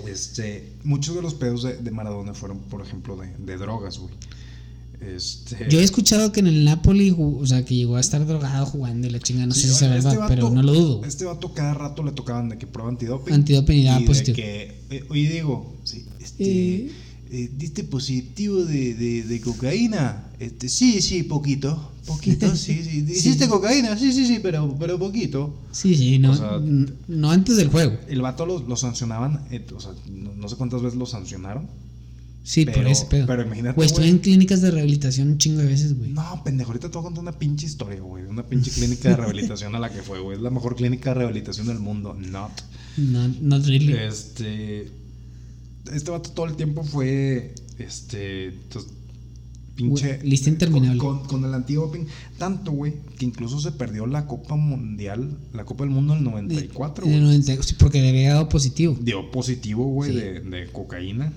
Este, 0.09 0.73
muchos 0.85 1.15
de 1.15 1.23
los 1.23 1.35
pedos 1.35 1.63
de, 1.63 1.77
de 1.77 1.91
Maradona 1.91 2.33
fueron, 2.35 2.59
por 2.61 2.81
ejemplo, 2.81 3.17
de, 3.17 3.29
de 3.45 3.57
drogas, 3.59 3.99
güey. 3.99 4.13
Este, 5.01 5.67
Yo 5.69 5.79
he 5.79 5.85
escuchado 5.85 6.33
que 6.33 6.41
en 6.41 6.47
el 6.47 6.65
Napoli, 6.65 7.15
o 7.17 7.45
sea, 7.47 7.65
que 7.65 7.75
llegó 7.75 7.97
a 7.97 8.01
estar 8.01 8.27
drogado 8.27 8.65
jugando 8.65 9.07
y 9.07 9.11
la 9.11 9.19
chinga, 9.21 9.45
no 9.47 9.55
sí, 9.55 9.61
sé 9.63 9.67
si 9.67 9.73
es 9.73 9.83
este 9.83 9.89
verdad, 9.89 10.15
vato- 10.19 10.29
pero 10.29 10.51
no 10.51 10.63
lo 10.63 10.73
dudo. 10.73 11.05
Este 11.05 11.27
vato 11.27 11.53
cada 11.53 11.75
rato 11.75 12.03
le 12.03 12.13
tocaban 12.13 12.49
de 12.49 12.57
que 12.59 12.67
prueba 12.67 12.89
antidoping. 12.91 13.35
Antidoping 13.35 13.77
y 13.79 13.85
daba 13.85 14.05
positivo. 14.07 14.37
que, 14.37 14.75
eh, 14.91 15.05
oye, 15.11 15.29
Diego, 15.29 15.77
sí, 15.85 16.05
este, 16.21 16.45
Eh. 16.45 16.91
eh, 17.31 17.51
¿diste 17.59 17.85
positivo 17.85 18.65
de, 18.65 18.95
de, 18.95 19.23
de 19.25 19.41
cocaína? 19.43 20.26
Este, 20.39 20.69
sí, 20.69 21.01
sí, 21.01 21.23
poquito. 21.23 21.93
Poquito, 22.07 22.55
sí, 22.55 22.83
sí. 22.85 23.05
¿Hiciste 23.09 23.49
cocaína? 23.49 23.97
Sí, 23.99 24.13
sí, 24.13 24.27
sí, 24.27 24.39
pero, 24.43 24.77
pero 24.79 24.99
poquito. 24.99 25.55
Sí, 25.73 25.95
sí, 25.97 26.19
no, 26.19 26.33
O 26.33 26.37
sea, 26.37 26.57
n- 26.57 26.93
no 27.09 27.31
antes 27.31 27.57
del 27.57 27.69
juego. 27.69 27.97
El 28.09 28.21
vato 28.23 28.47
lo, 28.47 28.61
lo 28.61 28.77
sancionaban, 28.77 29.47
eh, 29.51 29.67
o 29.75 29.81
sea, 29.81 29.93
no, 30.11 30.33
no 30.35 30.49
sé 30.49 30.57
cuántas 30.57 30.83
veces 30.83 30.99
lo 30.99 31.07
sancionaron. 31.07 31.67
Sí, 32.45 32.65
por 32.65 32.75
pero- 32.75 32.89
ese 32.89 33.07
pedo. 33.07 33.27
pero 33.27 33.43
imagínate, 33.45 33.75
Güey, 33.75 33.87
estuve 33.87 34.05
güey. 34.05 34.11
en 34.11 34.19
clínicas 34.19 34.61
de 34.61 34.71
rehabilitación 34.71 35.29
un 35.29 35.39
chingo 35.39 35.59
de 35.63 35.67
veces, 35.67 35.99
güey. 35.99 36.11
No, 36.13 36.43
pendejo, 36.45 36.71
ahorita 36.71 36.89
te 36.91 36.97
voy 36.97 37.01
a 37.01 37.05
contar 37.07 37.23
una 37.23 37.37
pinche 37.39 37.67
historia, 37.67 38.01
güey. 38.01 38.25
Una 38.25 38.45
pinche 38.47 38.71
clínica 38.71 39.09
de 39.09 39.17
rehabilitación 39.17 39.75
a 39.75 39.81
la 39.81 39.91
que 39.93 40.03
fue, 40.03 40.21
güey. 40.21 40.37
Es 40.37 40.43
la 40.43 40.51
mejor 40.51 40.77
clínica 40.77 41.11
de 41.11 41.15
rehabilitación 41.15 41.67
del 41.67 41.81
mundo. 41.81 42.15
Not. 42.15 42.53
No, 42.99 43.27
not 43.41 43.67
really. 43.67 43.95
Este. 43.95 44.89
Este 45.93 46.11
vato 46.11 46.31
todo 46.31 46.47
el 46.47 46.55
tiempo 46.55 46.85
fue. 46.85 47.53
Este. 47.79 48.55
Pinche. 49.77 50.17
Güey, 50.17 50.29
lista 50.31 50.49
interminable. 50.51 50.99
Con, 50.99 51.19
con, 51.21 51.29
con 51.29 51.45
el 51.45 51.55
antidoping. 51.55 52.07
Tanto, 52.39 52.73
güey, 52.73 52.95
que 53.19 53.25
incluso 53.27 53.61
se 53.61 53.73
perdió 53.73 54.07
la 54.07 54.27
Copa 54.27 54.57
Mundial, 54.57 55.37
la 55.53 55.65
Copa 55.65 55.85
del 55.85 55.93
Mundo 55.93 56.15
en 56.15 56.19
el 56.21 56.25
94, 56.25 57.05
En 57.07 57.13
el 57.13 57.21
güey. 57.25 57.39
90, 57.39 57.63
sí, 57.63 57.75
porque 57.79 58.01
le 58.03 58.09
había 58.09 58.33
dado 58.35 58.49
positivo. 58.49 58.97
Dio 59.01 59.31
positivo, 59.31 59.85
güey, 59.87 60.11
Sí. 60.13 60.17
de, 60.19 60.41
de 60.41 60.67
cocaína. 60.73 61.33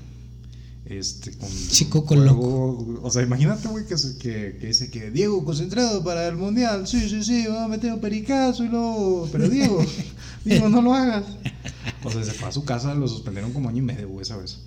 Este, 0.86 1.32
con. 1.38 1.50
Chico 1.68 2.04
con 2.04 2.18
juego- 2.20 3.00
O 3.04 3.12
sea, 3.12 3.22
imagínate, 3.22 3.68
güey, 3.68 3.86
que, 3.86 3.94
que, 4.20 4.58
que 4.60 4.68
dice 4.68 4.90
que 4.90 5.12
Diego 5.12 5.46
concentrado 5.46 6.04
para 6.04 6.28
el 6.28 6.36
mundial. 6.36 6.88
Sí, 6.88 7.08
sí, 7.10 7.24
sí, 7.24 7.46
va 7.48 7.66
a 7.66 7.68
meter 7.68 7.94
un 7.94 8.00
pericazo 8.00 8.64
y 8.64 8.70
luego. 8.70 9.30
Pero 9.32 9.48
Diego, 9.50 9.86
Diego, 10.46 10.68
no 10.70 10.82
lo 10.82 10.94
hagas. 10.96 11.26
O 12.04 12.10
sea, 12.10 12.24
se 12.24 12.32
fue 12.32 12.50
a 12.50 12.52
su 12.52 12.64
casa, 12.64 12.96
lo 12.96 13.08
suspendieron 13.08 13.52
como 13.54 13.70
año 13.70 13.80
y 13.80 13.82
medio, 13.86 14.10
güey, 14.10 14.24
esa 14.24 14.38
vez. 14.38 14.62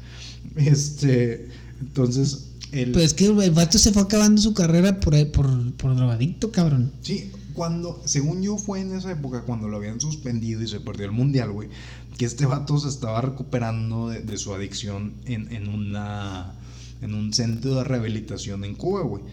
Este. 0.55 1.49
Entonces, 1.81 2.51
el. 2.73 2.93
Pues 2.93 3.05
es 3.07 3.15
que 3.15 3.27
el 3.27 3.51
vato 3.53 3.79
se 3.79 3.93
fue 3.93 4.03
acabando 4.03 4.41
su 4.41 4.55
carrera 4.55 4.99
por, 5.01 5.15
por, 5.33 5.73
por 5.75 5.97
drogadicto, 5.97 6.51
cabrón. 6.51 6.93
Sí, 7.03 7.31
cuando, 7.55 8.03
según 8.05 8.43
yo, 8.43 8.57
fue 8.59 8.81
en 8.81 8.95
esa 8.95 9.13
época 9.13 9.43
cuando 9.43 9.69
lo 9.69 9.77
habían 9.77 10.01
suspendido 10.01 10.63
y 10.63 10.69
se 10.69 10.81
perdió 10.81 11.07
el 11.07 11.13
mundial, 11.13 11.53
güey. 11.53 11.69
Que 12.17 12.25
este 12.25 12.47
vato 12.47 12.79
se 12.79 12.89
estaba 12.89 13.21
recuperando 13.21 14.09
de, 14.09 14.21
de 14.21 14.37
su 14.37 14.55
adicción 14.55 15.15
en, 15.27 15.53
en 15.53 15.69
una. 15.69 16.55
En 17.01 17.15
un 17.15 17.33
centro 17.33 17.75
de 17.75 17.85
rehabilitación 17.85 18.65
en 18.65 18.77
Cuba, 18.77 19.03
güey. 19.03 19.25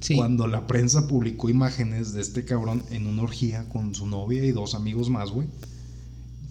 Sí. 0.00 0.14
Cuando 0.14 0.46
la 0.46 0.66
prensa 0.66 1.06
publicó 1.06 1.50
imágenes 1.50 2.12
de 2.14 2.22
este 2.22 2.44
cabrón 2.44 2.82
en 2.90 3.06
una 3.06 3.22
orgía 3.22 3.68
con 3.68 3.94
su 3.94 4.06
novia 4.06 4.44
y 4.44 4.52
dos 4.52 4.74
amigos 4.74 5.10
más, 5.10 5.30
güey. 5.30 5.46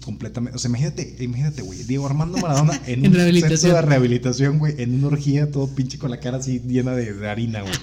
Completamente. 0.05 0.55
O 0.55 0.59
sea, 0.59 0.69
imagínate, 0.69 1.15
imagínate, 1.19 1.63
güey. 1.63 1.83
Diego 1.83 2.05
Armando 2.05 2.37
Maradona 2.37 2.79
en, 2.87 3.03
En 3.05 3.11
un 3.11 3.15
rehabilitación. 3.15 3.57
centro 3.57 3.75
de 3.77 3.81
rehabilitación, 3.81 4.59
güey. 4.59 4.75
En 4.77 4.93
una 4.93 5.07
orgía 5.07 5.49
todo 5.49 5.67
pinche 5.67 5.97
con 5.97 6.11
la 6.11 6.19
cara 6.19 6.37
así 6.37 6.61
llena 6.65 6.93
de, 6.95 7.11
de 7.13 7.27
harina, 7.27 7.61
güey. 7.61 7.73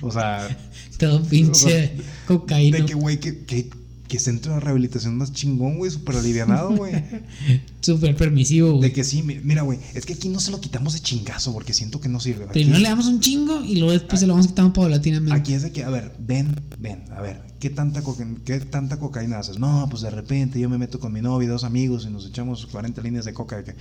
O 0.00 0.10
sea, 0.10 0.48
Todo 0.98 1.22
pinche 1.22 1.92
cocaína. 2.26 2.78
de 2.78 2.86
que, 2.86 2.94
güey, 2.94 3.20
que, 3.20 3.44
que, 3.44 3.68
que 4.08 4.18
centro 4.18 4.54
de 4.54 4.60
rehabilitación 4.60 5.16
más 5.18 5.32
chingón, 5.32 5.76
güey, 5.76 5.90
súper 5.90 6.16
alivianado, 6.16 6.70
güey. 6.74 6.92
Súper 7.80 8.16
permisivo, 8.16 8.68
De 8.72 8.74
güey. 8.76 8.92
que 8.92 9.04
sí, 9.04 9.22
mi- 9.22 9.36
mira, 9.36 9.62
güey, 9.62 9.78
es 9.94 10.04
que 10.06 10.14
aquí 10.14 10.28
no 10.28 10.40
se 10.40 10.50
lo 10.50 10.60
quitamos 10.60 10.94
de 10.94 11.00
chingazo 11.00 11.52
porque 11.52 11.72
siento 11.74 12.00
que 12.00 12.08
no 12.08 12.18
sirve. 12.18 12.44
Aquí, 12.44 12.52
Primero 12.60 12.78
le 12.80 12.88
damos 12.88 13.06
un 13.06 13.20
chingo 13.20 13.62
y 13.64 13.76
luego 13.76 13.92
después 13.92 14.18
se 14.20 14.26
lo 14.26 14.32
vamos 14.32 14.48
quitando 14.48 14.72
paulatinamente. 14.72 15.32
aquí 15.38 15.52
es 15.52 15.62
de 15.62 15.70
que, 15.72 15.84
a 15.84 15.90
ver, 15.90 16.12
ven, 16.18 16.58
ven, 16.78 17.04
a 17.14 17.20
ver, 17.20 17.40
¿qué 17.60 17.70
tanta, 17.70 18.02
coca- 18.02 18.26
¿qué 18.44 18.58
tanta 18.60 18.98
cocaína 18.98 19.38
haces? 19.38 19.58
No, 19.58 19.86
pues 19.90 20.02
de 20.02 20.10
repente 20.10 20.58
yo 20.58 20.68
me 20.68 20.78
meto 20.78 20.98
con 20.98 21.12
mi 21.12 21.20
novia 21.22 21.46
y 21.46 21.48
dos 21.48 21.64
amigos 21.64 22.04
y 22.08 22.10
nos 22.10 22.26
echamos 22.26 22.66
40 22.66 23.00
líneas 23.02 23.24
de 23.26 23.32
coca. 23.34 23.58
De 23.58 23.64
que, 23.64 23.74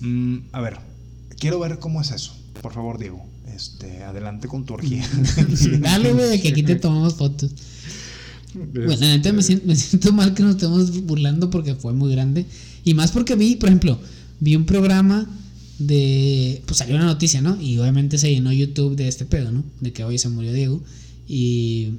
mm, 0.00 0.48
a 0.52 0.60
ver, 0.60 0.78
quiero 1.38 1.58
ver 1.60 1.78
cómo 1.78 2.00
es 2.02 2.10
eso. 2.10 2.36
Por 2.60 2.74
favor, 2.74 2.98
Diego, 2.98 3.24
este, 3.54 4.02
adelante 4.04 4.48
con 4.48 4.64
tu 4.66 4.74
orgía. 4.74 5.04
Dale, 5.80 6.12
güey, 6.12 6.40
que 6.42 6.48
aquí 6.48 6.62
te 6.62 6.74
tomamos 6.76 7.14
fotos. 7.14 7.50
Bueno, 8.54 8.96
la 9.00 9.16
neta 9.16 9.32
me 9.32 9.42
siento, 9.42 9.66
me 9.66 9.76
siento 9.76 10.12
mal 10.14 10.34
que 10.34 10.42
nos 10.42 10.56
estemos 10.56 11.02
burlando 11.02 11.50
porque 11.50 11.74
fue 11.74 11.92
muy 11.92 12.10
grande. 12.12 12.46
Y 12.84 12.94
más 12.94 13.12
porque 13.12 13.34
vi, 13.34 13.56
por 13.56 13.68
ejemplo, 13.68 13.98
vi 14.40 14.56
un 14.56 14.66
programa 14.66 15.28
de. 15.78 16.62
Pues 16.66 16.78
salió 16.78 16.96
una 16.96 17.06
noticia, 17.06 17.40
¿no? 17.40 17.60
Y 17.60 17.78
obviamente 17.78 18.18
se 18.18 18.30
llenó 18.30 18.52
YouTube 18.52 18.96
de 18.96 19.08
este 19.08 19.24
pedo, 19.24 19.50
¿no? 19.50 19.64
De 19.80 19.92
que 19.92 20.04
hoy 20.04 20.18
se 20.18 20.28
murió 20.28 20.52
Diego. 20.52 20.82
Y. 21.28 21.94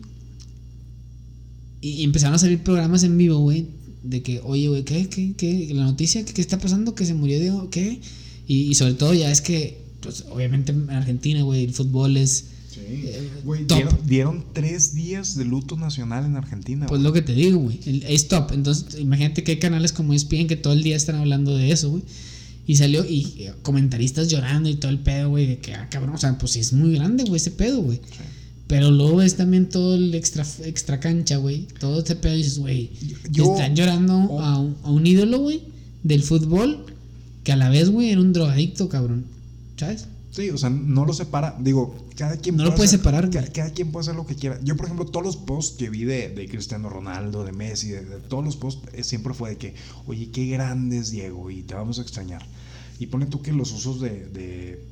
Y 1.81 2.03
empezaron 2.03 2.35
a 2.35 2.37
salir 2.37 2.59
programas 2.59 3.03
en 3.03 3.17
vivo, 3.17 3.39
güey. 3.39 3.67
De 4.03 4.21
que, 4.21 4.39
oye, 4.43 4.67
güey, 4.67 4.83
¿qué, 4.83 5.09
qué, 5.09 5.33
qué? 5.35 5.69
La 5.73 5.83
noticia, 5.83 6.23
¿qué, 6.25 6.33
qué 6.33 6.41
está 6.41 6.59
pasando? 6.59 6.95
Que 6.95 7.05
se 7.05 7.13
murió 7.13 7.39
Diego, 7.39 7.69
¿qué? 7.69 7.99
Y, 8.47 8.63
y 8.63 8.75
sobre 8.75 8.93
todo, 8.93 9.13
ya 9.13 9.31
es 9.31 9.41
que, 9.41 9.81
pues 10.01 10.25
obviamente 10.29 10.71
en 10.71 10.89
Argentina, 10.91 11.41
güey, 11.43 11.63
el 11.65 11.73
fútbol 11.73 12.17
es. 12.17 12.45
Sí. 12.87 13.03
Eh, 13.05 13.29
Güey, 13.43 13.65
top. 13.65 13.77
dieron, 13.77 13.99
dieron 14.05 14.45
tres 14.53 14.93
días 14.93 15.35
de 15.35 15.45
luto 15.45 15.75
nacional 15.77 16.25
en 16.25 16.35
Argentina. 16.35 16.85
Pues 16.87 17.01
lo 17.01 17.13
que 17.13 17.21
te 17.21 17.33
digo, 17.33 17.59
güey. 17.59 17.79
Es 18.07 18.27
top. 18.27 18.51
Entonces, 18.51 18.99
imagínate 18.99 19.43
que 19.43 19.53
hay 19.53 19.59
canales 19.59 19.91
como 19.91 20.13
ESPN 20.13 20.47
que 20.47 20.55
todo 20.55 20.73
el 20.73 20.83
día 20.83 20.95
están 20.95 21.15
hablando 21.15 21.55
de 21.55 21.71
eso, 21.71 21.89
güey. 21.89 22.03
Y 22.67 22.75
salió, 22.75 23.03
y 23.03 23.33
eh, 23.39 23.53
comentaristas 23.63 24.29
llorando 24.29 24.69
y 24.69 24.75
todo 24.75 24.91
el 24.91 24.99
pedo, 24.99 25.29
güey, 25.29 25.47
de 25.47 25.57
que, 25.57 25.73
ah, 25.73 25.87
cabrón, 25.89 26.15
o 26.15 26.17
sea, 26.17 26.37
pues 26.37 26.51
sí 26.51 26.59
es 26.59 26.73
muy 26.73 26.93
grande, 26.93 27.23
güey, 27.23 27.37
ese 27.37 27.51
pedo, 27.51 27.81
güey. 27.81 27.97
Sí. 27.97 28.23
Pero 28.67 28.91
luego 28.91 29.17
ves 29.17 29.35
también 29.35 29.67
todo 29.67 29.95
el 29.95 30.13
extra, 30.15 30.45
extra 30.63 30.99
cancha, 30.99 31.37
güey. 31.37 31.67
Todo 31.79 31.99
este 31.99 32.15
pedo 32.15 32.35
y 32.35 32.37
dices, 32.37 32.59
güey, 32.59 32.91
están 33.25 33.75
llorando 33.75 34.15
oh. 34.15 34.39
a, 34.39 34.59
un, 34.59 34.77
a 34.83 34.91
un 34.91 35.05
ídolo, 35.05 35.39
güey, 35.39 35.61
del 36.03 36.23
fútbol, 36.23 36.85
que 37.43 37.51
a 37.51 37.57
la 37.57 37.69
vez, 37.69 37.89
güey, 37.89 38.11
era 38.11 38.21
un 38.21 38.31
drogadicto, 38.31 38.87
cabrón. 38.87 39.25
¿Sabes? 39.75 40.05
Sí, 40.31 40.49
o 40.49 40.57
sea, 40.57 40.69
no 40.69 41.05
lo 41.05 41.11
separa. 41.13 41.57
Digo, 41.59 42.07
cada 42.15 42.37
quien 42.37 42.55
No 42.55 42.63
lo 42.63 42.69
puede 42.73 42.85
hacer- 42.87 42.99
separar. 42.99 43.29
Cada, 43.51 43.69
quien 43.71 43.91
puede 43.91 44.03
hacer 44.05 44.15
lo 44.15 44.25
que 44.25 44.35
quiera. 44.35 44.57
Yo, 44.63 44.77
por 44.77 44.85
ejemplo, 44.85 45.05
todos 45.05 45.25
los 45.25 45.35
posts 45.37 45.75
que 45.77 45.89
vi 45.89 46.05
de, 46.05 46.29
de 46.29 46.47
Cristiano 46.47 46.89
Ronaldo, 46.89 47.43
de 47.43 47.51
Messi, 47.51 47.89
de, 47.89 48.05
de 48.05 48.17
todos 48.19 48.43
los 48.45 48.55
posts, 48.55 48.87
eh, 48.93 49.03
siempre 49.03 49.33
fue 49.33 49.49
de 49.51 49.57
que, 49.57 49.75
oye, 50.07 50.31
qué 50.31 50.47
grande 50.47 50.97
es 50.99 51.11
Diego 51.11 51.51
y 51.51 51.63
te 51.63 51.73
vamos 51.75 51.99
a 51.99 52.01
extrañar. 52.01 52.45
Y 52.97 53.07
pone 53.07 53.25
tú 53.25 53.41
que 53.41 53.51
los 53.51 53.73
usos 53.73 53.99
de, 53.99 54.27
de, 54.27 54.85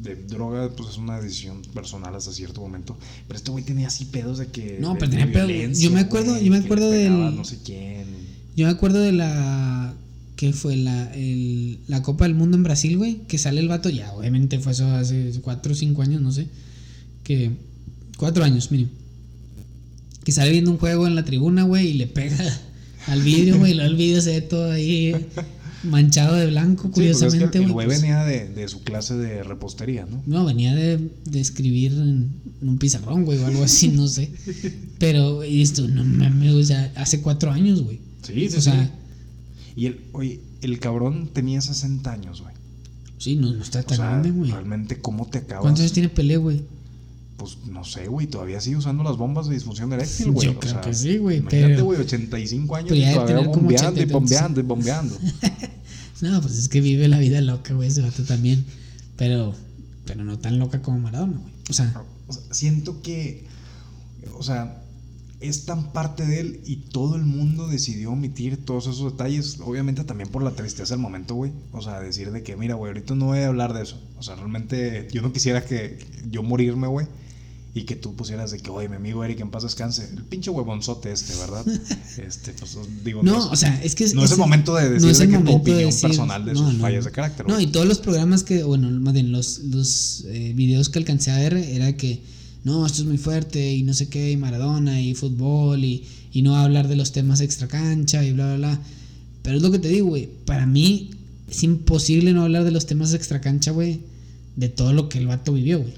de 0.00 0.16
droga, 0.16 0.68
pues 0.76 0.90
es 0.90 0.96
una 0.98 1.18
decisión 1.18 1.62
personal 1.72 2.14
hasta 2.14 2.32
cierto 2.32 2.60
momento. 2.60 2.98
Pero 3.26 3.38
este 3.38 3.50
güey 3.52 3.64
tenía 3.64 3.86
así 3.86 4.04
pedos 4.04 4.36
de 4.36 4.48
que. 4.48 4.76
No, 4.80 4.92
de- 4.94 4.98
pero 5.00 5.12
de 5.12 5.16
tenía 5.18 5.32
pedos. 5.32 5.78
Yo 5.78 5.90
me 5.92 6.00
acuerdo- 6.00 6.38
yo 6.38 6.50
me 6.50 6.58
acuerdo 6.58 6.90
del- 6.90 7.36
No 7.36 7.44
sé 7.44 7.58
quién. 7.64 8.06
Yo 8.54 8.66
me 8.66 8.72
acuerdo 8.72 8.98
de 9.00 9.12
la. 9.12 9.94
¿Qué 10.36 10.52
fue? 10.52 10.76
La, 10.76 11.12
el- 11.14 11.78
la 11.86 12.02
Copa 12.02 12.24
del 12.24 12.34
Mundo 12.34 12.56
en 12.56 12.62
Brasil, 12.64 12.96
güey. 12.98 13.18
Que 13.28 13.38
sale 13.38 13.60
el 13.60 13.68
vato 13.68 13.88
ya. 13.90 14.12
Obviamente 14.12 14.58
fue 14.58 14.72
eso 14.72 14.86
hace 14.90 15.32
4 15.42 15.72
o 15.72 15.76
5 15.76 16.02
años, 16.02 16.20
no 16.22 16.32
sé. 16.32 16.46
Que. 17.22 17.52
4 18.18 18.44
años, 18.44 18.70
mínimo. 18.72 18.90
Que 20.24 20.32
sale 20.32 20.50
viendo 20.50 20.70
un 20.70 20.78
juego 20.78 21.06
en 21.06 21.14
la 21.14 21.24
tribuna, 21.24 21.62
güey. 21.64 21.88
Y 21.88 21.94
le 21.94 22.06
pega 22.06 22.36
al 23.06 23.22
vidrio, 23.22 23.58
güey. 23.58 23.72
Y 23.72 23.74
luego 23.74 23.90
el 23.90 23.96
vidrio 23.96 24.20
se 24.22 24.30
ve 24.30 24.40
todo 24.40 24.70
ahí 24.72 25.14
manchado 25.84 26.34
de 26.36 26.46
blanco, 26.46 26.84
Sí, 26.84 26.88
porque 26.94 27.10
es 27.10 27.16
que 27.18 27.24
curiosamente, 27.26 27.58
el 27.58 27.72
güey. 27.72 27.86
pues. 27.86 28.00
venía 28.00 28.24
de, 28.24 28.48
de 28.48 28.68
su 28.68 28.82
clase 28.82 29.14
de 29.14 29.42
repostería, 29.44 30.06
¿no? 30.10 30.22
No, 30.26 30.44
venía 30.44 30.74
de, 30.74 30.98
de 31.26 31.40
escribir 31.40 31.92
en, 31.92 32.30
en 32.62 32.68
un 32.68 32.78
pizarrón, 32.78 33.24
güey, 33.24 33.38
o 33.38 33.46
algo 33.46 33.62
así, 33.64 33.88
no 33.88 34.08
sé. 34.08 34.30
Pero, 34.98 35.44
y 35.44 35.60
esto, 35.62 35.86
no 35.86 36.02
mames, 36.04 36.52
o 36.54 36.62
sea, 36.64 36.90
hace 36.96 37.20
cuatro 37.20 37.50
años, 37.52 37.82
güey. 37.82 38.00
Sí, 38.22 38.48
sí, 38.48 38.56
O 38.56 38.60
sea, 38.62 38.82
sí. 38.84 38.90
Y 39.76 39.86
el, 39.86 40.04
oye, 40.12 40.40
el 40.62 40.78
cabrón 40.78 41.30
tenía 41.32 41.60
60 41.60 42.10
años, 42.12 42.42
güey. 42.42 42.54
Sí, 43.18 43.36
no, 43.36 43.52
no 43.52 43.62
está 43.62 43.80
O 43.80 43.84
tan 43.84 43.96
sea, 43.96 44.06
grande, 44.10 44.30
güey. 44.30 44.50
realmente, 44.50 45.00
¿cómo 45.00 45.26
te 45.26 45.38
acabas? 45.38 45.62
¿Cuántos 45.62 45.80
años 45.80 45.92
tiene 45.92 46.08
Pelé, 46.08 46.36
güey? 46.36 46.62
Pues 47.36 47.58
no 47.66 47.82
sé, 47.84 48.06
güey, 48.06 48.26
todavía 48.28 48.60
sigue 48.60 48.76
usando 48.76 49.02
las 49.02 49.16
bombas 49.16 49.48
de 49.48 49.54
disfunción 49.54 49.92
eréctil, 49.92 50.30
güey. 50.30 50.46
Yo 50.46 50.52
o 50.52 50.60
creo 50.60 50.72
sea, 50.72 50.80
que 50.80 50.94
sí, 50.94 51.18
güey, 51.18 51.38
Imagínate, 51.38 51.82
güey, 51.82 52.00
85 52.00 52.76
años 52.76 52.88
Pues 52.90 53.00
y 53.00 53.12
todavía 53.12 53.48
bombeando 53.48 54.00
y 54.00 54.04
80, 54.04 54.12
bombeando 54.12 54.60
y 54.60 54.62
bombeando. 54.62 55.18
No, 56.20 56.40
pues 56.40 56.56
es 56.56 56.68
que 56.68 56.80
vive 56.80 57.08
la 57.08 57.18
vida 57.18 57.40
loca, 57.40 57.74
güey, 57.74 57.88
ese 57.88 58.00
vato 58.00 58.22
también. 58.22 58.64
Pero, 59.16 59.52
pero 60.06 60.24
no 60.24 60.38
tan 60.38 60.58
loca 60.58 60.80
como 60.80 60.98
Maradona, 60.98 61.36
güey. 61.38 61.52
O 61.68 61.72
sea, 61.72 61.92
O 62.28 62.32
sea, 62.32 62.42
siento 62.54 63.02
que, 63.02 63.44
o 64.38 64.42
sea, 64.42 64.83
es 65.40 65.66
tan 65.66 65.92
parte 65.92 66.24
de 66.26 66.40
él 66.40 66.60
y 66.64 66.76
todo 66.76 67.16
el 67.16 67.24
mundo 67.24 67.68
decidió 67.68 68.12
omitir 68.12 68.64
todos 68.64 68.86
esos 68.86 69.12
detalles, 69.12 69.58
obviamente 69.60 70.04
también 70.04 70.30
por 70.30 70.42
la 70.42 70.52
tristeza 70.52 70.94
del 70.94 71.02
momento, 71.02 71.34
güey. 71.34 71.52
O 71.72 71.82
sea, 71.82 72.00
decir 72.00 72.30
de 72.30 72.42
que, 72.42 72.56
mira, 72.56 72.74
güey, 72.76 72.90
ahorita 72.90 73.14
no 73.14 73.26
voy 73.26 73.40
a 73.40 73.48
hablar 73.48 73.74
de 73.74 73.82
eso. 73.82 74.00
O 74.18 74.22
sea, 74.22 74.36
realmente 74.36 75.08
yo 75.12 75.20
no 75.22 75.32
quisiera 75.32 75.64
que 75.64 75.98
yo 76.30 76.42
morirme, 76.42 76.86
güey. 76.86 77.06
Y 77.76 77.82
que 77.86 77.96
tú 77.96 78.14
pusieras 78.14 78.52
de 78.52 78.60
que, 78.60 78.70
oye, 78.70 78.88
mi 78.88 78.94
amigo 78.94 79.24
Eric, 79.24 79.40
en 79.40 79.50
paz 79.50 79.64
descanse. 79.64 80.08
El 80.16 80.22
pinche 80.22 80.48
huevonzote 80.48 81.10
este, 81.10 81.34
¿verdad? 81.36 81.66
Este, 82.24 82.52
pues 82.52 82.78
digo, 83.02 83.20
no, 83.24 83.36
es- 83.36 83.44
o 83.46 83.56
sea, 83.56 83.82
es 83.82 83.96
que 83.96 84.06
no 84.14 84.22
es 84.24 84.30
el 84.30 84.38
momento 84.38 84.76
de 84.76 84.84
decir 84.90 85.02
no 85.06 85.10
es 85.10 85.18
de 85.18 85.28
que 85.28 85.38
tu 85.38 85.44
de 85.44 85.50
opinión 85.54 85.90
decir- 85.90 86.08
personal 86.08 86.44
de 86.44 86.52
no, 86.52 86.58
sus 86.60 86.74
no, 86.74 86.80
fallas 86.80 87.00
no. 87.04 87.10
de 87.10 87.12
carácter. 87.12 87.48
No, 87.48 87.58
y 87.60 87.66
todos 87.66 87.84
los 87.86 87.98
programas 87.98 88.44
que, 88.44 88.62
bueno, 88.62 88.88
más 89.00 89.12
bien 89.12 89.32
los, 89.32 89.58
los 89.58 90.24
eh, 90.28 90.52
videos 90.54 90.88
que 90.88 91.00
alcancé 91.00 91.32
a 91.32 91.38
ver 91.38 91.54
era 91.56 91.92
que, 91.96 92.22
no, 92.64 92.86
esto 92.86 93.02
es 93.02 93.08
muy 93.08 93.18
fuerte 93.18 93.74
y 93.74 93.82
no 93.82 93.92
sé 93.92 94.08
qué, 94.08 94.32
y 94.32 94.36
Maradona 94.36 95.00
y 95.00 95.14
fútbol 95.14 95.84
y, 95.84 96.04
y 96.32 96.42
no 96.42 96.56
hablar 96.56 96.88
de 96.88 96.96
los 96.96 97.12
temas 97.12 97.40
extra 97.40 97.68
cancha 97.68 98.24
y 98.24 98.32
bla, 98.32 98.46
bla, 98.46 98.56
bla. 98.56 98.80
Pero 99.42 99.58
es 99.58 99.62
lo 99.62 99.70
que 99.70 99.78
te 99.78 99.88
digo, 99.88 100.08
güey, 100.08 100.28
para 100.46 100.64
mí 100.64 101.10
es 101.50 101.62
imposible 101.62 102.32
no 102.32 102.42
hablar 102.42 102.64
de 102.64 102.70
los 102.70 102.86
temas 102.86 103.12
extra 103.12 103.42
cancha, 103.42 103.70
güey, 103.70 104.00
de 104.56 104.70
todo 104.70 104.94
lo 104.94 105.10
que 105.10 105.18
el 105.18 105.26
vato 105.26 105.52
vivió, 105.52 105.80
güey. 105.80 105.92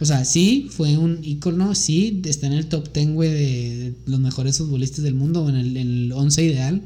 O 0.00 0.04
sea, 0.04 0.24
sí, 0.24 0.68
fue 0.70 0.96
un 0.96 1.20
ícono, 1.22 1.74
sí, 1.74 2.22
está 2.24 2.46
en 2.46 2.54
el 2.54 2.66
top 2.66 2.92
10, 2.92 3.10
güey, 3.10 3.30
de, 3.30 3.94
los 4.06 4.20
mejores 4.20 4.58
futbolistas 4.58 5.02
del 5.02 5.14
mundo, 5.14 5.48
en 5.48 5.56
el, 5.56 5.76
en 5.76 5.88
el 5.88 6.12
11 6.12 6.44
ideal. 6.44 6.82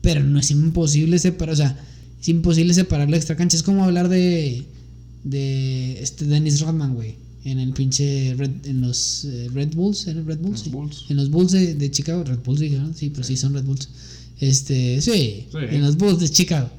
Pero 0.00 0.22
no 0.22 0.38
es 0.38 0.50
imposible 0.50 1.18
separar, 1.18 1.54
o 1.54 1.56
sea, 1.56 1.78
es 2.20 2.28
imposible 2.28 2.72
separar 2.74 3.10
la 3.10 3.16
extra 3.16 3.36
cancha. 3.36 3.56
Es 3.56 3.62
como 3.62 3.84
hablar 3.84 4.08
de, 4.08 4.64
de 5.22 6.02
este 6.02 6.24
Dennis 6.24 6.60
Rodman, 6.60 6.94
güey, 6.94 7.16
en 7.44 7.58
el 7.58 7.72
pinche, 7.72 8.34
Red- 8.36 8.64
en 8.66 8.80
los 8.80 9.24
eh, 9.26 9.48
Red 9.52 9.74
Bulls, 9.74 10.06
en 10.06 10.18
el 10.18 10.26
Red 10.26 10.38
Bulls, 10.38 10.52
Los 10.58 10.62
sí. 10.64 10.70
Bulls. 10.70 11.04
En 11.10 11.16
los 11.16 11.30
Bulls 11.30 11.52
de, 11.52 11.74
de 11.74 11.90
Chicago, 11.90 12.24
Red 12.24 12.38
Bulls, 12.44 12.60
dije, 12.60 12.76
¿no? 12.78 12.92
Sí, 12.94 13.10
pero 13.10 13.22
sí. 13.24 13.36
son 13.36 13.52
Red 13.54 13.64
Bulls. 13.64 13.88
Este, 14.40 15.00
sí, 15.00 15.46
Sí. 15.50 15.58
en 15.70 15.82
los 15.82 15.96
Bulls 15.96 16.20
de 16.20 16.28
Chicago. 16.28 16.70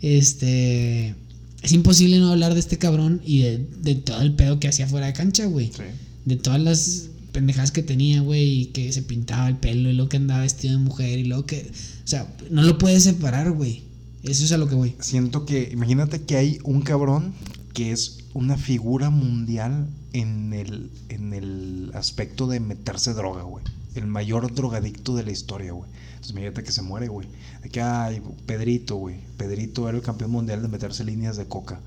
Este, 0.00 1.14
es 1.62 1.72
imposible 1.72 2.18
no 2.18 2.30
hablar 2.32 2.54
de 2.54 2.60
este 2.60 2.78
cabrón 2.78 3.20
y 3.24 3.40
de, 3.42 3.66
de 3.82 3.94
todo 3.94 4.20
el 4.22 4.34
pedo 4.34 4.60
que 4.60 4.68
hacía 4.68 4.86
fuera 4.86 5.06
de 5.06 5.12
cancha, 5.12 5.46
güey 5.46 5.66
Sí. 5.74 5.82
de 6.24 6.36
todas 6.36 6.60
las 6.60 7.08
pendejadas 7.32 7.70
que 7.72 7.82
tenía, 7.82 8.20
güey, 8.20 8.60
y 8.62 8.66
que 8.66 8.92
se 8.92 9.02
pintaba 9.02 9.48
el 9.48 9.56
pelo 9.56 9.88
y 9.88 9.94
luego 9.94 10.08
que 10.10 10.18
andaba 10.18 10.42
vestido 10.42 10.76
de 10.76 10.84
mujer 10.84 11.18
y 11.18 11.24
luego 11.24 11.46
que, 11.46 11.70
o 12.04 12.06
sea, 12.06 12.30
no 12.50 12.62
lo 12.62 12.76
puedes 12.78 13.04
separar, 13.04 13.50
güey. 13.52 13.82
Eso 14.22 14.44
es 14.44 14.52
a 14.52 14.58
lo 14.58 14.68
que 14.68 14.74
voy. 14.74 14.92
Siento 15.00 15.46
que, 15.46 15.70
imagínate 15.72 16.20
que 16.22 16.36
hay 16.36 16.58
un 16.64 16.82
cabrón 16.82 17.32
que 17.74 17.92
es 17.92 18.18
una 18.34 18.56
figura 18.56 19.10
mundial 19.10 19.88
en 20.12 20.52
el, 20.52 20.90
en 21.08 21.32
el 21.32 21.90
aspecto 21.94 22.46
de 22.46 22.60
meterse 22.60 23.14
droga, 23.14 23.42
güey. 23.42 23.64
El 23.94 24.06
mayor 24.06 24.54
drogadicto 24.54 25.14
de 25.16 25.22
la 25.24 25.32
historia, 25.32 25.72
güey. 25.72 25.90
Entonces 26.10 26.32
imagínate 26.32 26.62
que 26.64 26.72
se 26.72 26.82
muere, 26.82 27.08
güey. 27.08 27.28
De 27.62 27.68
que, 27.68 27.80
ay, 27.80 28.22
Pedrito, 28.46 28.96
güey. 28.96 29.16
Pedrito 29.36 29.88
era 29.88 29.96
el 29.98 30.02
campeón 30.04 30.30
mundial 30.30 30.62
de 30.62 30.68
meterse 30.68 31.04
líneas 31.04 31.36
de 31.36 31.46
coca. 31.46 31.80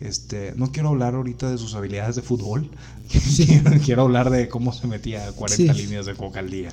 Este, 0.00 0.52
no 0.56 0.72
quiero 0.72 0.88
hablar 0.90 1.14
ahorita 1.14 1.50
de 1.50 1.58
sus 1.58 1.74
habilidades 1.74 2.16
de 2.16 2.22
fútbol. 2.22 2.68
quiero 3.84 4.02
hablar 4.02 4.30
de 4.30 4.48
cómo 4.48 4.72
se 4.72 4.86
metía 4.86 5.30
40 5.32 5.74
Sí. 5.74 5.82
líneas 5.82 6.06
de 6.06 6.14
coca 6.14 6.40
al 6.40 6.50
día. 6.50 6.70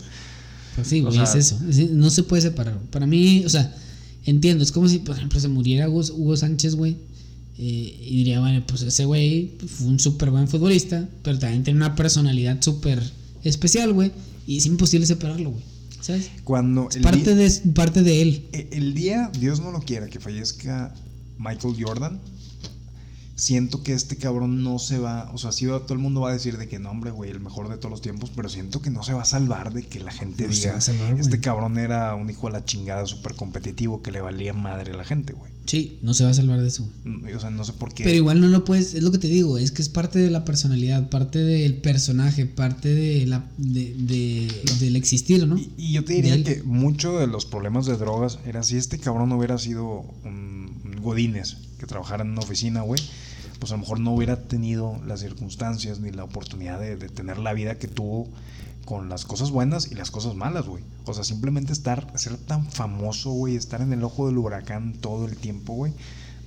Pues 0.76 0.88
sí, 0.88 1.02
O 1.02 1.06
güey, 1.08 1.21
es 1.21 1.36
eso. 1.36 1.60
Es- 1.69 1.91
no 1.91 2.10
se 2.10 2.24
puede 2.24 2.41
separar. 2.41 2.78
Para 2.91 3.06
mí, 3.06 3.43
o 3.45 3.50
sea, 3.50 3.76
entiendo, 4.26 4.63
es 4.63 4.71
como 4.71 4.88
si, 4.88 5.00
por 5.00 5.15
ejemplo, 5.17 5.39
se 5.39 5.47
muriera 5.47 5.89
Hugo, 5.89 6.02
Hugo 6.15 6.38
Sánchez, 6.38 6.76
güey. 6.76 6.97
Eh, 7.57 7.97
y 8.01 8.17
diría, 8.17 8.39
bueno, 8.39 8.63
pues 8.67 8.81
ese 8.81 9.05
güey 9.05 9.51
fue 9.67 9.87
un 9.87 9.99
súper 9.99 10.29
buen 10.31 10.47
futbolista, 10.47 11.07
pero 11.23 11.37
también 11.39 11.63
tiene 11.63 11.77
una 11.77 11.95
personalidad 11.95 12.61
súper 12.61 13.01
especial, 13.43 13.93
güey. 13.93 14.11
Y 14.47 14.57
es 14.57 14.65
imposible 14.65 15.05
separarlo, 15.05 15.51
güey. 15.51 15.63
¿Sabes? 16.01 16.31
Cuando 16.43 16.89
Es 16.89 16.97
parte 16.97 17.35
día- 17.35 17.47
de, 17.49 17.71
parte 17.73 18.01
de 18.01 18.21
él. 18.23 18.45
E- 18.53 18.69
El 18.71 18.93
día, 18.95 19.31
Dios 19.39 19.59
no 19.61 19.71
lo 19.71 19.79
quiera, 19.81 20.07
que 20.07 20.19
fallezca 20.19 20.93
Michael 21.37 21.75
Jordan, 21.79 22.19
siento 23.41 23.82
que 23.82 23.93
este 23.93 24.17
cabrón 24.17 24.63
no 24.63 24.77
se 24.77 24.99
va, 24.99 25.32
o 25.34 25.38
sea, 25.39 25.51
sí 25.51 25.65
va- 25.65 25.80
todo 25.82 25.93
el 25.95 25.99
mundo 25.99 26.21
va 26.21 26.30
a 26.30 26.34
decir 26.34 26.58
de 26.60 26.67
que 26.67 26.77
no, 26.77 26.91
hombre, 26.91 27.10
güey, 27.10 27.32
el 27.32 27.39
mejor 27.39 27.69
de 27.69 27.77
todos 27.77 27.89
los 27.89 28.01
tiempos, 28.01 28.32
pero 28.36 28.49
siento 28.49 28.84
que 28.84 28.91
no 28.91 29.01
se 29.01 29.13
va 29.13 29.23
a 29.23 29.25
salvar 29.25 29.73
de 29.73 29.82
que 29.82 29.99
la 29.99 30.12
gente 30.12 30.45
No 30.47 30.54
diga, 30.54 30.73
va 30.73 30.77
a 30.77 30.82
salvar, 30.82 31.19
este 31.19 31.39
cabrón 31.39 31.80
era 31.80 32.13
un 32.13 32.30
hijo 32.30 32.45
de 32.45 32.54
la 32.54 32.65
chingada 32.65 33.04
súper 33.08 33.34
competitivo 33.34 34.04
que 34.04 34.12
le 34.12 34.21
valía 34.21 34.54
madre 34.54 34.91
a 34.91 34.95
la 34.95 35.06
gente, 35.06 35.34
güey. 35.34 35.49
Sí, 35.65 35.97
no 36.04 36.13
se 36.13 36.23
va 36.23 36.30
a 36.32 36.34
salvar 36.36 36.62
de 36.62 36.67
eso. 36.67 36.88
Mm, 37.04 37.36
O 37.36 37.39
sea, 37.39 37.49
no 37.49 37.63
sé 37.63 37.73
por 37.73 37.93
qué. 37.93 38.04
Pero 38.04 38.15
igual 38.15 38.41
no 38.41 38.47
lo 38.47 38.63
puedes, 38.63 38.93
es 38.93 39.01
lo 39.01 39.12
que 39.12 39.17
te 39.17 39.27
digo, 39.27 39.58
es 39.58 39.71
que 39.71 39.82
es 39.82 39.89
parte 39.89 40.19
de 40.19 40.30
la 40.30 40.45
personalidad, 40.45 41.10
parte 41.10 41.39
del 41.39 41.75
personaje, 41.77 42.45
parte 42.45 42.89
de 42.93 43.25
la 43.25 43.45
de, 43.58 43.95
de- 43.97 44.51
del 44.80 44.95
existir, 44.95 45.47
¿no? 45.47 45.58
Y, 45.58 45.71
y 45.77 45.93
yo 45.93 46.04
te 46.06 46.13
diría 46.13 46.43
que 46.43 46.62
mucho 46.63 47.17
de 47.17 47.25
los 47.25 47.45
problemas 47.47 47.88
de 47.88 47.97
drogas 47.97 48.38
era 48.45 48.62
si 48.62 48.77
este 48.77 48.99
cabrón 48.99 49.32
hubiera 49.32 49.58
sido 49.58 50.06
un, 50.25 50.75
un 50.84 51.01
Godínez 51.01 51.58
que 51.80 51.88
trabajara 51.88 52.23
en 52.23 52.32
una 52.32 52.41
oficina, 52.41 52.82
güey, 52.82 53.01
pues 53.62 53.71
a 53.71 53.76
lo 53.76 53.82
mejor 53.82 54.00
no 54.00 54.15
hubiera 54.15 54.41
tenido 54.47 55.00
las 55.06 55.19
circunstancias 55.19 56.00
ni 56.00 56.10
la 56.10 56.24
oportunidad 56.24 56.80
de, 56.80 56.97
tener 57.10 57.38
la 57.38 57.54
vida 57.54 57.78
que 57.78 57.88
tuvo 57.88 58.28
con 58.86 59.08
las 59.08 59.24
cosas 59.24 59.52
buenas 59.52 59.91
y 59.91 59.93
las 59.93 60.10
cosas 60.10 60.34
malas, 60.34 60.65
güey. 60.65 60.84
O 61.06 61.13
sea, 61.13 61.24
simplemente 61.24 61.71
estar, 61.71 62.12
ser 62.17 62.38
tan 62.38 62.65
famoso, 62.71 63.30
güey, 63.30 63.56
estar 63.56 63.82
en 63.82 63.93
el 63.93 64.04
ojo 64.04 64.26
del 64.26 64.39
huracán 64.39 64.93
todo 64.93 65.28
el 65.28 65.38
tiempo, 65.38 65.76
güey. 65.76 65.93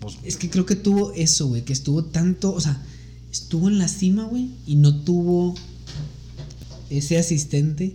Pues 0.01 0.19
Es 0.25 0.37
que 0.37 0.51
creo 0.51 0.67
que 0.67 0.75
tuvo 0.75 1.13
eso, 1.13 1.47
güey, 1.47 1.63
que 1.63 1.73
estuvo 1.73 2.05
tanto, 2.05 2.53
o 2.53 2.61
sea, 2.61 2.83
estuvo 3.31 3.69
en 3.69 3.79
la 3.79 3.87
cima, 3.87 4.25
güey, 4.25 4.51
y 4.67 4.75
no 4.75 5.05
tuvo 5.05 5.55
ese 6.91 7.17
asistente 7.17 7.95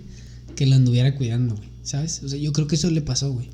que 0.56 0.66
lo 0.66 0.78
anduviera 0.78 1.18
cuidando, 1.18 1.58
güey, 1.58 1.68
¿sabes? 1.84 2.24
O 2.24 2.30
sea, 2.30 2.40
yo 2.40 2.54
creo 2.54 2.68
que 2.68 2.76
eso 2.76 2.90
le 2.90 3.02
pasó, 3.02 3.34
güey. 3.34 3.50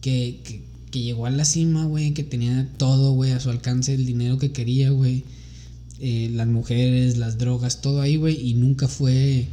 Que, 0.00 0.62
que 0.94 1.02
llegó 1.02 1.26
a 1.26 1.30
la 1.30 1.44
cima, 1.44 1.86
güey, 1.86 2.14
que 2.14 2.22
tenía 2.22 2.68
todo, 2.76 3.14
güey, 3.14 3.32
a 3.32 3.40
su 3.40 3.50
alcance, 3.50 3.92
el 3.92 4.06
dinero 4.06 4.38
que 4.38 4.52
quería, 4.52 4.90
güey. 4.90 5.24
eh, 5.98 6.30
las 6.32 6.46
mujeres, 6.46 7.16
las 7.16 7.36
drogas, 7.36 7.80
todo 7.80 8.00
ahí, 8.00 8.14
güey, 8.14 8.40
y 8.40 8.54
nunca 8.54 8.86
fue 8.86 9.48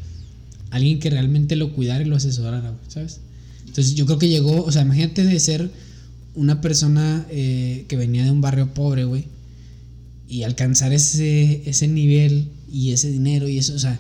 alguien 0.70 1.00
que 1.00 1.10
realmente 1.10 1.56
lo 1.56 1.74
cuidara 1.74 2.04
y 2.04 2.06
lo 2.06 2.16
asesorara, 2.16 2.70
güey, 2.70 2.84
¿sabes? 2.90 3.22
Entonces 3.66 3.96
yo 3.96 4.06
creo 4.06 4.20
que 4.20 4.30
llegó, 4.30 4.64
o 4.64 4.72
sea, 4.72 4.84
imagínate 4.84 5.24
de 5.24 5.40
ser 5.40 5.72
una 6.36 6.62
persona 6.62 7.26
eh, 7.32 7.86
que 7.88 7.98
venía 7.98 8.24
de 8.24 8.30
un 8.30 8.42
barrio 8.42 8.76
pobre, 8.76 9.06
güey, 9.06 9.26
y 10.30 10.44
alcanzar 10.44 10.94
ese, 10.94 11.64
ese 11.68 11.88
nivel 11.88 12.50
y 12.72 12.92
ese 12.92 13.12
dinero 13.12 13.50
y 13.50 13.58
eso, 13.58 13.74
o 13.74 13.80
sea, 13.80 14.00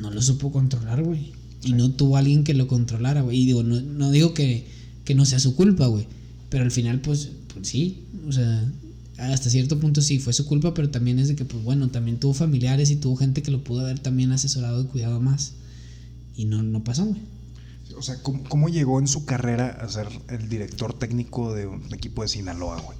no 0.00 0.10
lo 0.10 0.20
supo 0.20 0.50
controlar, 0.50 1.04
güey. 1.04 1.30
Y 1.62 1.74
no 1.74 1.92
tuvo 1.92 2.16
alguien 2.16 2.42
que 2.42 2.54
lo 2.54 2.66
controlara, 2.66 3.20
güey. 3.20 3.38
Y 3.38 3.46
digo, 3.46 3.62
no, 3.62 3.80
no 3.80 4.10
digo 4.10 4.34
que, 4.34 4.66
que 5.04 5.14
no 5.14 5.24
sea 5.24 5.38
su 5.38 5.54
culpa, 5.54 5.86
güey. 5.86 6.06
Pero 6.50 6.64
al 6.64 6.70
final, 6.70 7.00
pues, 7.00 7.30
pues 7.54 7.68
sí, 7.68 8.04
o 8.28 8.32
sea, 8.32 8.70
hasta 9.18 9.48
cierto 9.50 9.78
punto 9.78 10.02
sí 10.02 10.18
fue 10.18 10.32
su 10.32 10.46
culpa, 10.46 10.74
pero 10.74 10.90
también 10.90 11.18
es 11.18 11.28
de 11.28 11.36
que, 11.36 11.44
pues 11.44 11.62
bueno, 11.64 11.88
también 11.90 12.18
tuvo 12.18 12.34
familiares 12.34 12.90
y 12.90 12.96
tuvo 12.96 13.16
gente 13.16 13.42
que 13.42 13.50
lo 13.50 13.62
pudo 13.64 13.80
haber 13.80 13.98
también 14.00 14.32
asesorado 14.32 14.82
y 14.82 14.86
cuidado 14.86 15.20
más. 15.20 15.52
Y 16.36 16.44
no, 16.46 16.62
no 16.62 16.82
pasó, 16.84 17.04
güey. 17.04 17.20
O 17.96 18.02
sea, 18.02 18.22
¿cómo, 18.22 18.42
cómo 18.44 18.68
llegó 18.68 18.98
en 18.98 19.06
su 19.08 19.24
carrera 19.24 19.78
a 19.80 19.88
ser 19.88 20.08
el 20.28 20.48
director 20.48 20.92
técnico 20.98 21.54
de 21.54 21.66
un 21.66 21.82
equipo 21.92 22.22
de 22.22 22.28
Sinaloa, 22.28 22.80
güey? 22.80 22.98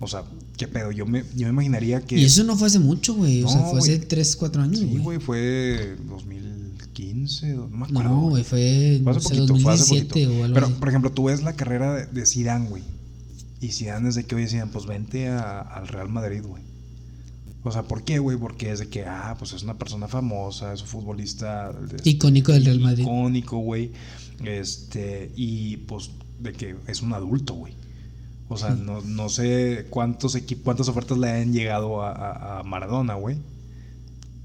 O 0.00 0.06
sea, 0.06 0.24
¿qué 0.56 0.68
pedo? 0.68 0.92
Yo 0.92 1.06
me, 1.06 1.24
yo 1.36 1.46
me 1.46 1.52
imaginaría 1.52 2.00
que... 2.02 2.18
Y 2.18 2.24
eso 2.24 2.44
no 2.44 2.56
fue 2.56 2.66
hace 2.68 2.78
mucho, 2.78 3.14
güey. 3.14 3.42
O 3.42 3.48
sea, 3.48 3.60
No, 3.60 3.70
fue 3.70 3.78
hace 3.80 3.96
güey. 3.96 4.08
3, 4.08 4.36
4 4.36 4.62
años, 4.62 4.78
Sí, 4.80 4.96
güey. 4.98 5.18
fue 5.18 5.96
2015, 6.92 7.46
no 7.54 7.68
me 7.68 7.84
acuerdo. 7.86 8.08
no, 8.10 8.20
güey, 8.28 8.44
fue, 8.44 9.00
Fue 9.02 9.12
hace 9.12 9.20
poquito, 9.20 9.56
fue 9.56 9.72
hace 9.72 9.82
2017 9.82 10.08
poquito. 10.08 10.30
o 10.30 10.44
algo 10.44 10.54
Pero, 10.54 10.66
así. 10.66 10.74
por 10.78 10.88
ejemplo, 10.88 11.10
tú 11.12 11.24
ves 11.24 11.42
la 11.42 11.54
carrera 11.54 11.94
de, 11.94 12.06
de 12.06 12.26
Zidane, 12.26 12.68
güey. 12.68 12.82
Y 13.60 13.68
Zidane 13.72 14.08
es 14.08 14.14
de 14.16 14.24
que, 14.24 14.34
oye, 14.34 14.48
Zidane, 14.48 14.70
pues 14.72 14.86
vente 14.86 15.28
a- 15.28 15.60
al 15.60 15.88
Real 15.88 16.08
Madrid, 16.08 16.42
güey. 16.44 16.62
O 17.64 17.70
sea, 17.70 17.82
¿por 17.84 18.02
qué, 18.02 18.18
güey? 18.18 18.36
Porque 18.36 18.72
es 18.72 18.80
de 18.80 18.88
que, 18.88 19.04
ah, 19.06 19.36
pues 19.38 19.52
es 19.52 19.62
una 19.62 19.78
persona 19.78 20.08
famosa, 20.08 20.72
es 20.72 20.82
un 20.82 20.88
futbolista... 20.88 21.72
de- 21.72 22.08
Icónico 22.10 22.52
del 22.52 22.64
Real 22.64 22.80
Madrid. 22.80 23.02
Icónico, 23.04 23.58
güey. 23.58 23.92
Este, 24.44 25.30
y 25.36 25.76
pues 25.78 26.10
de 26.40 26.52
que 26.52 26.74
es 26.88 27.02
un 27.02 27.12
adulto, 27.12 27.54
güey. 27.54 27.74
O 28.48 28.56
sea, 28.56 28.70
no, 28.70 29.00
no 29.02 29.28
sé 29.28 29.86
cuántos 29.88 30.34
equipos, 30.34 30.64
cuántas 30.64 30.88
ofertas 30.88 31.16
le 31.16 31.30
han 31.30 31.52
llegado 31.52 32.02
a, 32.02 32.10
a- 32.10 32.58
a 32.58 32.62
Maradona, 32.64 33.14
güey. 33.14 33.36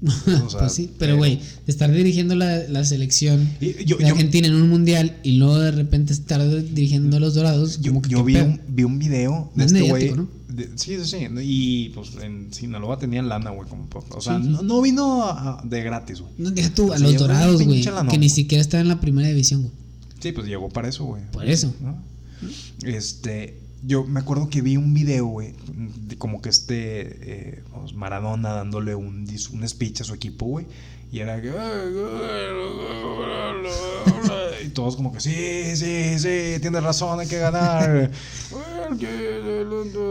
O 0.44 0.48
sea, 0.50 0.60
pues 0.60 0.72
sí, 0.72 0.92
pero 0.98 1.16
güey, 1.16 1.40
estar 1.66 1.90
dirigiendo 1.92 2.34
la, 2.36 2.58
la 2.68 2.84
selección 2.84 3.48
yo- 3.60 3.96
de 3.96 4.04
yo- 4.04 4.06
Argentina 4.06 4.46
en 4.46 4.54
un 4.54 4.68
mundial 4.68 5.16
y 5.24 5.32
luego 5.38 5.58
de 5.58 5.72
repente 5.72 6.12
estar 6.12 6.40
dirigiendo 6.72 7.16
a 7.16 7.20
los 7.20 7.34
dorados, 7.34 7.80
Yo, 7.80 7.90
como 7.92 8.02
que 8.02 8.08
yo 8.10 8.24
qué 8.24 8.32
vi, 8.32 8.36
un, 8.40 8.60
vi 8.68 8.84
un 8.84 8.98
video 8.98 9.50
de 9.54 9.64
este 9.64 9.82
güey. 9.82 10.12
Sí, 10.76 10.96
sí, 10.96 11.04
sí. 11.04 11.26
Y 11.42 11.88
pues 11.90 12.10
en 12.22 12.52
Sinaloa 12.52 12.98
tenían 12.98 13.28
lana, 13.28 13.50
güey. 13.50 13.68
O 14.10 14.20
sea, 14.20 14.40
Sí, 14.40 14.48
no, 14.48 14.62
no 14.62 14.80
vino 14.82 15.24
a- 15.24 15.62
de 15.64 15.82
gratis, 15.82 16.20
güey. 16.20 16.32
No, 16.38 16.50
deja 16.50 16.70
tú, 16.74 16.92
a 16.92 16.98
los 16.98 17.14
dorados, 17.16 17.62
güey, 17.62 17.82
que 18.10 18.18
ni 18.18 18.28
siquiera 18.28 18.62
están 18.62 18.80
en 18.82 18.88
la 18.88 19.00
primera 19.00 19.28
división, 19.28 19.62
güey. 19.62 19.72
Sí, 20.20 20.32
pues 20.32 20.46
llegó 20.48 20.68
para 20.68 20.88
eso, 20.88 21.04
güey. 21.04 21.22
Por 21.32 21.48
eso. 21.48 21.72
¿No? 21.80 21.96
Este. 22.84 23.58
Yo 23.82 24.04
me 24.04 24.20
acuerdo 24.20 24.48
que 24.48 24.60
vi 24.60 24.76
un 24.76 24.92
video, 24.92 25.26
güey, 25.26 25.54
de 26.06 26.16
como 26.18 26.42
que 26.42 26.48
este 26.48 27.56
eh, 27.56 27.62
pues, 27.72 27.94
Maradona 27.94 28.50
dándole 28.50 28.94
un, 28.94 29.26
un 29.52 29.68
speech 29.68 30.00
a 30.00 30.04
su 30.04 30.14
equipo, 30.14 30.46
güey. 30.46 30.66
Y 31.10 31.20
era 31.20 31.40
que. 31.40 31.52
Y 34.64 34.68
todos 34.70 34.96
como 34.96 35.12
que, 35.12 35.20
sí, 35.20 35.76
sí, 35.76 36.18
sí, 36.18 36.60
tienes 36.60 36.82
razón, 36.82 37.20
hay 37.20 37.28
que 37.28 37.38
ganar. 37.38 38.10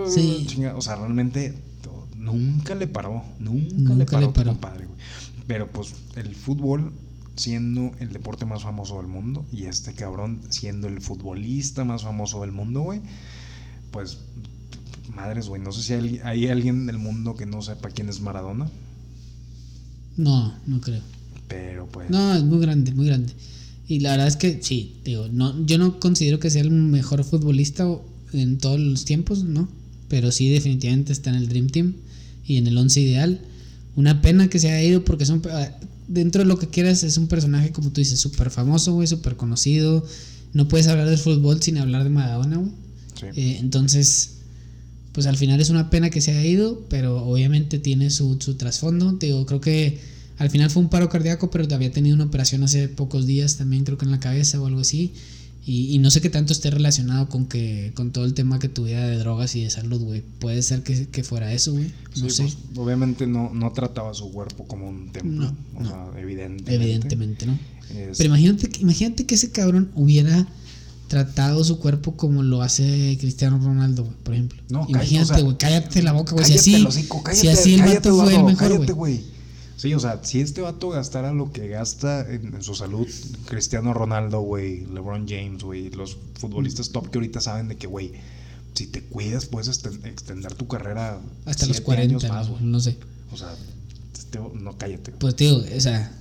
Sí. 0.07 0.47
O 0.75 0.81
sea, 0.81 0.97
realmente 0.97 1.53
nunca 2.15 2.75
le 2.75 2.87
paró. 2.87 3.23
Nunca, 3.39 3.93
le 3.95 4.05
paró, 4.05 4.27
le 4.27 4.33
paró. 4.33 4.51
compadre, 4.51 4.85
güey. 4.85 4.97
Pero 5.47 5.67
pues 5.67 5.95
el 6.15 6.35
fútbol 6.35 6.93
siendo 7.35 7.91
el 7.99 8.11
deporte 8.11 8.45
más 8.45 8.63
famoso 8.63 8.97
del 8.97 9.07
mundo 9.07 9.45
y 9.51 9.65
este 9.65 9.93
cabrón 9.93 10.41
siendo 10.49 10.87
el 10.87 11.01
futbolista 11.01 11.85
más 11.85 12.03
famoso 12.03 12.41
del 12.41 12.51
mundo, 12.51 12.81
güey. 12.81 13.01
Pues 13.97 14.19
madres, 15.15 15.47
güey, 15.47 15.59
no 15.59 15.71
sé 15.71 15.81
si 15.81 15.93
hay, 15.93 16.19
hay 16.23 16.47
alguien 16.49 16.85
del 16.85 16.99
mundo 16.99 17.35
que 17.35 17.47
no 17.47 17.63
sepa 17.63 17.89
quién 17.89 18.09
es 18.09 18.21
Maradona, 18.21 18.69
No, 20.17 20.53
no 20.67 20.81
creo. 20.81 21.01
pero 21.47 21.87
pues 21.87 22.07
No, 22.11 22.35
es 22.35 22.43
muy 22.43 22.59
grande, 22.59 22.91
muy 22.91 23.07
grande. 23.07 23.33
Y 23.87 24.01
la 24.01 24.11
verdad 24.11 24.27
es 24.27 24.35
que 24.35 24.59
sí, 24.61 24.97
digo, 25.03 25.29
no, 25.31 25.65
yo 25.65 25.79
no 25.79 25.99
considero 25.99 26.39
que 26.39 26.51
sea 26.51 26.61
el 26.61 26.69
mejor 26.69 27.23
futbolista 27.23 27.87
en 28.33 28.59
todos 28.59 28.79
los 28.79 29.03
tiempos, 29.03 29.43
¿no? 29.43 29.67
Pero 30.09 30.31
sí 30.31 30.47
definitivamente 30.47 31.11
está 31.11 31.31
en 31.31 31.37
el 31.37 31.49
Dream 31.49 31.65
Team 31.65 31.95
y 32.45 32.57
en 32.57 32.67
el 32.67 32.77
once 32.77 33.01
ideal. 33.01 33.41
Una 33.95 34.21
pena 34.21 34.47
que 34.47 34.59
se 34.59 34.69
haya 34.69 34.87
ido 34.87 35.03
porque 35.03 35.25
son, 35.25 35.41
ah, 35.49 35.71
dentro 36.07 36.43
de 36.43 36.47
lo 36.47 36.59
que 36.59 36.67
quieras 36.67 37.01
es 37.01 37.17
un 37.17 37.25
personaje, 37.27 37.71
como 37.71 37.89
tú 37.89 37.99
dices, 37.99 38.19
súper 38.19 38.51
famoso, 38.51 38.93
güey, 38.93 39.07
súper 39.07 39.37
conocido. 39.37 40.05
No 40.53 40.67
puedes 40.67 40.85
hablar 40.85 41.09
del 41.09 41.17
fútbol 41.17 41.63
sin 41.63 41.79
hablar 41.79 42.03
de 42.03 42.11
Maradona, 42.11 42.57
güey. 42.57 42.85
Sí. 43.19 43.25
Eh, 43.35 43.57
entonces, 43.59 44.31
pues 45.13 45.25
al 45.27 45.37
final 45.37 45.59
es 45.61 45.69
una 45.69 45.89
pena 45.89 46.09
que 46.09 46.21
se 46.21 46.31
haya 46.31 46.45
ido, 46.45 46.85
pero 46.89 47.23
obviamente 47.25 47.79
tiene 47.79 48.09
su, 48.09 48.37
su 48.39 48.55
trasfondo. 48.55 49.15
Te 49.17 49.27
digo, 49.27 49.45
creo 49.45 49.61
que 49.61 49.99
al 50.37 50.49
final 50.49 50.69
fue 50.69 50.83
un 50.83 50.89
paro 50.89 51.09
cardíaco, 51.09 51.49
pero 51.49 51.65
había 51.73 51.91
tenido 51.91 52.15
una 52.15 52.25
operación 52.25 52.63
hace 52.63 52.87
pocos 52.87 53.25
días 53.25 53.57
también, 53.57 53.83
creo 53.83 53.97
que 53.97 54.05
en 54.05 54.11
la 54.11 54.19
cabeza 54.19 54.61
o 54.61 54.67
algo 54.67 54.81
así. 54.81 55.13
Y, 55.65 55.93
y 55.93 55.97
no 55.99 56.11
sé 56.11 56.21
qué 56.21 56.29
tanto 56.29 56.53
esté 56.53 56.69
relacionado 56.71 57.27
con 57.27 57.45
que 57.47 57.91
con 57.93 58.11
todo 58.13 58.23
el 58.23 58.33
tema 58.33 58.57
que 58.57 58.69
tuviera 58.69 59.05
de 59.05 59.17
drogas 59.17 59.53
y 59.57 59.63
de 59.63 59.69
salud, 59.69 59.99
güey. 60.01 60.21
Puede 60.39 60.61
ser 60.61 60.81
que, 60.81 61.07
que 61.07 61.23
fuera 61.25 61.51
eso, 61.51 61.73
güey. 61.73 61.87
No 62.15 62.29
Sí, 62.29 62.35
sé. 62.37 62.43
pues, 62.43 62.57
obviamente 62.77 63.27
no, 63.27 63.51
no 63.53 63.73
trataba 63.73 64.13
su 64.13 64.31
cuerpo 64.31 64.65
como 64.65 64.87
un 64.87 65.11
templo. 65.11 65.31
No, 65.51 65.57
o 65.75 65.83
no. 65.83 65.89
sea, 65.89 66.21
evidentemente. 66.21 66.73
Evidentemente, 66.75 67.45
¿no? 67.47 67.59
Es- 67.93 68.17
Pero 68.17 68.27
imagínate, 68.27 68.69
imagínate 68.79 69.25
que 69.25 69.35
ese 69.35 69.51
cabrón 69.51 69.91
hubiera 69.95 70.47
tratado 71.07 71.63
su 71.63 71.79
cuerpo 71.79 72.15
como 72.15 72.43
lo 72.43 72.61
hace 72.61 73.17
Cristiano 73.19 73.59
Ronaldo, 73.59 74.03
güey, 74.03 74.15
por 74.23 74.33
ejemplo. 74.33 74.61
No, 74.69 74.81
cállate, 74.81 74.91
imagínate, 74.91 75.31
o 75.31 75.35
sea, 75.35 75.43
güey, 75.43 75.57
cállate 75.57 76.01
la 76.03 76.11
boca, 76.13 76.31
güey. 76.33 76.45
Si 76.45 76.51
Cállate, 76.51 76.59
así, 76.59 76.75
el 76.75 76.87
hocico, 76.87 77.23
cállate, 77.23 77.41
si 77.41 77.47
así 77.47 77.73
el 77.75 77.79
cállate, 77.81 78.09
vato 78.09 78.23
fue 78.23 78.35
el 78.35 78.43
mejor, 78.43 78.69
cállate, 78.69 78.93
güey. 78.93 79.37
Sí, 79.77 79.93
o 79.93 79.99
sea, 79.99 80.19
si 80.23 80.41
este 80.41 80.61
vato 80.61 80.89
gastara 80.89 81.31
lo 81.33 81.51
que 81.51 81.67
gasta 81.67 82.21
en, 82.31 82.55
en 82.55 82.63
su 82.63 82.73
salud, 82.73 83.07
Cristiano 83.45 83.93
Ronaldo, 83.93 84.41
güey, 84.41 84.85
LeBron 84.87 85.27
James, 85.27 85.63
güey, 85.63 85.91
los 85.91 86.17
futbolistas 86.39 86.89
top 86.89 87.09
que 87.11 87.19
ahorita 87.19 87.41
saben 87.41 87.67
de 87.67 87.75
que, 87.77 87.85
güey, 87.85 88.13
si 88.73 88.87
te 88.87 89.01
cuidas 89.01 89.45
puedes 89.45 89.67
extender 89.69 90.53
tu 90.53 90.67
carrera 90.67 91.19
Hasta 91.45 91.65
los 91.67 91.77
siete 91.77 91.83
40, 91.83 92.15
años 92.15 92.29
más, 92.29 92.47
¿no? 92.47 92.53
güey. 92.53 92.65
no 92.65 92.79
sé. 92.79 92.97
O 93.31 93.37
sea, 93.37 93.53
este- 94.13 94.39
no 94.39 94.77
cállate. 94.77 95.11
Pues 95.11 95.35
te 95.35 95.45
digo, 95.45 95.63
o 95.75 95.79
sea, 95.79 96.11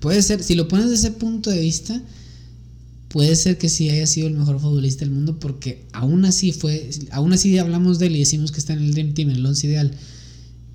puede 0.00 0.22
ser, 0.22 0.42
si 0.42 0.54
lo 0.54 0.68
pones 0.68 0.90
desde 0.90 1.08
ese 1.08 1.16
punto 1.16 1.50
de 1.50 1.60
vista, 1.60 2.00
puede 3.08 3.36
ser 3.36 3.58
que 3.58 3.68
sí 3.68 3.88
haya 3.88 4.06
sido 4.06 4.28
el 4.28 4.34
mejor 4.34 4.60
futbolista 4.60 5.04
del 5.04 5.14
mundo, 5.14 5.38
porque 5.38 5.86
aún 5.92 6.24
así 6.24 6.52
fue, 6.52 6.90
aún 7.10 7.32
así 7.32 7.56
hablamos 7.58 7.98
de 7.98 8.06
él 8.06 8.16
y 8.16 8.20
decimos 8.20 8.52
que 8.52 8.58
está 8.58 8.72
en 8.72 8.80
el 8.80 8.92
Dream 8.92 9.14
Team, 9.14 9.30
en 9.30 9.36
el 9.36 9.46
11 9.46 9.66
ideal, 9.66 9.92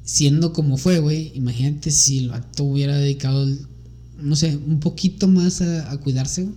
siendo 0.04 0.54
como 0.54 0.78
fue, 0.78 1.00
güey, 1.00 1.32
imagínate 1.36 1.92
si 1.92 2.20
el 2.20 2.30
vato 2.30 2.64
hubiera 2.64 2.98
dedicado, 2.98 3.48
no 4.20 4.36
sé, 4.36 4.56
un 4.56 4.80
poquito 4.80 5.28
más 5.28 5.62
a, 5.62 5.98
cuidarse. 5.98 6.48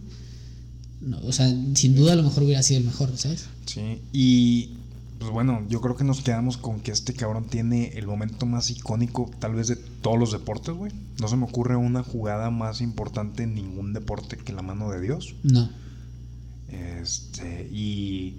No, 1.00 1.20
o 1.20 1.32
sea, 1.32 1.54
sin 1.74 1.94
duda 1.94 2.14
a 2.14 2.16
lo 2.16 2.22
mejor 2.22 2.44
hubiera 2.44 2.62
sido 2.62 2.80
el 2.80 2.86
mejor, 2.86 3.12
¿sabes? 3.16 3.44
Sí, 3.66 3.98
y 4.12 4.70
pues 5.18 5.30
bueno, 5.30 5.62
yo 5.68 5.80
creo 5.80 5.96
que 5.96 6.04
nos 6.04 6.20
quedamos 6.20 6.56
con 6.56 6.80
que 6.80 6.90
este 6.90 7.14
cabrón 7.14 7.44
tiene 7.44 7.92
el 7.94 8.06
momento 8.06 8.46
más 8.46 8.70
icónico, 8.70 9.30
tal 9.38 9.54
vez 9.54 9.68
de 9.68 9.76
todos 9.76 10.18
los 10.18 10.32
deportes, 10.32 10.74
güey. 10.74 10.92
No 11.20 11.28
se 11.28 11.36
me 11.36 11.44
ocurre 11.44 11.76
una 11.76 12.02
jugada 12.02 12.50
más 12.50 12.80
importante 12.80 13.44
en 13.44 13.54
ningún 13.54 13.92
deporte 13.92 14.36
que 14.36 14.52
la 14.52 14.62
mano 14.62 14.90
de 14.90 15.00
Dios. 15.00 15.34
No. 15.42 15.70
Este, 16.68 17.68
y 17.72 18.36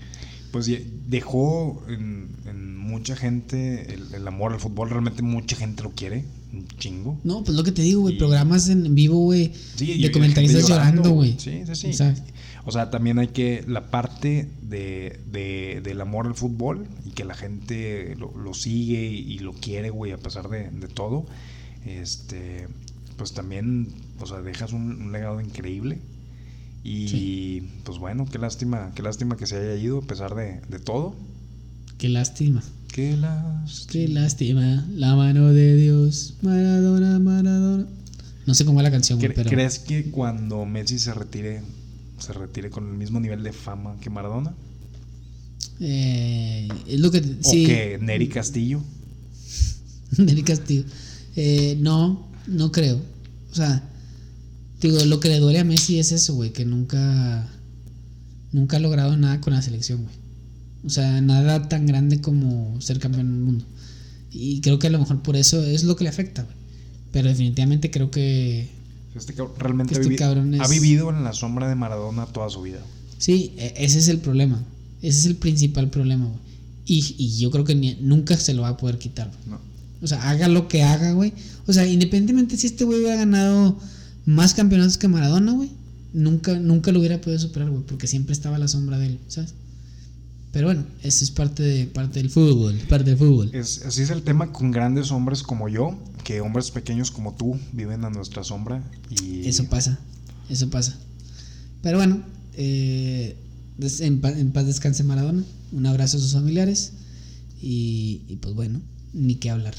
pues 0.52 0.70
dejó 1.10 1.84
en, 1.88 2.30
en 2.46 2.78
mucha 2.78 3.16
gente 3.16 3.94
el, 3.94 4.14
el 4.14 4.28
amor 4.28 4.54
al 4.54 4.60
fútbol. 4.60 4.90
Realmente 4.90 5.22
mucha 5.22 5.56
gente 5.56 5.84
lo 5.84 5.92
quiere, 5.92 6.26
un 6.54 6.68
chingo. 6.78 7.20
No, 7.24 7.44
pues 7.44 7.58
lo 7.58 7.64
que 7.64 7.72
te 7.72 7.82
digo, 7.82 8.02
güey, 8.02 8.18
programas 8.18 8.70
en 8.70 8.94
vivo, 8.96 9.18
güey, 9.20 9.52
Sí, 9.76 10.02
de 10.02 10.12
comentaristas 10.12 10.68
llorando, 10.68 11.10
güey. 11.12 11.36
Sí, 11.40 11.64
sí, 11.66 11.76
sí. 11.76 11.88
O 11.88 11.94
sea, 11.94 12.16
O 12.68 12.72
sea, 12.72 12.90
también 12.90 13.20
hay 13.20 13.28
que 13.28 13.64
la 13.68 13.92
parte 13.92 14.50
de, 14.64 15.20
de- 15.32 15.82
del 15.84 16.02
amor 16.02 16.26
al 16.26 16.34
fútbol 16.36 16.88
y 17.06 17.12
que 17.12 17.24
la 17.24 17.36
gente 17.36 18.16
lo, 18.18 18.36
lo 18.36 18.54
sigue 18.54 19.06
y 19.06 19.38
lo 19.40 19.54
quiere, 19.54 19.92
güey, 19.92 20.12
a 20.12 20.18
pesar 20.18 20.50
de, 20.50 20.72
de 20.72 20.88
todo. 20.88 21.26
Este, 21.86 22.68
pues 23.18 23.34
también, 23.34 23.94
o 24.20 24.26
sea, 24.26 24.42
dejas 24.42 24.74
un, 24.74 25.02
un 25.02 25.12
legado 25.12 25.40
increíble. 25.42 26.00
Y 26.84 27.08
Sí. 27.08 27.70
pues 27.84 27.98
bueno, 28.00 28.26
qué 28.32 28.38
lástima, 28.40 28.92
qué 28.96 29.02
lástima 29.02 29.38
que 29.38 29.48
se 29.48 29.58
haya 29.58 29.76
ido 29.76 30.00
a 30.00 30.02
pesar 30.02 30.36
de, 30.36 30.62
de 30.70 30.80
todo. 30.80 31.16
qué 31.98 32.10
lástima. 32.10 32.64
Qué 32.94 33.18
lástima. 33.18 33.92
Qué 33.92 34.08
lástima, 34.08 34.86
la 34.94 35.16
mano 35.16 35.52
de 35.52 35.76
Dios, 35.76 36.36
Maradona, 36.42 37.20
Maradona. 37.20 37.88
No 38.46 38.54
sé 38.54 38.64
cómo 38.66 38.78
va 38.78 38.84
la 38.84 38.92
canción, 38.92 39.20
güey, 39.20 39.32
¿Cre- 39.32 39.36
pero 39.36 39.50
¿Crees 39.50 39.80
que 39.80 40.12
cuando 40.12 40.66
Messi 40.66 40.98
se 41.00 41.14
retire, 41.14 41.62
se 42.26 42.34
retire 42.34 42.70
con 42.70 42.90
el 42.90 42.98
mismo 42.98 43.20
nivel 43.20 43.44
de 43.44 43.54
fama 43.54 43.98
que 44.00 44.10
Maradona? 44.10 44.54
eh, 45.80 46.68
es 46.88 47.00
lo 47.00 47.12
que 47.12 47.20
¿O 47.20 47.50
sí, 47.50 47.66
que 47.66 47.98
Neri 48.02 48.28
Castillo? 48.30 48.82
Nelly 50.18 50.44
Castillo. 50.44 50.84
Eh, 51.36 51.78
no, 51.80 52.28
no 52.48 52.72
creo. 52.72 53.02
O 53.52 53.56
sea, 53.56 53.84
digo, 54.82 55.04
lo 55.06 55.20
que 55.20 55.30
le 55.30 55.40
duele 55.40 55.60
a 55.60 55.64
Messi 55.64 56.00
es 56.00 56.12
eso, 56.12 56.36
güey, 56.36 56.52
que 56.54 56.66
nunca 56.66 57.50
nunca 58.52 58.78
ha 58.78 58.80
logrado 58.80 59.18
nada 59.18 59.42
con 59.42 59.54
la 59.54 59.62
selección, 59.62 60.04
güey. 60.04 60.16
O 60.86 60.90
sea, 60.90 61.20
nada 61.22 61.68
tan 61.68 61.86
grande 61.86 62.22
como 62.22 62.80
ser 62.82 63.00
campeón 63.00 63.28
del 63.28 63.42
mundo. 63.42 63.66
Y 64.32 64.62
creo 64.62 64.80
que 64.80 64.88
a 64.88 64.90
lo 64.90 65.00
mejor 65.00 65.22
por 65.22 65.36
eso 65.36 65.64
es 65.64 65.84
lo 65.84 65.96
que 65.96 66.04
le 66.04 66.10
afecta, 66.10 66.44
güey. 66.44 66.56
Pero 67.12 67.30
definitivamente 67.30 67.92
creo 67.92 68.12
que 68.12 68.70
Este 69.16 69.34
cabrón 69.34 69.56
realmente 69.58 69.94
Este 70.00 70.14
ha, 70.14 70.18
cabrón 70.18 70.54
es- 70.54 70.62
ha 70.62 70.68
vivido 70.68 71.10
en 71.10 71.24
la 71.24 71.34
sombra 71.34 71.68
de 71.70 71.76
Maradona 71.76 72.26
toda 72.26 72.50
su 72.50 72.62
vida. 72.62 72.80
Sí, 73.18 73.54
e- 73.58 73.74
ese 73.78 74.00
es 74.00 74.08
el 74.10 74.18
problema. 74.20 74.64
Ese 75.02 75.20
es 75.20 75.26
el 75.26 75.36
principal 75.36 75.90
problema, 75.90 76.26
güey. 76.26 76.40
Y, 76.86 77.16
y 77.18 77.38
yo 77.40 77.50
creo 77.52 77.64
que 77.64 77.76
ni- 77.76 77.96
nunca 78.02 78.38
se 78.38 78.54
lo 78.54 78.64
va 78.64 78.70
a 78.70 78.78
poder 78.78 78.98
quitar, 79.00 79.28
güey. 79.30 79.50
¿no? 79.50 79.60
O 80.02 80.08
sea, 80.08 80.30
haga 80.30 80.48
lo 80.48 80.68
que 80.68 80.84
haga, 80.84 81.14
güey. 81.14 81.34
O 81.66 81.74
sea, 81.74 81.88
independientemente 81.88 82.58
si 82.58 82.68
este 82.68 82.84
güey 82.84 83.00
hubiera 83.00 83.16
ganado 83.16 83.78
más 84.26 84.54
campeonatos 84.54 84.98
que 84.98 85.08
Maradona, 85.08 85.54
güey, 85.54 85.72
nunca, 86.14 86.54
nunca 86.60 86.92
lo 86.92 87.00
hubiera 87.00 87.22
podido 87.22 87.40
superar, 87.40 87.70
güey, 87.70 87.84
porque 87.84 88.08
siempre 88.08 88.34
estaba 88.34 88.58
a 88.58 88.60
la 88.60 88.68
sombra 88.68 88.98
de 89.00 89.08
él, 89.08 89.20
¿sabes? 89.28 89.54
Pero 90.56 90.68
bueno, 90.68 90.86
eso 91.04 91.26
es 91.26 91.32
parte, 91.32 91.64
de, 91.64 91.86
parte 91.86 92.22
del 92.22 92.30
fútbol, 92.30 92.76
parte 92.88 93.10
del 93.10 93.18
fútbol. 93.18 93.54
Es, 93.54 93.86
así 93.86 94.04
es 94.04 94.10
el 94.10 94.22
tema 94.22 94.54
con 94.54 94.72
grandes 94.72 95.12
hombres 95.12 95.44
como 95.44 95.68
yo, 95.68 96.02
que 96.24 96.40
hombres 96.40 96.72
pequeños 96.72 97.12
como 97.12 97.36
tú 97.36 97.60
viven 97.74 98.06
a 98.06 98.10
nuestra 98.10 98.42
sombra. 98.42 98.82
Y 99.10 99.46
Eso 99.50 99.66
pasa, 99.66 100.00
eso 100.50 100.70
pasa. 100.70 100.98
Pero 101.82 101.98
bueno, 101.98 102.24
eh, 102.54 103.36
en, 104.00 104.22
en 104.24 104.52
paz 104.54 104.66
descanse 104.66 105.04
Maradona. 105.04 105.44
Un 105.74 105.86
abrazo 105.88 106.16
a 106.16 106.22
sus 106.22 106.32
familiares. 106.32 106.94
Y, 107.62 108.22
y 108.30 108.38
pues 108.38 108.56
bueno, 108.56 108.80
ni 109.12 109.36
qué 109.36 109.50
hablar. 109.50 109.76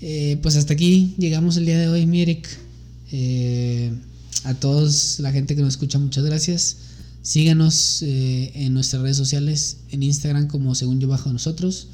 Eh, 0.00 0.38
pues 0.42 0.54
hasta 0.54 0.74
aquí 0.74 1.16
llegamos 1.18 1.56
el 1.56 1.66
día 1.66 1.76
de 1.76 1.88
hoy, 1.88 2.06
mi 2.06 2.22
Eric. 2.22 2.48
Eh, 3.10 3.92
a 4.44 4.54
todos 4.54 5.18
la 5.18 5.32
gente 5.32 5.56
que 5.56 5.62
nos 5.62 5.70
escucha, 5.70 5.98
muchas 5.98 6.22
gracias. 6.24 6.76
Síganos 7.22 8.02
eh, 8.02 8.52
en 8.54 8.72
nuestras 8.74 9.02
redes 9.02 9.16
sociales, 9.16 9.78
en 9.90 10.02
Instagram 10.02 10.46
como 10.48 10.74
según 10.74 11.00
yo 11.00 11.08
bajo 11.08 11.32
nosotros. 11.32 11.88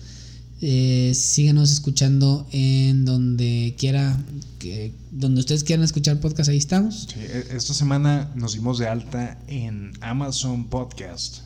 Eh, 0.63 1.13
síganos 1.15 1.71
escuchando 1.71 2.47
en 2.53 3.05
donde 3.05 3.75
quiera, 3.79 4.19
que, 4.59 4.93
donde 5.11 5.41
ustedes 5.41 5.65
quieran 5.65 5.85
escuchar 5.85 6.19
podcast, 6.21 6.49
ahí 6.49 6.57
estamos. 6.57 7.09
Sí, 7.13 7.21
e- 7.21 7.57
esta 7.57 7.75
semana 7.75 8.31
nos 8.37 8.55
dimos 8.55 8.79
de 8.79 8.89
alta 8.89 9.39
en 9.49 9.93
Amazon 10.01 10.65
Podcast. 10.69 11.39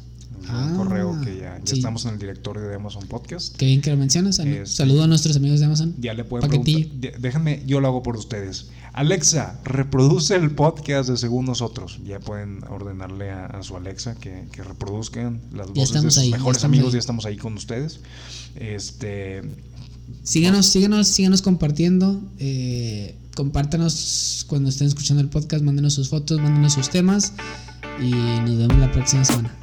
Ah, 0.46 0.68
un 0.70 0.76
correo 0.76 1.20
que 1.22 1.36
ya, 1.38 1.58
ya 1.58 1.62
sí. 1.64 1.76
estamos 1.78 2.04
en 2.04 2.12
el 2.14 2.18
directorio 2.18 2.62
de 2.62 2.74
Amazon 2.76 3.06
Podcast. 3.08 3.56
Qué 3.56 3.66
bien 3.66 3.80
que 3.82 3.90
lo 3.90 3.96
mencionas. 3.96 4.38
Este- 4.38 4.64
Saludo 4.66 5.02
a 5.02 5.06
nuestros 5.06 5.36
amigos 5.36 5.58
de 5.60 5.66
Amazon. 5.66 5.94
Ya 5.98 6.14
le 6.14 6.24
pueden 6.24 6.48
Paquetillo. 6.48 6.86
preguntar. 6.88 7.20
Déjenme, 7.20 7.62
yo 7.66 7.80
lo 7.80 7.88
hago 7.88 8.02
por 8.02 8.16
ustedes. 8.16 8.68
Alexa, 8.92 9.58
reproduce 9.64 10.34
el 10.34 10.50
podcast 10.50 11.08
de 11.08 11.16
Según 11.16 11.46
Nosotros. 11.46 12.00
Ya 12.04 12.18
pueden 12.20 12.64
ordenarle 12.68 13.30
a, 13.30 13.46
a 13.46 13.62
su 13.62 13.76
Alexa 13.76 14.14
que, 14.16 14.46
que 14.52 14.62
reproduzcan 14.62 15.40
las 15.52 15.68
voces 15.68 16.02
de 16.02 16.10
sus 16.10 16.18
ahí, 16.18 16.30
ya 16.30 16.36
mejores 16.36 16.56
estamos 16.58 16.74
amigos. 16.76 16.88
ahí. 16.88 16.92
Ya 16.94 16.98
estamos 16.98 17.26
ahí 17.26 17.36
con 17.36 17.54
ustedes. 17.54 18.00
Este, 18.56 19.42
Síganos, 20.24 20.66
síganos, 20.66 21.08
síganos 21.08 21.40
compartiendo. 21.42 22.20
Eh, 22.38 23.16
compártanos 23.36 24.44
cuando 24.48 24.68
estén 24.68 24.88
escuchando 24.88 25.22
el 25.22 25.28
podcast. 25.28 25.62
Mándenos 25.62 25.94
sus 25.94 26.08
fotos, 26.08 26.40
mándenos 26.40 26.72
sus 26.72 26.90
temas. 26.90 27.32
Y 28.00 28.10
nos 28.10 28.58
vemos 28.58 28.78
la 28.78 28.90
próxima 28.90 29.24
semana. 29.24 29.56